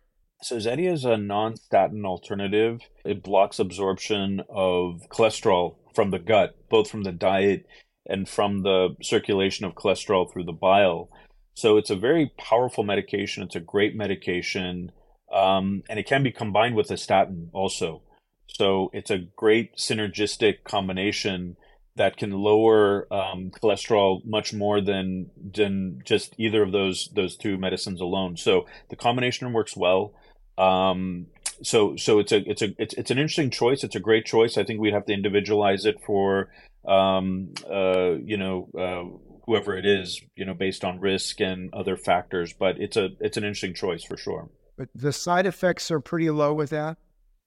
So 0.42 0.58
Zetia 0.58 0.92
is 0.92 1.06
a 1.06 1.18
non-statin 1.18 2.06
alternative. 2.06 2.82
It 3.06 3.24
blocks 3.24 3.60
absorption 3.60 4.42
of 4.50 5.02
cholesterol 5.10 5.76
from 5.94 6.10
the 6.10 6.20
gut, 6.20 6.56
both 6.70 6.90
from 6.90 7.04
the 7.04 7.12
diet 7.12 7.66
and 8.08 8.28
from 8.28 8.64
the 8.64 8.96
circulation 9.04 9.66
of 9.66 9.76
cholesterol 9.76 10.32
through 10.32 10.46
the 10.46 10.52
bile. 10.52 11.10
So 11.54 11.78
it's 11.78 11.90
a 11.90 11.96
very 11.96 12.32
powerful 12.38 12.84
medication. 12.84 13.44
It's 13.44 13.56
a 13.56 13.60
great 13.60 13.96
medication 13.96 14.92
um, 15.32 15.84
and 15.90 16.00
it 16.00 16.08
can 16.08 16.24
be 16.24 16.32
combined 16.32 16.76
with 16.76 16.92
a 16.92 16.98
statin 16.98 17.50
also. 17.54 18.02
So 18.48 18.90
it's 18.94 19.10
a 19.10 19.20
great 19.36 19.78
synergistic 19.78 20.64
combination 20.64 21.56
that 21.96 22.18
can 22.18 22.32
lower 22.32 23.08
um, 23.14 23.52
cholesterol 23.52 24.26
much 24.26 24.54
more 24.54 24.82
than 24.82 25.30
than 25.38 26.02
just 26.06 26.34
either 26.38 26.64
of 26.64 26.72
those 26.72 27.10
those 27.16 27.36
two 27.36 27.58
medicines 27.58 28.02
alone. 28.02 28.38
So 28.38 28.66
the 28.90 28.96
combination 28.96 29.52
works 29.54 29.76
well. 29.76 30.14
Um, 30.58 31.28
so 31.64 31.96
so 31.96 32.20
it's 32.20 32.32
a 32.32 32.50
it's 32.50 32.62
a 32.62 32.74
it's, 32.78 32.94
it's 32.96 33.12
an 33.12 33.18
interesting 33.18 33.50
choice. 33.50 33.84
It's 33.84 33.96
a 33.96 34.00
great 34.00 34.26
choice. 34.26 34.58
I 34.58 34.64
think 34.64 34.80
we'd 34.80 34.94
have 34.94 35.06
to 35.06 35.14
individualize 35.14 35.86
it 35.86 35.98
for 36.06 36.50
um, 36.88 37.54
uh, 37.70 38.16
you 38.24 38.38
know 38.38 38.70
uh, 38.78 39.18
whoever 39.46 39.78
it 39.78 39.86
is, 39.86 40.22
you 40.36 40.46
know, 40.46 40.54
based 40.54 40.84
on 40.84 41.00
risk 41.00 41.40
and 41.42 41.74
other 41.74 41.98
factors. 41.98 42.54
But 42.54 42.80
it's 42.80 42.98
a 42.98 43.10
it's 43.20 43.38
an 43.38 43.44
interesting 43.44 43.74
choice 43.74 44.04
for 44.04 44.18
sure. 44.18 44.50
But 44.82 44.90
the 44.96 45.14
side 45.14 45.46
effects 45.46 45.92
are 45.92 46.00
pretty 46.00 46.32
low 46.32 46.56
with 46.56 46.72
that. 46.72 46.98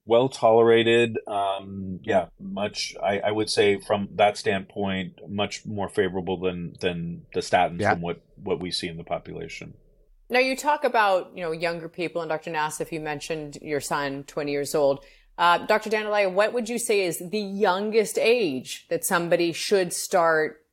Well 0.06 0.28
tolerated. 0.28 1.18
Um, 1.26 1.98
yeah, 2.04 2.26
much. 2.38 2.94
I, 3.02 3.18
I, 3.18 3.32
would 3.32 3.50
say 3.50 3.80
from 3.80 4.08
that 4.14 4.38
standpoint, 4.38 5.18
much 5.28 5.66
more 5.66 5.88
favorable 5.88 6.38
than 6.38 6.74
than 6.80 7.22
the 7.34 7.40
statins 7.40 7.80
yeah. 7.80 7.90
from 7.90 8.02
what 8.02 8.20
what 8.36 8.60
we 8.60 8.70
see 8.70 8.86
in 8.86 8.98
the 8.98 9.02
population. 9.02 9.74
Now 10.30 10.38
you 10.38 10.56
talk 10.56 10.84
about 10.84 11.32
you 11.34 11.42
know 11.42 11.50
younger 11.50 11.88
people, 11.88 12.22
and 12.22 12.28
Dr. 12.28 12.52
Nassif, 12.52 12.92
you 12.92 13.00
mentioned 13.00 13.58
your 13.60 13.80
son, 13.80 14.22
twenty 14.28 14.52
years 14.52 14.76
old. 14.76 15.04
Uh, 15.36 15.58
Dr. 15.66 15.90
Dandillaya, 15.90 16.32
what 16.32 16.52
would 16.52 16.68
you 16.68 16.78
say 16.78 17.04
is 17.04 17.18
the 17.18 17.40
youngest 17.40 18.16
age 18.16 18.86
that 18.90 19.04
somebody 19.04 19.52
should 19.52 19.92
start 19.92 20.64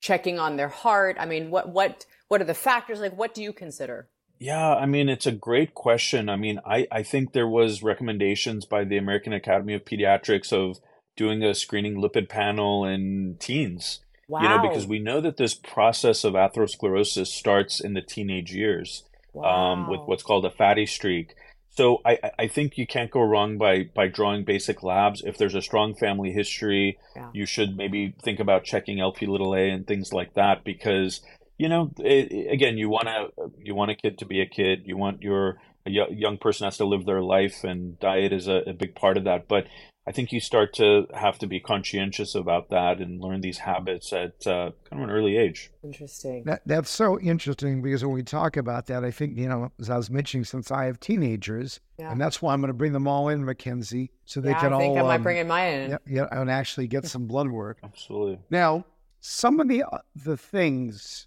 checking 0.00 0.38
on 0.38 0.56
their 0.56 0.68
heart? 0.68 1.16
I 1.20 1.26
mean, 1.26 1.50
what 1.50 1.68
what 1.68 2.06
what 2.28 2.40
are 2.40 2.44
the 2.44 2.54
factors? 2.54 3.00
Like, 3.00 3.18
what 3.18 3.34
do 3.34 3.42
you 3.42 3.52
consider? 3.52 4.08
Yeah, 4.38 4.74
I 4.74 4.86
mean, 4.86 5.08
it's 5.08 5.26
a 5.26 5.32
great 5.32 5.74
question. 5.74 6.28
I 6.28 6.36
mean, 6.36 6.60
I, 6.66 6.86
I 6.90 7.02
think 7.02 7.32
there 7.32 7.48
was 7.48 7.82
recommendations 7.82 8.66
by 8.66 8.84
the 8.84 8.98
American 8.98 9.32
Academy 9.32 9.74
of 9.74 9.84
Pediatrics 9.84 10.52
of 10.52 10.78
doing 11.16 11.42
a 11.42 11.54
screening 11.54 11.96
lipid 11.96 12.28
panel 12.28 12.84
in 12.84 13.36
teens. 13.38 14.00
Wow. 14.28 14.42
You 14.42 14.48
know, 14.48 14.68
because 14.68 14.86
we 14.86 14.98
know 14.98 15.20
that 15.20 15.36
this 15.36 15.54
process 15.54 16.24
of 16.24 16.34
atherosclerosis 16.34 17.28
starts 17.28 17.80
in 17.80 17.94
the 17.94 18.02
teenage 18.02 18.52
years 18.52 19.04
wow. 19.32 19.72
um, 19.72 19.88
with 19.88 20.00
what's 20.06 20.22
called 20.22 20.44
a 20.44 20.50
fatty 20.50 20.86
streak. 20.86 21.34
So 21.70 22.00
I, 22.04 22.18
I 22.38 22.48
think 22.48 22.78
you 22.78 22.86
can't 22.86 23.10
go 23.10 23.20
wrong 23.20 23.58
by 23.58 23.84
by 23.94 24.08
drawing 24.08 24.44
basic 24.44 24.82
labs. 24.82 25.22
If 25.24 25.36
there's 25.36 25.54
a 25.54 25.60
strong 25.60 25.94
family 25.94 26.32
history, 26.32 26.98
yeah. 27.14 27.28
you 27.34 27.44
should 27.44 27.76
maybe 27.76 28.14
think 28.22 28.40
about 28.40 28.64
checking 28.64 28.98
LP 28.98 29.26
little 29.26 29.54
a 29.54 29.68
and 29.70 29.86
things 29.86 30.12
like 30.12 30.34
that 30.34 30.64
because 30.64 31.20
you 31.58 31.68
know, 31.68 31.90
it, 31.98 32.52
again, 32.52 32.76
you 32.78 32.88
want 32.88 33.08
to 33.08 33.50
you 33.58 33.74
want 33.74 33.90
a 33.90 33.94
kid 33.94 34.18
to 34.18 34.26
be 34.26 34.40
a 34.40 34.46
kid. 34.46 34.82
You 34.84 34.96
want 34.96 35.22
your 35.22 35.58
a 35.86 35.90
young 35.90 36.36
person 36.38 36.64
has 36.64 36.76
to 36.78 36.84
live 36.84 37.06
their 37.06 37.22
life, 37.22 37.64
and 37.64 37.98
diet 38.00 38.32
is 38.32 38.48
a, 38.48 38.62
a 38.66 38.72
big 38.72 38.94
part 38.94 39.16
of 39.16 39.24
that. 39.24 39.48
But 39.48 39.66
I 40.08 40.12
think 40.12 40.30
you 40.30 40.38
start 40.38 40.72
to 40.74 41.06
have 41.12 41.38
to 41.40 41.48
be 41.48 41.58
conscientious 41.58 42.36
about 42.36 42.70
that 42.70 43.00
and 43.00 43.20
learn 43.20 43.40
these 43.40 43.58
habits 43.58 44.12
at 44.12 44.46
uh, 44.46 44.70
kind 44.88 45.02
of 45.02 45.08
an 45.08 45.10
early 45.10 45.36
age. 45.36 45.72
Interesting. 45.82 46.44
That, 46.44 46.62
that's 46.64 46.90
so 46.90 47.18
interesting 47.18 47.82
because 47.82 48.04
when 48.04 48.14
we 48.14 48.22
talk 48.22 48.56
about 48.56 48.86
that, 48.86 49.04
I 49.04 49.10
think, 49.10 49.36
you 49.36 49.48
know, 49.48 49.72
as 49.80 49.90
I 49.90 49.96
was 49.96 50.08
mentioning, 50.08 50.44
since 50.44 50.70
I 50.70 50.84
have 50.84 51.00
teenagers, 51.00 51.80
yeah. 51.98 52.12
and 52.12 52.20
that's 52.20 52.40
why 52.40 52.52
I'm 52.52 52.60
going 52.60 52.68
to 52.68 52.74
bring 52.74 52.92
them 52.92 53.08
all 53.08 53.28
in, 53.30 53.44
McKenzie, 53.44 54.10
so 54.24 54.40
they 54.40 54.50
yeah, 54.50 54.60
can 54.60 54.72
I 54.72 54.78
think 54.78 54.96
all. 54.96 55.06
I 55.06 55.08
might 55.08 55.16
um, 55.16 55.22
bring 55.24 55.38
in 55.38 55.48
mine 55.48 55.74
in. 55.74 55.90
Yeah, 55.90 55.98
yeah, 56.06 56.28
and 56.30 56.48
actually 56.48 56.86
get 56.86 57.06
some 57.06 57.26
blood 57.26 57.48
work. 57.48 57.78
Absolutely. 57.82 58.38
Now, 58.48 58.84
some 59.20 59.58
of 59.58 59.66
the 59.66 59.82
uh, 59.82 59.98
the 60.14 60.36
things 60.36 61.26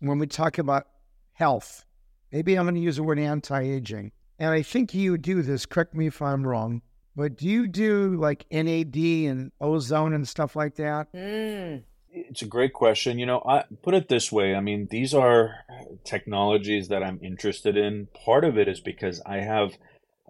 when 0.00 0.18
we 0.18 0.26
talk 0.26 0.58
about 0.58 0.86
health, 1.32 1.84
maybe 2.32 2.56
I'm 2.56 2.64
going 2.64 2.74
to 2.74 2.80
use 2.80 2.96
the 2.96 3.02
word 3.02 3.18
anti-aging, 3.18 4.12
and 4.38 4.50
I 4.50 4.62
think 4.62 4.94
you 4.94 5.18
do 5.18 5.42
this. 5.42 5.66
Correct 5.66 5.94
me 5.94 6.06
if 6.06 6.20
I'm 6.20 6.46
wrong 6.46 6.82
but 7.16 7.36
do 7.36 7.48
you 7.48 7.66
do 7.66 8.14
like 8.16 8.44
NAD 8.50 8.94
and 8.94 9.50
ozone 9.60 10.12
and 10.12 10.28
stuff 10.28 10.54
like 10.54 10.76
that? 10.76 11.10
Mm. 11.14 11.82
It's 12.10 12.42
a 12.42 12.46
great 12.46 12.74
question. 12.74 13.18
You 13.18 13.26
know, 13.26 13.42
I 13.46 13.64
put 13.82 13.94
it 13.94 14.08
this 14.08 14.30
way. 14.30 14.54
I 14.54 14.60
mean, 14.60 14.88
these 14.90 15.14
are 15.14 15.64
technologies 16.04 16.88
that 16.88 17.02
I'm 17.02 17.18
interested 17.22 17.76
in. 17.76 18.08
Part 18.24 18.44
of 18.44 18.58
it 18.58 18.68
is 18.68 18.80
because 18.80 19.20
I 19.24 19.38
have 19.38 19.76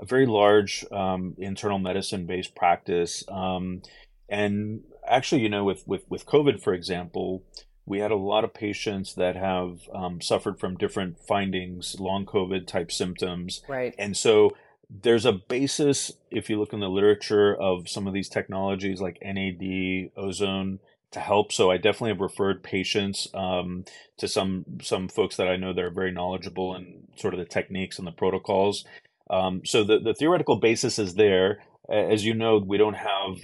a 0.01 0.05
very 0.05 0.27
large 0.27 0.85
um, 0.93 1.35
internal 1.39 1.79
medicine 1.79 2.27
based 2.27 2.55
practice. 2.55 3.25
Um, 3.29 3.83
and 4.29 4.83
actually, 5.07 5.43
you 5.43 5.49
know, 5.49 5.65
with, 5.65 5.87
with, 5.87 6.05
with 6.09 6.27
COVID, 6.27 6.63
for 6.63 6.73
example, 6.73 7.45
we 7.87 8.01
had 8.01 8.11
a 8.11 8.17
lot 8.17 8.45
of 8.45 8.53
patients 8.53 9.15
that 9.15 9.37
have 9.37 9.81
um, 9.95 10.21
suffered 10.21 10.59
from 10.59 10.77
different 10.77 11.19
findings, 11.21 11.99
long 12.01 12.27
COVID 12.27 12.67
type 12.67 12.91
symptoms. 12.91 13.63
Right. 13.69 13.95
And 13.97 14.17
so 14.17 14.57
there's 14.91 15.25
a 15.25 15.33
basis 15.33 16.13
if 16.31 16.51
you 16.51 16.59
look 16.59 16.73
in 16.73 16.81
the 16.81 16.89
literature 16.89 17.55
of 17.55 17.89
some 17.89 18.07
of 18.07 18.13
these 18.13 18.29
technologies 18.29 19.01
like 19.01 19.23
NAD, 19.23 20.11
ozone 20.17 20.81
to 21.13 21.21
help. 21.21 21.53
So 21.53 21.71
I 21.71 21.77
definitely 21.77 22.11
have 22.11 22.21
referred 22.21 22.63
patients 22.63 23.29
um, 23.33 23.85
to 24.19 24.29
some 24.29 24.65
some 24.83 25.09
folks 25.09 25.37
that 25.37 25.49
I 25.49 25.57
know 25.57 25.73
that 25.73 25.85
are 25.85 25.91
very 25.91 26.13
knowledgeable 26.13 26.75
in 26.75 27.09
sort 27.17 27.35
of 27.35 27.39
the 27.39 27.47
techniques 27.47 27.99
and 27.99 28.07
the 28.07 28.13
protocols. 28.13 28.85
Um, 29.31 29.65
so 29.65 29.83
the, 29.83 29.99
the 29.99 30.15
theoretical 30.15 30.57
basis 30.57 30.99
is 30.99 31.15
there. 31.15 31.63
As 31.89 32.25
you 32.25 32.35
know, 32.35 32.59
we 32.59 32.79
don't 32.79 32.97
have 32.97 33.37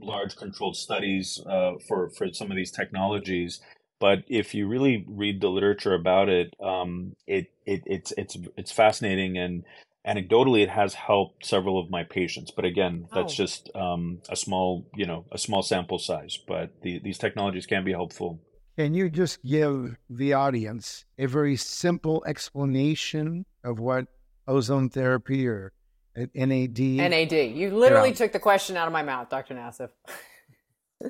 large 0.00 0.36
controlled 0.36 0.76
studies 0.76 1.40
uh, 1.46 1.72
for 1.86 2.10
for 2.10 2.32
some 2.32 2.50
of 2.50 2.56
these 2.56 2.70
technologies. 2.70 3.60
But 4.00 4.24
if 4.28 4.54
you 4.54 4.66
really 4.68 5.04
read 5.08 5.40
the 5.40 5.48
literature 5.48 5.94
about 5.94 6.28
it, 6.28 6.54
um, 6.62 7.14
it, 7.26 7.52
it 7.64 7.82
it's 7.86 8.12
it's 8.16 8.36
it's 8.56 8.72
fascinating 8.72 9.38
and 9.38 9.64
anecdotally 10.06 10.62
it 10.62 10.68
has 10.68 10.92
helped 10.92 11.46
several 11.46 11.78
of 11.80 11.88
my 11.88 12.04
patients 12.04 12.50
but 12.50 12.66
again 12.66 13.06
that's 13.14 13.32
oh. 13.32 13.36
just 13.36 13.70
um, 13.74 14.20
a 14.28 14.36
small 14.36 14.86
you 14.94 15.06
know 15.06 15.24
a 15.32 15.38
small 15.38 15.62
sample 15.62 15.98
size 15.98 16.38
but 16.46 16.82
the, 16.82 16.98
these 17.02 17.16
technologies 17.16 17.64
can 17.64 17.82
be 17.84 17.92
helpful 17.92 18.38
can 18.76 18.92
you 18.92 19.08
just 19.08 19.42
give 19.42 19.96
the 20.10 20.34
audience 20.34 21.06
a 21.16 21.24
very 21.24 21.56
simple 21.56 22.22
explanation 22.26 23.46
of 23.64 23.78
what 23.78 24.08
ozone 24.48 24.90
therapy 24.90 25.46
or 25.46 25.72
NAD? 26.16 26.78
NAD. 26.78 27.32
You 27.32 27.70
literally 27.70 28.10
yeah. 28.10 28.14
took 28.14 28.32
the 28.32 28.38
question 28.38 28.76
out 28.76 28.86
of 28.86 28.92
my 28.92 29.02
mouth, 29.02 29.28
Dr. 29.30 29.54
Nassif. 29.54 29.90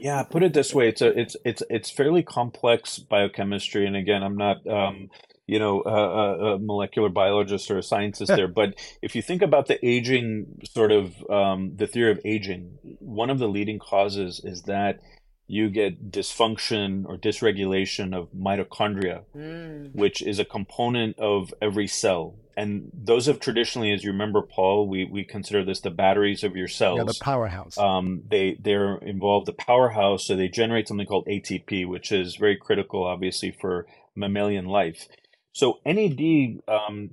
yeah, 0.00 0.22
put 0.22 0.42
it 0.42 0.52
this 0.52 0.74
way: 0.74 0.88
it's 0.88 1.02
a 1.02 1.18
it's 1.18 1.36
it's 1.44 1.62
it's 1.70 1.90
fairly 1.90 2.22
complex 2.22 2.98
biochemistry, 2.98 3.86
and 3.86 3.96
again, 3.96 4.22
I'm 4.22 4.36
not 4.36 4.66
um, 4.66 5.10
you 5.46 5.58
know, 5.58 5.82
a, 5.84 6.54
a, 6.54 6.58
molecular 6.58 7.08
biologist 7.08 7.70
or 7.70 7.78
a 7.78 7.82
scientist 7.82 8.28
there. 8.28 8.48
But 8.48 8.74
if 9.02 9.14
you 9.14 9.22
think 9.22 9.42
about 9.42 9.66
the 9.66 9.84
aging 9.86 10.62
sort 10.64 10.90
of 10.90 11.14
um, 11.28 11.72
the 11.76 11.86
theory 11.86 12.12
of 12.12 12.20
aging, 12.24 12.78
one 13.00 13.30
of 13.30 13.38
the 13.38 13.48
leading 13.48 13.78
causes 13.78 14.40
is 14.42 14.62
that 14.62 15.00
you 15.46 15.68
get 15.68 16.10
dysfunction 16.10 17.04
or 17.06 17.16
dysregulation 17.16 18.16
of 18.16 18.32
mitochondria, 18.32 19.22
mm. 19.36 19.94
which 19.94 20.22
is 20.22 20.38
a 20.38 20.44
component 20.44 21.18
of 21.18 21.52
every 21.60 21.86
cell. 21.86 22.34
And 22.56 22.90
those 22.94 23.26
have 23.26 23.40
traditionally, 23.40 23.90
as 23.92 24.04
you 24.04 24.12
remember, 24.12 24.40
Paul, 24.40 24.88
we, 24.88 25.04
we 25.04 25.24
consider 25.24 25.64
this 25.64 25.80
the 25.80 25.90
batteries 25.90 26.44
of 26.44 26.56
your 26.56 26.68
cells. 26.68 26.98
Yeah, 26.98 27.04
the 27.04 27.18
powerhouse. 27.20 27.76
Um, 27.76 28.22
they 28.28 28.56
they're 28.60 28.96
involved 28.98 29.46
the 29.46 29.52
powerhouse, 29.52 30.26
so 30.26 30.36
they 30.36 30.48
generate 30.48 30.86
something 30.86 31.06
called 31.06 31.26
ATP, 31.26 31.86
which 31.88 32.12
is 32.12 32.36
very 32.36 32.56
critical, 32.56 33.04
obviously, 33.04 33.50
for 33.50 33.86
mammalian 34.14 34.66
life. 34.66 35.08
So 35.52 35.78
NAD 35.86 36.62
um, 36.66 37.10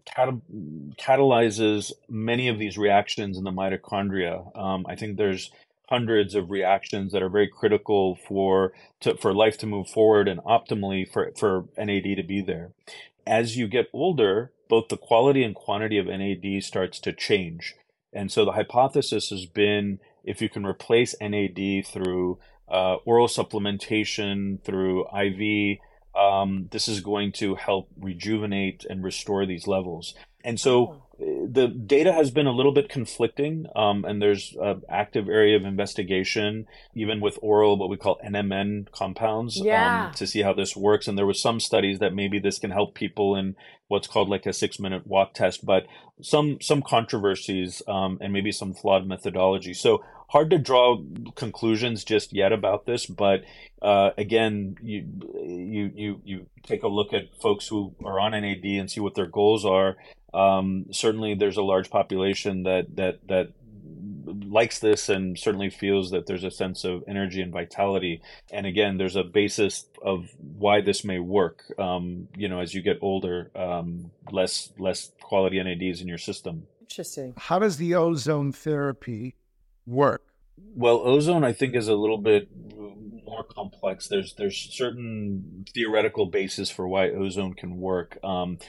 catalyzes 0.97 1.91
many 2.09 2.47
of 2.47 2.57
these 2.57 2.77
reactions 2.77 3.37
in 3.37 3.43
the 3.43 3.51
mitochondria. 3.51 4.57
Um, 4.57 4.85
I 4.89 4.95
think 4.95 5.17
there's 5.17 5.51
hundreds 5.91 6.35
of 6.35 6.49
reactions 6.49 7.11
that 7.11 7.21
are 7.21 7.29
very 7.29 7.49
critical 7.49 8.15
for 8.15 8.71
to, 9.01 9.15
for 9.17 9.33
life 9.33 9.57
to 9.57 9.67
move 9.67 9.89
forward 9.89 10.27
and 10.29 10.39
optimally 10.43 11.05
for, 11.11 11.31
for 11.37 11.65
NAD 11.77 12.15
to 12.15 12.23
be 12.23 12.41
there. 12.41 12.71
As 13.27 13.57
you 13.57 13.67
get 13.67 13.89
older, 13.91 14.53
both 14.69 14.87
the 14.87 14.95
quality 14.95 15.43
and 15.43 15.53
quantity 15.53 15.97
of 15.97 16.07
NAD 16.07 16.63
starts 16.63 16.97
to 17.01 17.11
change. 17.11 17.75
And 18.13 18.31
so 18.31 18.45
the 18.45 18.53
hypothesis 18.53 19.29
has 19.31 19.45
been 19.45 19.99
if 20.23 20.41
you 20.41 20.47
can 20.47 20.65
replace 20.65 21.13
NAD 21.19 21.85
through 21.85 22.39
uh, 22.69 22.95
oral 23.03 23.27
supplementation, 23.27 24.63
through 24.63 25.05
IV, 25.07 25.79
um, 26.15 26.69
this 26.71 26.87
is 26.87 27.01
going 27.01 27.33
to 27.33 27.55
help 27.55 27.89
rejuvenate 27.99 28.85
and 28.89 29.03
restore 29.03 29.45
these 29.45 29.67
levels. 29.67 30.13
And 30.43 30.57
so 30.57 31.03
the 31.21 31.67
data 31.67 32.11
has 32.11 32.31
been 32.31 32.47
a 32.47 32.51
little 32.51 32.71
bit 32.71 32.89
conflicting, 32.89 33.67
um, 33.75 34.05
and 34.05 34.21
there's 34.21 34.55
an 34.59 34.81
active 34.89 35.29
area 35.29 35.55
of 35.55 35.65
investigation, 35.65 36.67
even 36.95 37.21
with 37.21 37.37
oral, 37.41 37.77
what 37.77 37.89
we 37.89 37.97
call 37.97 38.19
NMN 38.25 38.91
compounds, 38.91 39.61
um, 39.61 39.67
yeah. 39.67 40.07
um, 40.07 40.13
to 40.13 40.25
see 40.25 40.41
how 40.41 40.53
this 40.53 40.75
works. 40.75 41.07
And 41.07 41.17
there 41.17 41.25
were 41.25 41.33
some 41.33 41.59
studies 41.59 41.99
that 41.99 42.13
maybe 42.13 42.39
this 42.39 42.57
can 42.57 42.71
help 42.71 42.95
people 42.95 43.35
in 43.35 43.55
what's 43.87 44.07
called 44.07 44.29
like 44.29 44.45
a 44.45 44.53
six 44.53 44.79
minute 44.79 45.05
walk 45.05 45.33
test, 45.33 45.63
but 45.65 45.85
some 46.21 46.59
some 46.59 46.81
controversies 46.81 47.83
um, 47.87 48.17
and 48.21 48.33
maybe 48.33 48.51
some 48.51 48.73
flawed 48.73 49.05
methodology. 49.05 49.73
So 49.73 50.03
hard 50.31 50.49
to 50.49 50.57
draw 50.57 50.97
conclusions 51.35 52.05
just 52.05 52.31
yet 52.31 52.53
about 52.53 52.85
this, 52.85 53.05
but 53.05 53.43
uh, 53.81 54.11
again, 54.17 54.77
you 54.81 55.05
you 55.43 55.91
you 55.93 56.21
you 56.23 56.45
take 56.63 56.83
a 56.83 56.87
look 56.87 57.13
at 57.13 57.35
folks 57.41 57.67
who 57.67 57.93
are 58.05 58.19
on 58.19 58.31
NAD 58.31 58.63
and 58.63 58.89
see 58.89 59.01
what 59.01 59.15
their 59.15 59.25
goals 59.25 59.65
are. 59.65 59.97
Um, 60.33 60.85
certainly, 60.91 61.35
there's 61.35 61.57
a 61.57 61.63
large 61.63 61.89
population 61.89 62.63
that 62.63 62.95
that 62.95 63.27
that 63.27 63.51
likes 64.25 64.79
this 64.79 65.09
and 65.09 65.37
certainly 65.37 65.69
feels 65.69 66.11
that 66.11 66.27
there's 66.27 66.45
a 66.45 66.51
sense 66.51 66.85
of 66.85 67.03
energy 67.07 67.41
and 67.41 67.51
vitality. 67.51 68.21
And 68.51 68.65
again, 68.65 68.97
there's 68.97 69.17
a 69.17 69.23
basis 69.23 69.85
of 70.01 70.29
why 70.39 70.79
this 70.79 71.03
may 71.03 71.19
work. 71.19 71.63
Um, 71.77 72.29
you 72.37 72.47
know, 72.47 72.61
as 72.61 72.73
you 72.73 72.81
get 72.81 72.99
older, 73.01 73.51
um, 73.53 74.11
less 74.31 74.71
less 74.77 75.11
quality 75.21 75.61
NADs 75.61 75.99
in 75.99 76.07
your 76.07 76.17
system. 76.17 76.67
Interesting. 76.79 77.33
How 77.37 77.59
does 77.59 77.77
the 77.77 77.95
ozone 77.95 78.51
therapy 78.53 79.35
work? 79.85 80.23
Well, 80.75 81.01
ozone, 81.03 81.43
I 81.43 81.53
think, 81.53 81.75
is 81.75 81.87
a 81.87 81.95
little 81.95 82.17
bit 82.17 82.49
more 83.31 83.43
complex. 83.43 84.07
There's 84.07 84.33
there's 84.33 84.57
certain 84.57 85.65
theoretical 85.73 86.25
basis 86.25 86.69
for 86.69 86.87
why 86.87 87.09
ozone 87.09 87.53
can 87.53 87.77
work. 87.77 88.17
Um, 88.23 88.59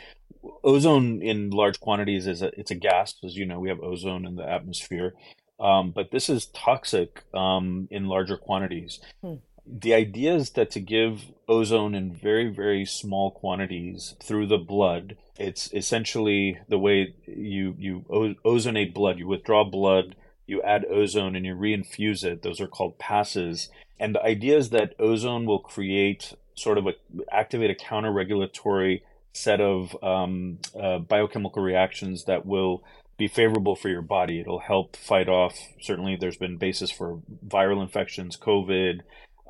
ozone 0.64 1.20
in 1.22 1.50
large 1.50 1.80
quantities 1.80 2.26
is 2.26 2.42
a 2.42 2.58
it's 2.58 2.70
a 2.70 2.76
gas, 2.76 3.14
as 3.24 3.36
you 3.36 3.44
know. 3.44 3.60
We 3.60 3.68
have 3.68 3.80
ozone 3.80 4.24
in 4.24 4.36
the 4.36 4.48
atmosphere, 4.48 5.14
um, 5.60 5.90
but 5.90 6.10
this 6.10 6.28
is 6.28 6.46
toxic 6.46 7.24
um, 7.34 7.88
in 7.90 8.06
larger 8.06 8.36
quantities. 8.36 9.00
Hmm. 9.20 9.34
The 9.64 9.94
idea 9.94 10.34
is 10.34 10.50
that 10.50 10.72
to 10.72 10.80
give 10.80 11.22
ozone 11.48 11.94
in 11.94 12.12
very 12.12 12.48
very 12.48 12.84
small 12.84 13.30
quantities 13.30 14.14
through 14.22 14.46
the 14.46 14.58
blood, 14.58 15.16
it's 15.38 15.72
essentially 15.72 16.58
the 16.68 16.78
way 16.78 17.14
you 17.26 17.74
you 17.78 18.04
ozonate 18.44 18.94
blood. 18.94 19.18
You 19.18 19.28
withdraw 19.28 19.64
blood 19.64 20.16
you 20.52 20.62
add 20.62 20.86
ozone 20.88 21.34
and 21.36 21.44
you 21.44 21.54
reinfuse 21.56 22.22
it. 22.24 22.42
Those 22.42 22.60
are 22.60 22.68
called 22.68 22.98
passes. 22.98 23.70
And 23.98 24.14
the 24.14 24.22
idea 24.22 24.56
is 24.56 24.70
that 24.70 24.94
ozone 24.98 25.44
will 25.46 25.58
create 25.58 26.34
sort 26.54 26.78
of 26.78 26.86
a 26.86 26.92
activate 27.32 27.70
a 27.70 27.74
counter 27.74 28.12
regulatory 28.12 29.02
set 29.32 29.60
of 29.60 29.96
um, 30.02 30.58
uh, 30.78 30.98
biochemical 30.98 31.62
reactions 31.62 32.24
that 32.24 32.44
will 32.44 32.84
be 33.16 33.28
favorable 33.28 33.76
for 33.76 33.88
your 33.88 34.02
body. 34.02 34.40
It'll 34.40 34.58
help 34.58 34.96
fight 34.96 35.28
off. 35.28 35.54
Certainly, 35.80 36.16
there's 36.16 36.36
been 36.36 36.56
basis 36.56 36.90
for 36.90 37.20
viral 37.46 37.82
infections, 37.82 38.36
COVID. 38.36 39.00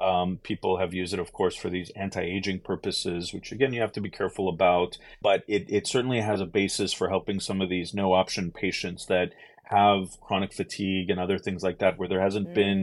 Um, 0.01 0.38
people 0.43 0.79
have 0.79 0.95
used 0.95 1.15
it, 1.15 1.21
of 1.21 1.33
course, 1.33 1.55
for 1.55 1.71
these 1.71 1.91
anti-aging 1.95 2.61
purposes, 2.61 3.33
which 3.33 3.53
again 3.53 3.73
you 3.73 3.81
have 3.81 3.93
to 3.93 4.01
be 4.01 4.11
careful 4.11 4.49
about. 4.49 4.99
But 5.21 5.45
it, 5.47 5.67
it 5.69 5.87
certainly 5.87 6.21
has 6.21 6.41
a 6.41 6.47
basis 6.47 6.93
for 6.93 7.09
helping 7.09 7.41
some 7.41 7.61
of 7.61 7.69
these 7.69 7.95
no-option 7.95 8.51
patients 8.51 9.07
that 9.07 9.33
have 9.79 10.03
chronic 10.27 10.53
fatigue 10.61 11.09
and 11.11 11.19
other 11.21 11.39
things 11.39 11.63
like 11.63 11.79
that, 11.83 11.99
where 11.99 12.11
there 12.11 12.25
hasn't 12.29 12.49
mm. 12.51 12.55
been, 12.55 12.81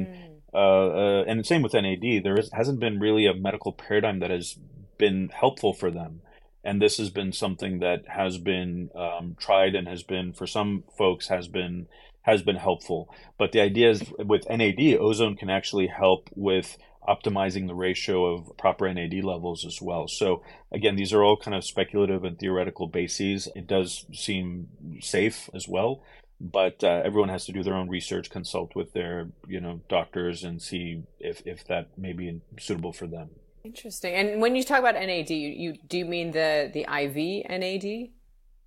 uh, 0.54 0.88
uh, 1.04 1.23
and 1.30 1.45
same 1.45 1.63
with 1.65 1.73
NAD, 1.73 2.23
there 2.25 2.38
is, 2.41 2.49
hasn't 2.62 2.80
been 2.80 2.99
really 2.99 3.25
a 3.28 3.34
medical 3.47 3.71
paradigm 3.71 4.19
that 4.19 4.32
has 4.38 4.58
been 4.97 5.30
helpful 5.41 5.73
for 5.82 5.89
them. 5.99 6.13
and 6.63 6.82
this 6.82 6.97
has 6.97 7.09
been 7.09 7.32
something 7.32 7.80
that 7.80 8.01
has 8.07 8.38
been 8.38 8.89
um, 8.95 9.36
tried 9.39 9.76
and 9.76 9.88
has 9.88 10.03
been 10.03 10.34
for 10.34 10.47
some 10.47 10.84
folks 10.97 11.28
has 11.30 11.47
been 11.47 11.88
has 12.24 12.43
been 12.43 12.57
helpful. 12.57 13.09
But 13.38 13.53
the 13.53 13.61
idea 13.61 13.89
is 13.89 14.03
with 14.20 14.49
NAD, 14.49 14.97
ozone 14.99 15.36
can 15.36 15.49
actually 15.49 15.88
help 15.88 16.30
with 16.36 16.78
optimizing 17.07 17.66
the 17.68 17.74
ratio 17.74 18.26
of 18.26 18.55
proper 18.57 18.93
NAD 18.93 19.24
levels 19.24 19.66
as 19.66 19.82
well. 19.82 20.07
So 20.07 20.43
again, 20.72 20.95
these 20.95 21.13
are 21.13 21.24
all 21.24 21.38
kind 21.38 21.55
of 21.55 21.63
speculative 21.63 22.24
and 22.24 22.38
theoretical 22.38 22.88
bases. 22.88 23.47
It 23.55 23.66
does 23.68 24.05
seem 24.13 24.68
safe 24.99 25.49
as 25.53 25.68
well, 25.68 26.03
but 26.39 26.83
uh, 26.83 27.01
everyone 27.03 27.29
has 27.29 27.45
to 27.45 27.51
do 27.51 27.63
their 27.63 27.75
own 27.75 27.89
research, 27.89 28.29
consult 28.29 28.75
with 28.75 28.93
their 28.93 29.29
you 29.47 29.59
know 29.59 29.81
doctors, 29.89 30.43
and 30.43 30.61
see 30.61 31.03
if 31.19 31.41
if 31.45 31.65
that 31.67 31.97
may 31.97 32.13
be 32.13 32.41
suitable 32.59 32.93
for 32.93 33.07
them. 33.07 33.29
Interesting. 33.63 34.13
And 34.13 34.41
when 34.41 34.55
you 34.55 34.63
talk 34.63 34.79
about 34.79 34.95
NAD, 34.95 35.29
you, 35.29 35.49
you 35.49 35.77
do 35.87 35.97
you 35.97 36.05
mean 36.05 36.31
the 36.31 36.69
the 36.73 36.81
IV 36.81 37.49
NAD? 37.49 38.09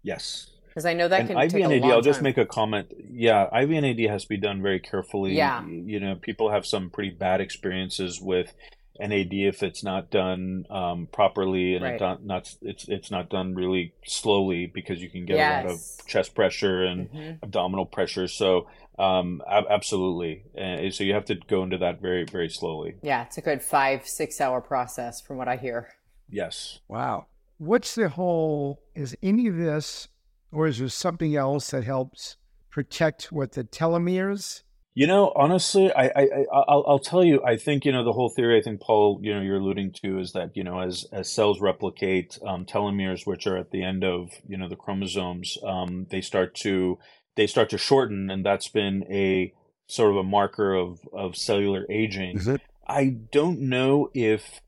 Yes. 0.02 0.48
Because 0.68 0.86
I 0.86 0.94
know 0.94 1.06
that 1.08 1.20
and 1.20 1.28
can 1.28 1.38
IV 1.38 1.52
take 1.52 1.62
NAD, 1.62 1.72
a 1.72 1.80
long 1.80 1.92
I'll 1.92 2.00
just 2.00 2.22
make 2.22 2.38
a 2.38 2.46
comment. 2.46 2.92
Yeah, 3.10 3.44
IV 3.58 3.70
NAD 3.70 4.00
has 4.08 4.22
to 4.22 4.28
be 4.28 4.38
done 4.38 4.62
very 4.62 4.80
carefully. 4.80 5.34
Yeah. 5.34 5.66
You 5.66 6.00
know, 6.00 6.14
people 6.14 6.50
have 6.50 6.64
some 6.64 6.90
pretty 6.90 7.10
bad 7.10 7.40
experiences 7.40 8.20
with 8.20 8.54
NAD 9.00 9.32
if 9.32 9.62
it's 9.62 9.82
not 9.82 10.10
done 10.10 10.66
um, 10.70 11.08
properly 11.10 11.74
and 11.74 11.84
Right. 11.84 11.94
it 11.94 12.00
not, 12.00 12.24
not 12.24 12.54
it's 12.62 12.88
it's 12.88 13.10
not 13.10 13.30
done 13.30 13.54
really 13.54 13.94
slowly 14.04 14.66
because 14.66 15.00
you 15.00 15.08
can 15.08 15.24
get 15.24 15.38
a 15.38 15.50
lot 15.50 15.66
of 15.66 15.80
chest 16.06 16.34
pressure 16.34 16.82
and 16.84 17.10
Mhm. 17.10 17.38
abdominal 17.42 17.86
pressure. 17.86 18.28
So 18.28 18.68
um, 18.98 19.42
ab- 19.48 19.64
absolutely, 19.70 20.44
uh, 20.56 20.90
so 20.90 21.02
you 21.04 21.14
have 21.14 21.24
to 21.26 21.34
go 21.34 21.62
into 21.62 21.78
that 21.78 22.00
very 22.00 22.24
very 22.24 22.48
slowly. 22.50 22.96
Yeah, 23.02 23.22
it's 23.24 23.38
a 23.38 23.40
good 23.40 23.62
five 23.62 24.06
six 24.06 24.40
hour 24.40 24.60
process 24.60 25.20
from 25.20 25.38
what 25.38 25.48
I 25.48 25.56
hear. 25.56 25.88
Yes. 26.28 26.80
Wow. 26.88 27.26
What's 27.58 27.94
the 27.94 28.08
whole, 28.10 28.82
is 28.94 29.16
any 29.22 29.46
of 29.46 29.56
this, 29.56 30.08
or 30.50 30.66
is 30.66 30.78
there 30.78 30.88
something 30.88 31.36
else 31.36 31.70
that 31.70 31.84
helps 31.84 32.36
protect 32.70 33.30
what 33.32 33.52
the 33.52 33.64
telomeres? 33.64 34.62
You 34.94 35.06
know, 35.06 35.32
honestly, 35.34 35.90
I, 35.92 36.04
I, 36.04 36.22
I 36.22 36.44
I'll, 36.52 36.84
I'll 36.86 36.98
tell 36.98 37.24
you. 37.24 37.42
I 37.42 37.56
think 37.56 37.86
you 37.86 37.92
know 37.92 38.04
the 38.04 38.12
whole 38.12 38.28
theory. 38.28 38.58
I 38.58 38.62
think 38.62 38.80
Paul, 38.80 39.20
you 39.22 39.34
know, 39.34 39.40
you're 39.40 39.56
alluding 39.56 39.92
to 40.02 40.18
is 40.18 40.32
that 40.32 40.54
you 40.54 40.64
know 40.64 40.80
as 40.80 41.06
as 41.12 41.32
cells 41.32 41.60
replicate, 41.60 42.38
um, 42.46 42.66
telomeres, 42.66 43.26
which 43.26 43.46
are 43.46 43.56
at 43.56 43.70
the 43.70 43.82
end 43.82 44.04
of 44.04 44.30
you 44.46 44.58
know 44.58 44.68
the 44.68 44.76
chromosomes, 44.76 45.56
um, 45.66 46.06
they 46.10 46.20
start 46.20 46.54
to 46.56 46.98
they 47.36 47.46
start 47.46 47.70
to 47.70 47.78
shorten, 47.78 48.30
and 48.30 48.44
that's 48.44 48.68
been 48.68 49.04
a 49.10 49.54
sort 49.86 50.10
of 50.10 50.16
a 50.18 50.22
marker 50.22 50.74
of 50.74 51.00
of 51.12 51.36
cellular 51.36 51.86
aging. 51.88 52.36
Is 52.36 52.48
it? 52.48 52.60
I 52.86 53.16
don't 53.30 53.60
know 53.60 54.10
if 54.12 54.60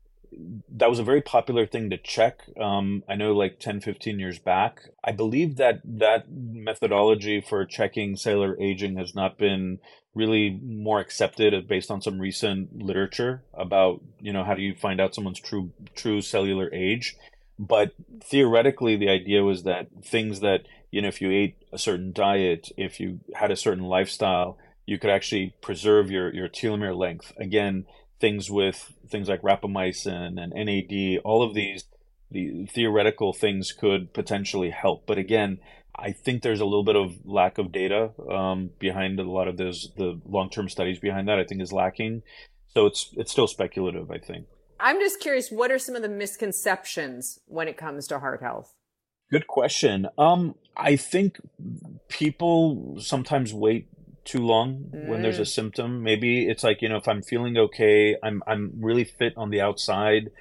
that 0.69 0.89
was 0.89 0.99
a 0.99 1.03
very 1.03 1.21
popular 1.21 1.65
thing 1.65 1.89
to 1.89 1.97
check. 1.97 2.41
Um, 2.59 3.03
I 3.07 3.15
know 3.15 3.33
like 3.33 3.59
10, 3.59 3.81
15 3.81 4.19
years 4.19 4.39
back. 4.39 4.81
I 5.03 5.11
believe 5.11 5.57
that 5.57 5.81
that 5.83 6.25
methodology 6.29 7.41
for 7.41 7.65
checking 7.65 8.15
cellular 8.15 8.57
aging 8.59 8.97
has 8.97 9.15
not 9.15 9.37
been 9.37 9.79
really 10.13 10.59
more 10.63 10.99
accepted 10.99 11.67
based 11.67 11.91
on 11.91 12.01
some 12.01 12.19
recent 12.19 12.81
literature 12.81 13.43
about, 13.53 14.01
you 14.19 14.31
know, 14.31 14.43
how 14.43 14.53
do 14.53 14.61
you 14.61 14.73
find 14.73 15.01
out 15.01 15.13
someone's 15.13 15.39
true 15.39 15.71
true 15.95 16.21
cellular 16.21 16.73
age. 16.73 17.15
But 17.57 17.93
theoretically, 18.21 18.97
the 18.97 19.09
idea 19.09 19.43
was 19.43 19.63
that 19.63 19.87
things 20.03 20.41
that, 20.41 20.61
you 20.91 21.01
know, 21.01 21.07
if 21.07 21.21
you 21.21 21.31
ate 21.31 21.55
a 21.71 21.77
certain 21.77 22.11
diet, 22.11 22.69
if 22.77 22.99
you 22.99 23.21
had 23.33 23.51
a 23.51 23.55
certain 23.55 23.85
lifestyle, 23.85 24.57
you 24.85 24.99
could 24.99 25.09
actually 25.09 25.55
preserve 25.61 26.11
your, 26.11 26.33
your 26.33 26.47
telomere 26.47 26.95
length. 26.95 27.31
Again, 27.37 27.85
things 28.19 28.49
with 28.49 28.93
things 29.07 29.29
like 29.29 29.41
rapamycin 29.41 30.41
and 30.41 30.53
NAD, 30.53 31.21
all 31.23 31.43
of 31.43 31.53
these 31.53 31.85
the 32.31 32.65
theoretical 32.65 33.33
things 33.33 33.71
could 33.71 34.13
potentially 34.13 34.71
help. 34.71 35.05
But 35.05 35.17
again, 35.17 35.59
I 35.95 36.11
think 36.11 36.41
there's 36.41 36.59
a 36.59 36.65
little 36.65 36.83
bit 36.83 36.95
of 36.95 37.13
lack 37.23 37.57
of 37.57 37.71
data 37.71 38.11
um, 38.29 38.71
behind 38.79 39.19
a 39.19 39.23
lot 39.23 39.47
of 39.47 39.57
those 39.57 39.91
the 39.95 40.19
long 40.25 40.49
term 40.49 40.69
studies 40.69 40.99
behind 40.99 41.27
that. 41.27 41.39
I 41.39 41.43
think 41.43 41.61
is 41.61 41.71
lacking. 41.71 42.23
So 42.67 42.85
it's 42.85 43.13
it's 43.15 43.31
still 43.31 43.47
speculative. 43.47 44.11
I 44.11 44.17
think. 44.17 44.47
I'm 44.79 44.99
just 44.99 45.21
curious, 45.21 45.49
what 45.49 45.71
are 45.71 45.79
some 45.79 45.95
of 45.95 46.01
the 46.01 46.09
misconceptions 46.09 47.39
when 47.45 47.69
it 47.69 47.77
comes 47.77 48.07
to 48.07 48.19
heart 48.19 48.41
health? 48.41 48.75
Good 49.31 49.47
question. 49.47 50.07
Um, 50.17 50.55
I 50.75 50.97
think 50.97 51.39
people 52.09 52.97
sometimes 52.99 53.53
wait 53.53 53.87
too 54.25 54.39
long 54.39 54.87
when 54.91 55.21
there's 55.21 55.39
a 55.39 55.43
mm. 55.43 55.47
symptom. 55.47 56.03
Maybe 56.03 56.47
it's 56.49 56.63
like, 56.63 56.81
you 56.81 56.89
know, 56.89 56.97
if 56.97 57.07
I'm 57.07 57.21
feeling 57.21 57.57
okay, 57.57 58.17
I'm 58.21 58.43
I'm 58.47 58.73
really 58.79 59.03
fit 59.03 59.33
on 59.37 59.51
the 59.51 59.61
outside, 59.61 60.31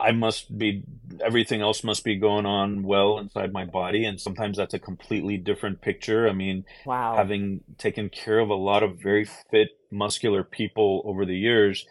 I 0.00 0.12
must 0.12 0.56
be 0.56 0.82
everything 1.24 1.60
else 1.60 1.82
must 1.82 2.04
be 2.04 2.16
going 2.16 2.46
on 2.46 2.82
well 2.82 3.18
inside 3.18 3.52
my 3.52 3.64
body 3.64 4.04
and 4.04 4.20
sometimes 4.20 4.56
that's 4.56 4.74
a 4.74 4.78
completely 4.78 5.36
different 5.36 5.80
picture. 5.80 6.28
I 6.28 6.32
mean, 6.32 6.64
Wow. 6.84 7.16
having 7.16 7.62
taken 7.78 8.08
care 8.08 8.38
of 8.38 8.50
a 8.50 8.54
lot 8.54 8.82
of 8.82 9.00
very 9.00 9.24
fit 9.24 9.68
muscular 9.90 10.44
people 10.44 11.02
over 11.04 11.24
the 11.24 11.36
years, 11.36 11.86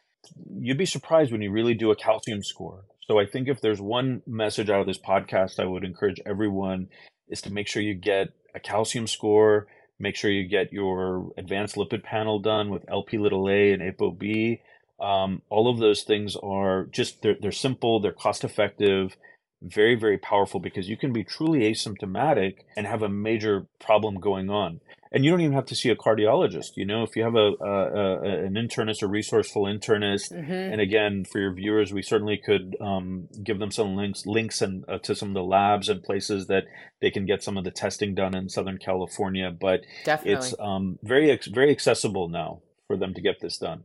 you'd 0.59 0.77
be 0.77 0.85
surprised 0.85 1.31
when 1.31 1.41
you 1.41 1.51
really 1.51 1.73
do 1.73 1.91
a 1.91 1.95
calcium 1.95 2.43
score. 2.43 2.85
So 3.07 3.19
I 3.19 3.25
think 3.25 3.47
if 3.47 3.61
there's 3.61 3.81
one 3.81 4.21
message 4.27 4.69
out 4.69 4.81
of 4.81 4.87
this 4.87 4.99
podcast 4.99 5.59
I 5.59 5.65
would 5.65 5.83
encourage 5.83 6.21
everyone 6.25 6.87
is 7.29 7.41
to 7.41 7.51
make 7.51 7.67
sure 7.67 7.81
you 7.81 7.93
get 7.93 8.29
a 8.55 8.59
calcium 8.59 9.07
score, 9.07 9.67
make 9.99 10.15
sure 10.15 10.31
you 10.31 10.47
get 10.47 10.73
your 10.73 11.31
advanced 11.37 11.75
lipid 11.75 12.03
panel 12.03 12.39
done 12.39 12.69
with 12.69 12.89
LP 12.89 13.17
little 13.17 13.47
a 13.49 13.73
and 13.73 13.81
ApoB. 13.81 14.59
Um, 14.99 15.41
all 15.49 15.69
of 15.69 15.77
those 15.77 16.03
things 16.03 16.35
are 16.35 16.85
just 16.85 17.21
they're, 17.21 17.37
they're 17.39 17.51
simple, 17.51 17.99
they're 17.99 18.11
cost 18.11 18.43
effective, 18.43 19.15
very 19.61 19.95
very 19.95 20.17
powerful 20.17 20.59
because 20.59 20.87
you 20.87 20.95
can 20.97 21.11
be 21.11 21.23
truly 21.23 21.61
asymptomatic 21.61 22.57
and 22.75 22.85
have 22.85 23.01
a 23.01 23.09
major 23.09 23.65
problem 23.79 24.15
going 24.19 24.49
on 24.49 24.79
and 25.11 25.23
you 25.23 25.31
don't 25.31 25.41
even 25.41 25.53
have 25.53 25.65
to 25.65 25.75
see 25.75 25.89
a 25.89 25.95
cardiologist 25.95 26.75
you 26.75 26.85
know 26.85 27.01
if 27.03 27.15
you 27.15 27.23
have 27.23 27.35
a, 27.35 27.51
a, 27.59 28.17
a 28.21 28.45
an 28.45 28.53
internist 28.53 29.01
a 29.01 29.07
resourceful 29.07 29.63
internist 29.63 30.31
Mhm. 30.31 30.71
and 30.73 30.81
again 30.81 31.25
for 31.25 31.39
your 31.39 31.53
viewers 31.53 31.91
we 31.91 32.01
certainly 32.03 32.37
could 32.37 32.75
um, 32.79 33.27
give 33.43 33.57
them 33.59 33.71
some 33.71 33.95
links 33.95 34.25
links 34.27 34.61
and 34.61 34.85
uh, 34.87 34.99
to 34.99 35.15
some 35.15 35.29
of 35.29 35.33
the 35.33 35.43
labs 35.43 35.89
and 35.89 36.03
places 36.03 36.47
that 36.47 36.65
they 37.01 37.09
can 37.09 37.25
get 37.25 37.41
some 37.41 37.57
of 37.57 37.63
the 37.63 37.71
testing 37.71 38.13
done 38.13 38.35
in 38.35 38.49
southern 38.49 38.77
california 38.77 39.49
but 39.49 39.81
Definitely. 40.05 40.33
it's 40.33 40.53
um, 40.59 40.99
very 41.01 41.37
very 41.51 41.71
accessible 41.71 42.29
now 42.29 42.61
for 42.87 42.95
them 42.95 43.13
to 43.15 43.21
get 43.21 43.39
this 43.41 43.57
done 43.57 43.83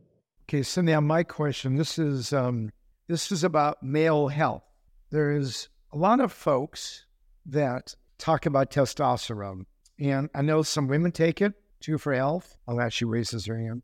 Okay, 0.49 0.61
so 0.61 0.81
now 0.81 0.99
my 0.99 1.23
question. 1.23 1.77
This 1.77 1.97
is 1.97 2.33
um, 2.33 2.69
this 3.07 3.31
is 3.31 3.45
about 3.45 3.81
male 3.81 4.27
health. 4.27 4.63
There 5.13 5.31
is 5.31 5.69
a 5.91 5.97
lot 5.97 6.19
of 6.19 6.31
folks 6.31 7.05
that 7.45 7.93
talk 8.17 8.47
about 8.47 8.71
testosterone, 8.71 9.67
and 9.99 10.27
I 10.33 10.41
know 10.41 10.63
some 10.63 10.87
women 10.87 11.11
take 11.11 11.39
it 11.39 11.53
too 11.79 11.99
for 11.99 12.15
health. 12.15 12.57
Oh, 12.67 12.79
actually 12.79 13.11
raises 13.11 13.45
her 13.45 13.55
hand. 13.55 13.83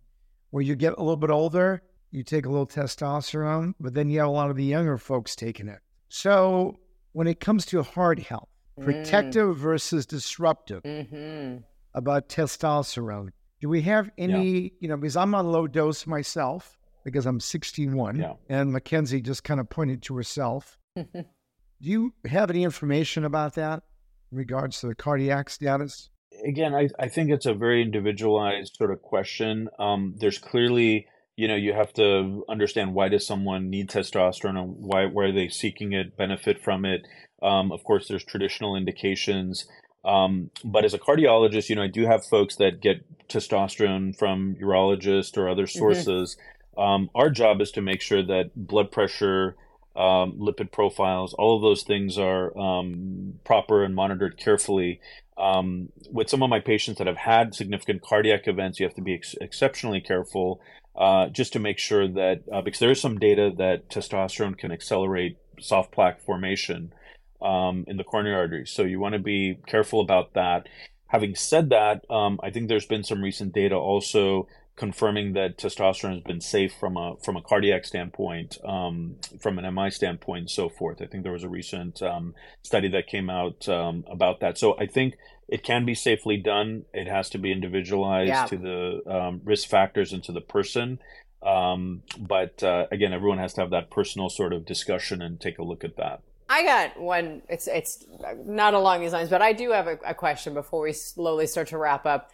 When 0.50 0.66
you 0.66 0.76
get 0.76 0.94
a 0.94 1.04
little 1.04 1.18
bit 1.18 1.30
older, 1.30 1.84
you 2.10 2.24
take 2.24 2.48
a 2.48 2.50
little 2.50 2.66
testosterone, 2.66 3.76
but 3.80 3.94
then 3.94 4.10
you 4.10 4.18
have 4.22 4.28
a 4.28 4.32
lot 4.32 4.50
of 4.50 4.56
the 4.56 4.64
younger 4.64 4.98
folks 4.98 5.36
taking 5.36 5.68
it. 5.68 5.78
So 6.08 6.80
when 7.12 7.28
it 7.28 7.40
comes 7.40 7.64
to 7.68 7.84
heart 7.84 8.18
health, 8.18 8.50
protective 8.82 9.56
versus 9.56 10.08
disruptive 10.08 10.82
hmm 10.84 11.58
about 11.94 12.28
testosterone. 12.28 13.30
Do 13.62 13.70
we 13.70 13.84
have 13.84 14.10
any, 14.18 14.74
you 14.80 14.90
know, 14.90 14.98
because 14.98 15.16
I'm 15.16 15.36
on 15.36 15.52
low 15.52 15.68
dose 15.68 16.08
myself 16.08 16.76
because 17.04 17.28
I'm 17.28 17.40
61 17.40 18.16
Yeah. 18.16 18.34
and 18.50 18.74
McKenzie 18.74 19.22
just 19.22 19.44
kind 19.44 19.60
of 19.60 19.70
pointed 19.70 20.02
to 20.04 20.16
herself. 20.16 20.79
Do 21.14 21.90
you 21.90 22.14
have 22.26 22.50
any 22.50 22.64
information 22.64 23.24
about 23.24 23.56
that 23.56 23.84
in 24.32 24.38
regards 24.38 24.82
to 24.82 24.88
the 24.88 24.96
cardiac 24.96 25.50
status? 25.50 26.10
again, 26.46 26.74
I, 26.74 26.90
I 27.00 27.08
think 27.08 27.30
it's 27.30 27.46
a 27.46 27.54
very 27.54 27.82
individualized 27.82 28.76
sort 28.76 28.92
of 28.92 29.02
question. 29.02 29.70
Um, 29.80 30.16
there's 30.18 30.38
clearly, 30.38 31.08
you 31.36 31.48
know, 31.48 31.56
you 31.56 31.74
have 31.74 31.94
to 31.94 32.44
understand 32.50 32.94
why 32.94 33.10
does 33.10 33.26
someone 33.26 33.70
need 33.70 33.90
testosterone 33.90 34.58
and 34.58 34.76
why, 34.78 35.06
why 35.06 35.26
are 35.26 35.32
they 35.32 35.50
seeking 35.50 35.94
it, 35.94 36.18
benefit 36.18 36.62
from 36.64 36.86
it. 36.86 37.02
Um, 37.42 37.72
of 37.72 37.84
course, 37.84 38.08
there's 38.08 38.24
traditional 38.24 38.76
indications. 38.76 39.68
Um, 40.06 40.52
but 40.64 40.86
as 40.86 40.94
a 40.94 41.00
cardiologist, 41.00 41.70
you 41.70 41.76
know, 41.76 41.84
I 41.84 41.88
do 41.88 42.06
have 42.06 42.26
folks 42.26 42.56
that 42.58 42.82
get 42.82 43.28
testosterone 43.28 44.18
from 44.18 44.56
urologists 44.62 45.38
or 45.38 45.50
other 45.50 45.68
sources. 45.68 46.38
Um, 46.78 47.10
our 47.14 47.30
job 47.30 47.62
is 47.62 47.72
to 47.72 47.82
make 47.82 48.02
sure 48.02 48.24
that 48.24 48.52
blood 48.56 48.92
pressure, 48.92 49.58
um, 50.00 50.38
lipid 50.40 50.72
profiles, 50.72 51.34
all 51.34 51.58
of 51.58 51.62
those 51.62 51.84
things 51.84 52.18
are 52.18 52.58
um, 52.58 53.34
proper 53.44 53.84
and 53.84 53.94
monitored 53.94 54.38
carefully. 54.38 55.02
Um, 55.38 55.90
with 56.10 56.30
some 56.30 56.42
of 56.42 56.50
my 56.50 56.62
patients 56.62 56.98
that 56.98 57.08
have 57.08 57.18
had 57.18 57.54
significant 57.54 58.02
cardiac 58.02 58.48
events, 58.48 58.80
you 58.80 58.86
have 58.86 58.96
to 58.96 59.02
be 59.02 59.14
ex- 59.14 59.36
exceptionally 59.42 60.00
careful 60.00 60.62
uh, 60.96 61.28
just 61.28 61.54
to 61.54 61.60
make 61.60 61.80
sure 61.80 62.08
that, 62.08 62.44
uh, 62.52 62.62
because 62.62 62.80
there 62.80 62.92
is 62.92 63.02
some 63.02 63.20
data 63.20 63.52
that 63.58 63.90
testosterone 63.90 64.58
can 64.58 64.72
accelerate 64.72 65.38
soft 65.60 65.92
plaque 65.92 66.22
formation 66.22 66.94
um, 67.42 67.84
in 67.88 67.98
the 67.98 68.04
coronary 68.04 68.36
arteries. 68.36 68.72
So 68.72 68.84
you 68.84 69.00
want 69.00 69.14
to 69.14 69.20
be 69.20 69.58
careful 69.68 70.00
about 70.00 70.34
that. 70.34 70.68
Having 71.08 71.36
said 71.36 71.70
that, 71.72 72.10
um, 72.10 72.40
I 72.42 72.52
think 72.52 72.68
there's 72.68 72.86
been 72.86 73.04
some 73.04 73.22
recent 73.22 73.54
data 73.54 73.76
also 73.76 74.48
confirming 74.80 75.34
that 75.34 75.58
testosterone 75.58 76.14
has 76.14 76.24
been 76.24 76.40
safe 76.40 76.74
from 76.80 76.96
a 76.96 77.18
from 77.22 77.36
a 77.36 77.42
cardiac 77.42 77.86
standpoint, 77.86 78.58
um, 78.64 79.18
from 79.40 79.60
an 79.60 79.76
MI 79.76 79.92
standpoint, 79.92 80.40
and 80.40 80.50
so 80.50 80.70
forth. 80.70 81.02
I 81.02 81.06
think 81.06 81.24
there 81.24 81.34
was 81.34 81.44
a 81.44 81.50
recent 81.50 82.02
um, 82.02 82.34
study 82.64 82.88
that 82.90 83.08
came 83.08 83.30
out 83.30 83.68
um, 83.68 84.06
about 84.10 84.40
that. 84.40 84.58
So 84.58 84.80
I 84.80 84.88
think 84.88 85.18
it 85.50 85.64
can 85.64 85.86
be 85.86 85.94
safely 85.94 86.38
done. 86.38 86.86
It 86.94 87.08
has 87.08 87.30
to 87.32 87.38
be 87.38 87.52
individualized 87.52 88.30
yeah. 88.30 88.46
to 88.46 88.58
the 88.58 89.14
um, 89.14 89.42
risk 89.44 89.68
factors 89.68 90.14
and 90.14 90.24
to 90.24 90.32
the 90.32 90.42
person. 90.42 91.00
Um, 91.44 92.04
but 92.18 92.64
uh, 92.64 92.86
again, 92.90 93.12
everyone 93.12 93.38
has 93.40 93.54
to 93.56 93.62
have 93.62 93.72
that 93.72 93.92
personal 93.92 94.30
sort 94.30 94.54
of 94.54 94.66
discussion 94.66 95.22
and 95.22 95.40
take 95.40 95.60
a 95.60 95.64
look 95.64 95.84
at 95.84 95.98
that. 95.98 96.22
I 96.48 96.64
got 96.64 97.00
one. 97.00 97.42
It's 97.50 97.68
it's 97.68 98.06
not 98.46 98.74
along 98.74 99.02
these 99.02 99.14
lines, 99.14 99.30
but 99.30 99.42
I 99.42 99.52
do 99.52 99.72
have 99.72 99.88
a, 99.88 100.00
a 100.06 100.14
question 100.14 100.54
before 100.54 100.82
we 100.82 100.94
slowly 100.94 101.48
start 101.48 101.68
to 101.68 101.78
wrap 101.78 102.06
up. 102.06 102.32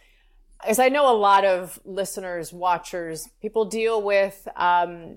As 0.64 0.78
I 0.78 0.88
know, 0.88 1.10
a 1.10 1.16
lot 1.16 1.44
of 1.44 1.78
listeners, 1.84 2.52
watchers, 2.52 3.28
people 3.42 3.66
deal 3.66 4.02
with 4.02 4.48
um, 4.56 5.16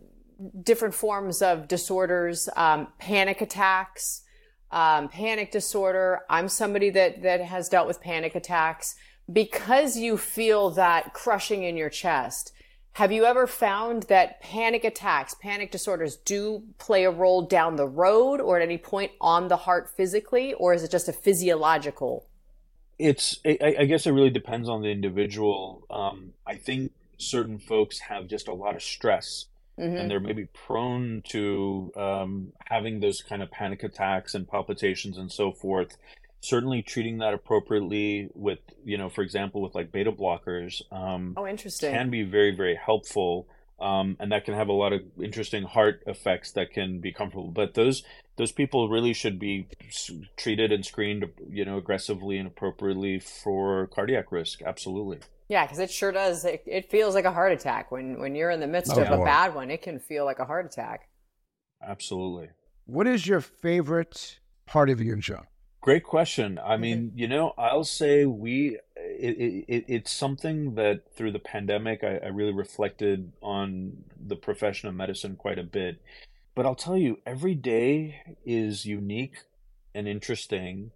different 0.64 0.94
forms 0.94 1.42
of 1.42 1.68
disorders, 1.68 2.50
um, 2.56 2.88
panic 2.98 3.42
attacks, 3.42 4.24
um, 4.72 5.10
panic 5.10 5.52
disorder. 5.52 6.22
I'm 6.30 6.50
somebody 6.50 6.90
that 6.92 7.24
that 7.24 7.42
has 7.42 7.70
dealt 7.70 7.88
with 7.88 8.02
panic 8.02 8.36
attacks 8.36 8.96
because 9.32 9.98
you 9.98 10.18
feel 10.18 10.72
that 10.72 11.14
crushing 11.14 11.64
in 11.64 11.78
your 11.78 11.90
chest 11.90 12.52
have 12.94 13.14
you 13.14 13.24
ever 13.24 13.48
found 13.48 14.04
that 14.04 14.42
panic 14.42 14.84
attacks, 14.84 15.34
panic 15.36 15.72
disorders 15.72 16.18
do 16.18 16.64
play 16.80 17.06
a 17.06 17.10
role 17.12 17.42
down 17.42 17.78
the 17.78 17.88
road 17.88 18.42
or 18.42 18.58
at 18.58 18.62
any 18.62 18.78
point 18.78 19.14
on 19.22 19.48
the 19.48 19.56
heart 19.56 19.90
physically, 19.96 20.54
or 20.56 20.74
is 20.74 20.84
it 20.84 20.92
just 20.92 21.08
a 21.08 21.14
physiological? 21.14 22.28
It's, 23.00 23.40
I, 23.46 23.76
I 23.80 23.86
guess 23.86 24.06
it 24.06 24.12
really 24.12 24.30
depends 24.30 24.70
on 24.70 24.82
the 24.82 24.90
individual. 24.90 25.84
Um, 25.90 26.34
I 26.46 26.56
think 26.56 26.92
certain 27.18 27.58
folks 27.58 28.00
have 28.00 28.28
just 28.28 28.48
a 28.48 28.54
lot 28.54 28.76
of 28.76 28.84
stress 28.84 29.46
mm-hmm. 29.80 29.96
and 29.96 30.12
they're 30.12 30.20
maybe 30.20 30.46
prone 30.54 31.22
to 31.30 31.92
um, 31.96 32.54
having 32.66 33.00
those 33.00 33.22
kind 33.22 33.42
of 33.42 33.50
panic 33.52 33.84
attacks 33.84 34.36
and 34.36 34.48
palpitations 34.48 35.18
and 35.18 35.32
so 35.32 35.52
forth 35.52 35.98
certainly 36.42 36.82
treating 36.82 37.18
that 37.18 37.34
appropriately 37.34 38.30
with 38.34 38.60
you 38.86 38.98
know 38.98 39.10
for 39.10 39.22
example 39.22 39.62
with 39.62 39.76
like 39.76 39.92
beta 39.92 40.12
blockers 40.12 40.82
um, 40.92 41.34
oh 41.38 41.48
interesting 41.48 41.92
can 41.92 42.10
be 42.10 42.24
very 42.24 42.56
very 42.56 42.76
helpful 42.76 43.48
um, 43.82 44.18
and 44.20 44.32
that 44.32 44.46
can 44.46 44.54
have 44.54 44.68
a 44.68 44.74
lot 44.74 44.94
of 44.94 45.02
interesting 45.22 45.64
heart 45.64 46.04
effects 46.08 46.52
that 46.52 46.72
can 46.72 47.00
be 47.00 47.12
comfortable. 47.12 47.50
But 47.50 47.74
those 47.74 48.04
those 48.36 48.52
people 48.52 48.90
really 48.90 49.14
should 49.14 49.40
be 49.40 49.68
treated 50.38 50.72
and 50.72 50.86
screened 50.86 51.26
you 51.50 51.66
know 51.66 51.78
aggressively 51.78 52.38
and 52.38 52.48
appropriately 52.48 53.20
for 53.20 53.88
cardiac 53.88 54.32
risk. 54.32 54.62
Absolutely. 54.62 55.20
Yeah 55.48 55.66
because 55.66 55.80
it 55.80 55.92
sure 55.92 56.12
does. 56.12 56.46
It, 56.46 56.64
it, 56.66 56.92
feels 56.92 57.16
like 57.16 57.26
a 57.26 57.32
heart 57.32 57.52
attack 57.52 57.92
when 57.92 58.20
when 58.20 58.36
you're 58.36 58.52
in 58.52 58.60
the 58.60 58.68
midst 58.68 58.94
oh, 58.96 59.02
of 59.02 59.08
boy. 59.08 59.22
a 59.22 59.26
bad 59.26 59.56
one 59.56 59.72
it 59.72 59.82
can 59.82 60.00
feel 60.00 60.26
like 60.26 60.40
a 60.40 60.46
heart 60.46 60.66
attack. 60.66 61.10
Absolutely. 61.82 62.50
What 62.86 63.08
is 63.08 63.28
your 63.28 63.42
favorite 63.42 64.40
part 64.66 64.90
of 64.90 65.02
your 65.02 65.16
job? 65.16 65.46
Great 65.82 66.04
question. 66.04 66.60
I 66.64 66.76
mean, 66.76 67.10
mm-hmm. 67.10 67.20
you 67.20 67.28
know, 67.28 67.54
I'll 67.58 67.86
say 67.86 68.26
we 68.26 68.80
it, 69.02 69.66
it, 69.68 69.86
it's 69.88 70.12
something 70.12 70.76
that 70.76 71.14
through 71.16 71.32
the 71.32 71.40
pandemic 71.40 72.04
I, 72.04 72.18
I, 72.18 72.28
really 72.28 72.54
reflected 72.54 73.32
on 73.42 74.04
the 74.20 74.36
profession 74.36 74.90
of 74.90 74.96
medicine 74.96 75.36
quite 75.36 75.60
a 75.60 75.64
bit. 75.64 76.02
But 76.56 76.66
I'll 76.66 76.76
tell 76.76 76.98
you, 76.98 77.20
every 77.26 77.56
day 77.56 78.36
is 78.46 78.86
unique 78.86 79.44
and 79.94 80.08
interesting, 80.08 80.92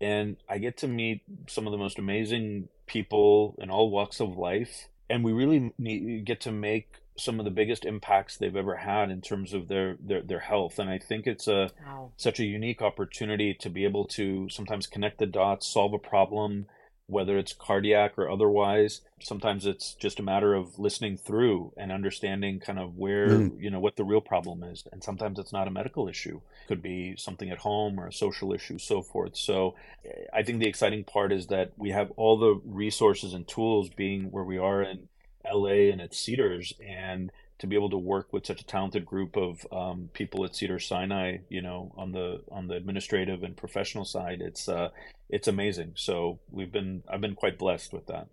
and 0.00 0.36
I 0.48 0.58
get 0.58 0.76
to 0.78 0.88
meet 0.88 1.22
some 1.48 1.66
of 1.66 1.72
the 1.72 1.78
most 1.78 1.98
amazing 1.98 2.68
people 2.86 3.56
in 3.58 3.70
all 3.70 3.90
walks 3.90 4.20
of 4.20 4.36
life, 4.36 4.88
and 5.08 5.24
we 5.24 5.32
really 5.32 5.72
need, 5.78 6.24
get 6.24 6.40
to 6.42 6.52
make 6.52 7.00
some 7.16 7.38
of 7.38 7.44
the 7.44 7.50
biggest 7.50 7.84
impacts 7.84 8.36
they've 8.36 8.56
ever 8.56 8.76
had 8.76 9.10
in 9.10 9.20
terms 9.20 9.52
of 9.52 9.68
their 9.68 9.96
their, 10.00 10.22
their 10.22 10.38
health 10.38 10.78
and 10.78 10.88
i 10.88 10.98
think 10.98 11.26
it's 11.26 11.46
a 11.46 11.70
wow. 11.84 12.10
such 12.16 12.40
a 12.40 12.44
unique 12.44 12.80
opportunity 12.80 13.52
to 13.52 13.68
be 13.68 13.84
able 13.84 14.06
to 14.06 14.48
sometimes 14.48 14.86
connect 14.86 15.18
the 15.18 15.26
dots 15.26 15.66
solve 15.66 15.92
a 15.92 15.98
problem 15.98 16.66
whether 17.10 17.38
it's 17.38 17.52
cardiac 17.52 18.18
or 18.18 18.30
otherwise 18.30 19.00
sometimes 19.22 19.66
it's 19.66 19.94
just 19.94 20.18
a 20.18 20.22
matter 20.22 20.54
of 20.54 20.78
listening 20.78 21.16
through 21.16 21.72
and 21.76 21.92
understanding 21.92 22.58
kind 22.58 22.78
of 22.78 22.96
where 22.96 23.28
mm. 23.28 23.60
you 23.60 23.70
know 23.70 23.80
what 23.80 23.96
the 23.96 24.04
real 24.04 24.20
problem 24.20 24.62
is. 24.62 24.84
And 24.92 25.02
sometimes 25.02 25.38
it's 25.38 25.52
not 25.52 25.68
a 25.68 25.70
medical 25.70 26.08
issue. 26.08 26.40
It 26.64 26.68
could 26.68 26.82
be 26.82 27.14
something 27.16 27.50
at 27.50 27.58
home 27.58 27.98
or 27.98 28.06
a 28.06 28.12
social 28.12 28.52
issue 28.52 28.78
so 28.78 29.02
forth. 29.02 29.36
So 29.36 29.74
eh, 30.04 30.24
i 30.32 30.42
think 30.42 30.60
the 30.60 30.68
exciting 30.68 31.04
part 31.04 31.32
is 31.32 31.48
that 31.48 31.72
we 31.76 31.90
have 31.90 32.10
all 32.16 32.38
the 32.38 32.60
resources 32.64 33.34
and 33.34 33.46
tools 33.46 33.90
being 33.90 34.30
where 34.30 34.44
we 34.44 34.58
are 34.58 34.82
in 34.82 35.08
LA 35.50 35.90
and 35.90 36.00
at 36.00 36.14
Cedars, 36.14 36.74
and 36.86 37.32
to 37.60 37.66
be 37.66 37.76
able 37.76 37.90
to 37.90 37.98
work 37.98 38.32
with 38.32 38.46
such 38.46 38.60
a 38.60 38.64
talented 38.64 39.04
group 39.04 39.36
of 39.36 39.66
um, 39.70 40.08
people 40.14 40.44
at 40.44 40.56
Cedar 40.56 40.78
Sinai, 40.78 41.38
you 41.50 41.60
know, 41.60 41.92
on 41.96 42.10
the 42.10 42.42
on 42.50 42.66
the 42.66 42.74
administrative 42.74 43.42
and 43.42 43.56
professional 43.56 44.04
side, 44.04 44.40
it's 44.40 44.68
uh, 44.68 44.88
it's 45.28 45.46
amazing. 45.46 45.92
So 45.94 46.40
we've 46.50 46.72
been 46.72 47.02
I've 47.08 47.20
been 47.20 47.34
quite 47.34 47.58
blessed 47.58 47.92
with 47.92 48.06
that. 48.06 48.28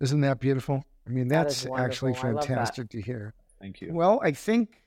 Isn't 0.00 0.20
that 0.20 0.40
beautiful? 0.40 0.84
I 1.06 1.10
mean, 1.10 1.26
that's 1.28 1.62
that 1.62 1.72
actually 1.78 2.14
fantastic 2.14 2.90
to 2.90 3.00
hear. 3.00 3.32
Thank 3.60 3.80
you. 3.80 3.94
Well, 3.94 4.20
I 4.22 4.32
think 4.32 4.82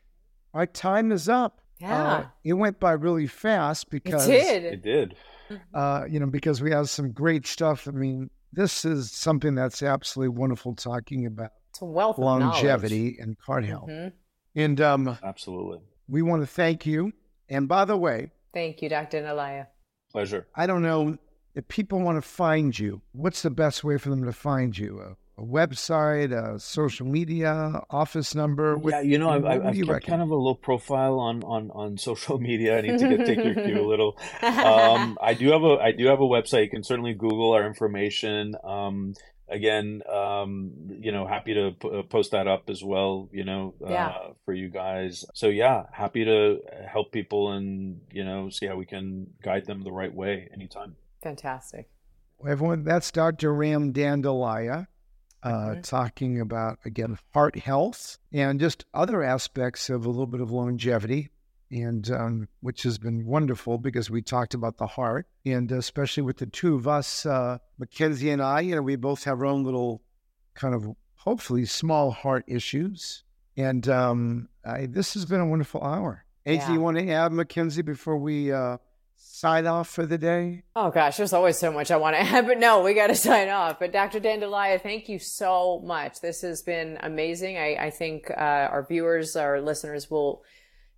our 0.53 0.67
time 0.67 1.11
is 1.11 1.27
up. 1.27 1.59
Yeah, 1.79 2.03
uh, 2.03 2.25
it 2.43 2.53
went 2.53 2.79
by 2.79 2.91
really 2.91 3.25
fast 3.25 3.89
because 3.89 4.27
it 4.27 4.31
did. 4.31 4.63
It 4.65 4.83
did. 4.83 5.15
Uh, 5.73 6.05
you 6.07 6.19
know, 6.19 6.27
because 6.27 6.61
we 6.61 6.69
have 6.69 6.91
some 6.91 7.11
great 7.11 7.47
stuff. 7.47 7.87
I 7.87 7.91
mean, 7.91 8.29
this 8.53 8.85
is 8.85 9.11
something 9.11 9.55
that's 9.55 9.81
absolutely 9.81 10.37
wonderful 10.37 10.75
talking 10.75 11.25
about. 11.25 11.51
It's 11.80 11.84
a 11.84 11.86
wealth 11.86 12.17
longevity 12.17 13.15
and 13.21 13.38
heart 13.39 13.63
health. 13.63 13.88
Mm-hmm. 13.88 14.59
And 14.59 14.82
um, 14.82 15.17
absolutely, 15.23 15.80
we 16.09 16.21
want 16.21 16.41
to 16.41 16.45
thank 16.45 16.86
you. 16.86 17.13
And 17.47 17.69
by 17.69 17.86
the 17.86 17.95
way, 17.95 18.32
thank 18.53 18.82
you, 18.82 18.89
Dr. 18.89 19.21
Nalaya. 19.21 19.67
Pleasure. 20.11 20.45
I 20.53 20.67
don't 20.67 20.82
know 20.82 21.17
if 21.55 21.69
people 21.69 22.01
want 22.01 22.17
to 22.17 22.21
find 22.21 22.77
you. 22.77 23.01
What's 23.13 23.43
the 23.43 23.49
best 23.49 23.86
way 23.86 23.97
for 23.97 24.09
them 24.09 24.25
to 24.25 24.34
find 24.34 24.77
you? 24.77 24.99
A, 24.99 25.41
a 25.41 25.45
website, 25.45 26.34
a 26.34 26.59
social 26.59 27.07
media, 27.07 27.82
office 27.89 28.36
number? 28.36 28.75
What, 28.77 28.91
yeah, 28.91 28.99
you 28.99 29.17
know, 29.17 29.30
I've, 29.30 29.45
I've 29.45 29.73
kept 29.73 29.88
reckon? 29.88 30.09
kind 30.09 30.21
of 30.21 30.32
a 30.32 30.36
low 30.36 30.55
profile 30.55 31.17
on, 31.17 31.43
on, 31.43 31.71
on 31.71 31.97
social 31.97 32.39
media. 32.41 32.77
I 32.77 32.82
need 32.82 32.99
to 32.99 33.07
get, 33.07 33.25
take 33.25 33.38
your 33.38 33.53
cue 33.53 33.80
a 33.80 33.88
little. 33.88 34.19
Um, 34.41 35.17
I 35.21 35.34
do 35.34 35.51
have 35.51 35.63
a 35.63 35.77
I 35.82 35.93
do 35.93 36.07
have 36.07 36.19
a 36.19 36.23
website. 36.23 36.63
You 36.63 36.69
can 36.71 36.84
certainly 36.84 37.13
Google 37.13 37.53
our 37.53 37.65
information. 37.65 38.55
Um, 38.65 39.13
again, 39.50 40.02
um, 40.12 40.72
you 41.00 41.12
know, 41.12 41.28
happy 41.28 41.54
to 41.54 41.72
p- 41.72 41.89
uh, 41.89 42.04
post 42.04 42.32
that 42.32 42.47
up 42.47 42.70
as 42.70 42.84
well, 42.84 43.30
you 43.32 43.43
know, 43.43 43.74
yeah. 43.82 44.08
uh, 44.08 44.34
for 44.45 44.54
you 44.54 44.70
guys. 44.70 45.26
So 45.34 45.47
yeah, 45.47 45.84
happy 45.91 46.26
to 46.26 46.60
help 46.91 47.12
people 47.12 47.52
and, 47.52 48.02
you 48.12 48.24
know, 48.24 48.50
see 48.50 48.68
how 48.68 48.76
we 48.76 48.86
can 48.86 49.28
guide 49.43 49.66
them 49.66 49.84
the 49.84 49.91
right 49.91 50.14
way 50.14 50.50
anytime. 50.54 50.95
Fantastic. 51.24 51.89
Well, 52.38 52.52
everyone, 52.52 52.84
that's 52.84 53.12
Dr. 53.12 53.54
Ram 53.54 53.93
Dandillaya. 53.93 54.88
Uh, 55.41 55.52
mm-hmm. 55.52 55.82
talking 55.84 56.41
about 56.41 56.80
again 56.84 57.18
heart 57.34 57.58
health 57.58 58.18
and 58.34 58.60
just 58.60 58.84
other 58.93 59.24
aspects 59.24 59.89
of 59.89 60.06
a 60.06 60.10
little 60.10 60.28
bit 60.28 60.41
of 60.41 60.52
longevity 60.52 61.30
and 61.72 62.09
um, 62.11 62.47
which 62.61 62.84
has 62.84 62.97
been 62.97 63.26
wonderful 63.26 63.78
because 63.78 64.09
we 64.09 64.22
talked 64.22 64.53
about 64.53 64.78
the 64.78 64.88
heart, 64.88 65.28
and 65.45 65.72
especially 65.72 66.24
with 66.24 66.38
the 66.38 66.45
two 66.45 66.76
of 66.76 66.88
us, 66.88 67.26
uh, 67.26 67.59
McKenzie 67.80 68.32
and 68.32 68.41
I, 68.41 68.61
you 68.61 68.76
know, 68.76 68.82
we 68.82 68.95
both 68.95 69.24
have 69.24 69.39
our 69.39 69.45
own 69.45 69.63
little 69.63 70.01
kind 70.55 70.74
of 70.74 70.88
hopefully 71.15 71.65
small 71.65 72.11
heart 72.11 72.43
issues, 72.47 73.24
and 73.57 73.88
um, 73.88 74.49
I, 74.65 74.86
this 74.86 75.13
has 75.13 75.26
been 75.26 75.41
a 75.41 75.47
wonderful 75.47 75.84
hour. 75.84 76.26
Anything 76.45 76.70
yeah. 76.70 76.74
you 76.76 76.82
want 76.82 76.97
to 76.97 77.09
add, 77.09 77.32
McKenzie, 77.32 77.86
before 77.86 78.17
we 78.17 78.51
uh, 78.51 78.78
sign 79.20 79.67
off 79.67 79.89
for 79.89 80.05
the 80.05 80.17
day? 80.17 80.63
Oh 80.76 80.89
gosh, 80.89 81.17
there's 81.17 81.34
always 81.34 81.57
so 81.57 81.72
much 81.72 81.91
I 81.91 81.97
want 81.97 82.15
to 82.15 82.22
add, 82.22 82.47
but 82.47 82.57
no, 82.57 82.82
we 82.82 82.93
got 82.93 83.07
to 83.07 83.15
sign 83.15 83.49
off. 83.49 83.80
But 83.80 83.91
Dr. 83.91 84.20
Dandillaya, 84.20 84.82
thank 84.82 85.09
you 85.09 85.20
so 85.20 85.82
much. 85.86 86.22
This 86.22 86.41
has 86.41 86.61
been 86.61 86.97
amazing. 87.01 87.57
I, 87.57 87.76
I 87.76 87.89
think 87.89 88.32
uh, 88.32 88.34
our 88.34 88.86
viewers, 88.88 89.36
our 89.36 89.61
listeners 89.61 90.09
will 90.09 90.43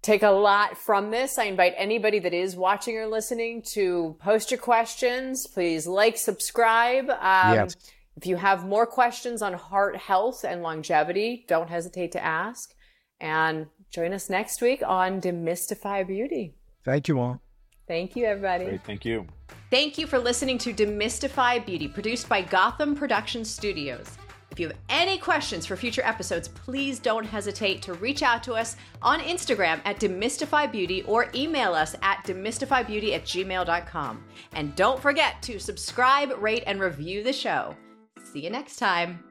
take 0.01 0.23
a 0.23 0.29
lot 0.29 0.77
from 0.77 1.11
this. 1.11 1.37
I 1.37 1.45
invite 1.45 1.73
anybody 1.77 2.19
that 2.19 2.33
is 2.33 2.55
watching 2.55 2.97
or 2.97 3.07
listening 3.07 3.61
to 3.73 4.15
post 4.19 4.51
your 4.51 4.59
questions. 4.59 5.47
Please 5.47 5.87
like, 5.87 6.17
subscribe. 6.17 7.09
Um, 7.09 7.53
yes. 7.53 7.75
If 8.17 8.25
you 8.25 8.35
have 8.35 8.65
more 8.65 8.85
questions 8.85 9.41
on 9.41 9.53
heart 9.53 9.95
health 9.95 10.43
and 10.43 10.61
longevity, 10.61 11.45
don't 11.47 11.69
hesitate 11.69 12.11
to 12.13 12.23
ask. 12.23 12.73
And 13.19 13.67
join 13.89 14.13
us 14.13 14.29
next 14.29 14.61
week 14.61 14.81
on 14.85 15.21
Demystify 15.21 16.05
Beauty. 16.07 16.55
Thank 16.83 17.07
you 17.07 17.19
all. 17.19 17.41
Thank 17.87 18.15
you, 18.15 18.25
everybody. 18.25 18.65
Great. 18.65 18.83
Thank 18.83 19.05
you. 19.05 19.27
Thank 19.69 19.97
you 19.97 20.07
for 20.07 20.17
listening 20.17 20.57
to 20.59 20.73
Demystify 20.73 21.65
Beauty, 21.65 21.87
produced 21.87 22.27
by 22.27 22.41
Gotham 22.41 22.95
Production 22.95 23.45
Studios. 23.45 24.17
If 24.51 24.59
you 24.59 24.67
have 24.67 24.77
any 24.89 25.17
questions 25.17 25.65
for 25.65 25.77
future 25.77 26.03
episodes, 26.03 26.49
please 26.49 26.99
don't 26.99 27.23
hesitate 27.23 27.81
to 27.83 27.93
reach 27.93 28.21
out 28.21 28.43
to 28.43 28.53
us 28.53 28.75
on 29.01 29.21
Instagram 29.21 29.79
at 29.85 29.99
demystifybeauty 29.99 31.07
or 31.07 31.29
email 31.33 31.73
us 31.73 31.95
at 32.01 32.23
demystifybeauty 32.25 33.13
at 33.13 33.23
gmail.com. 33.23 34.23
And 34.53 34.75
don't 34.75 35.01
forget 35.01 35.41
to 35.43 35.57
subscribe, 35.57 36.31
rate, 36.37 36.63
and 36.67 36.81
review 36.81 37.23
the 37.23 37.33
show. 37.33 37.75
See 38.23 38.41
you 38.41 38.49
next 38.49 38.75
time. 38.75 39.30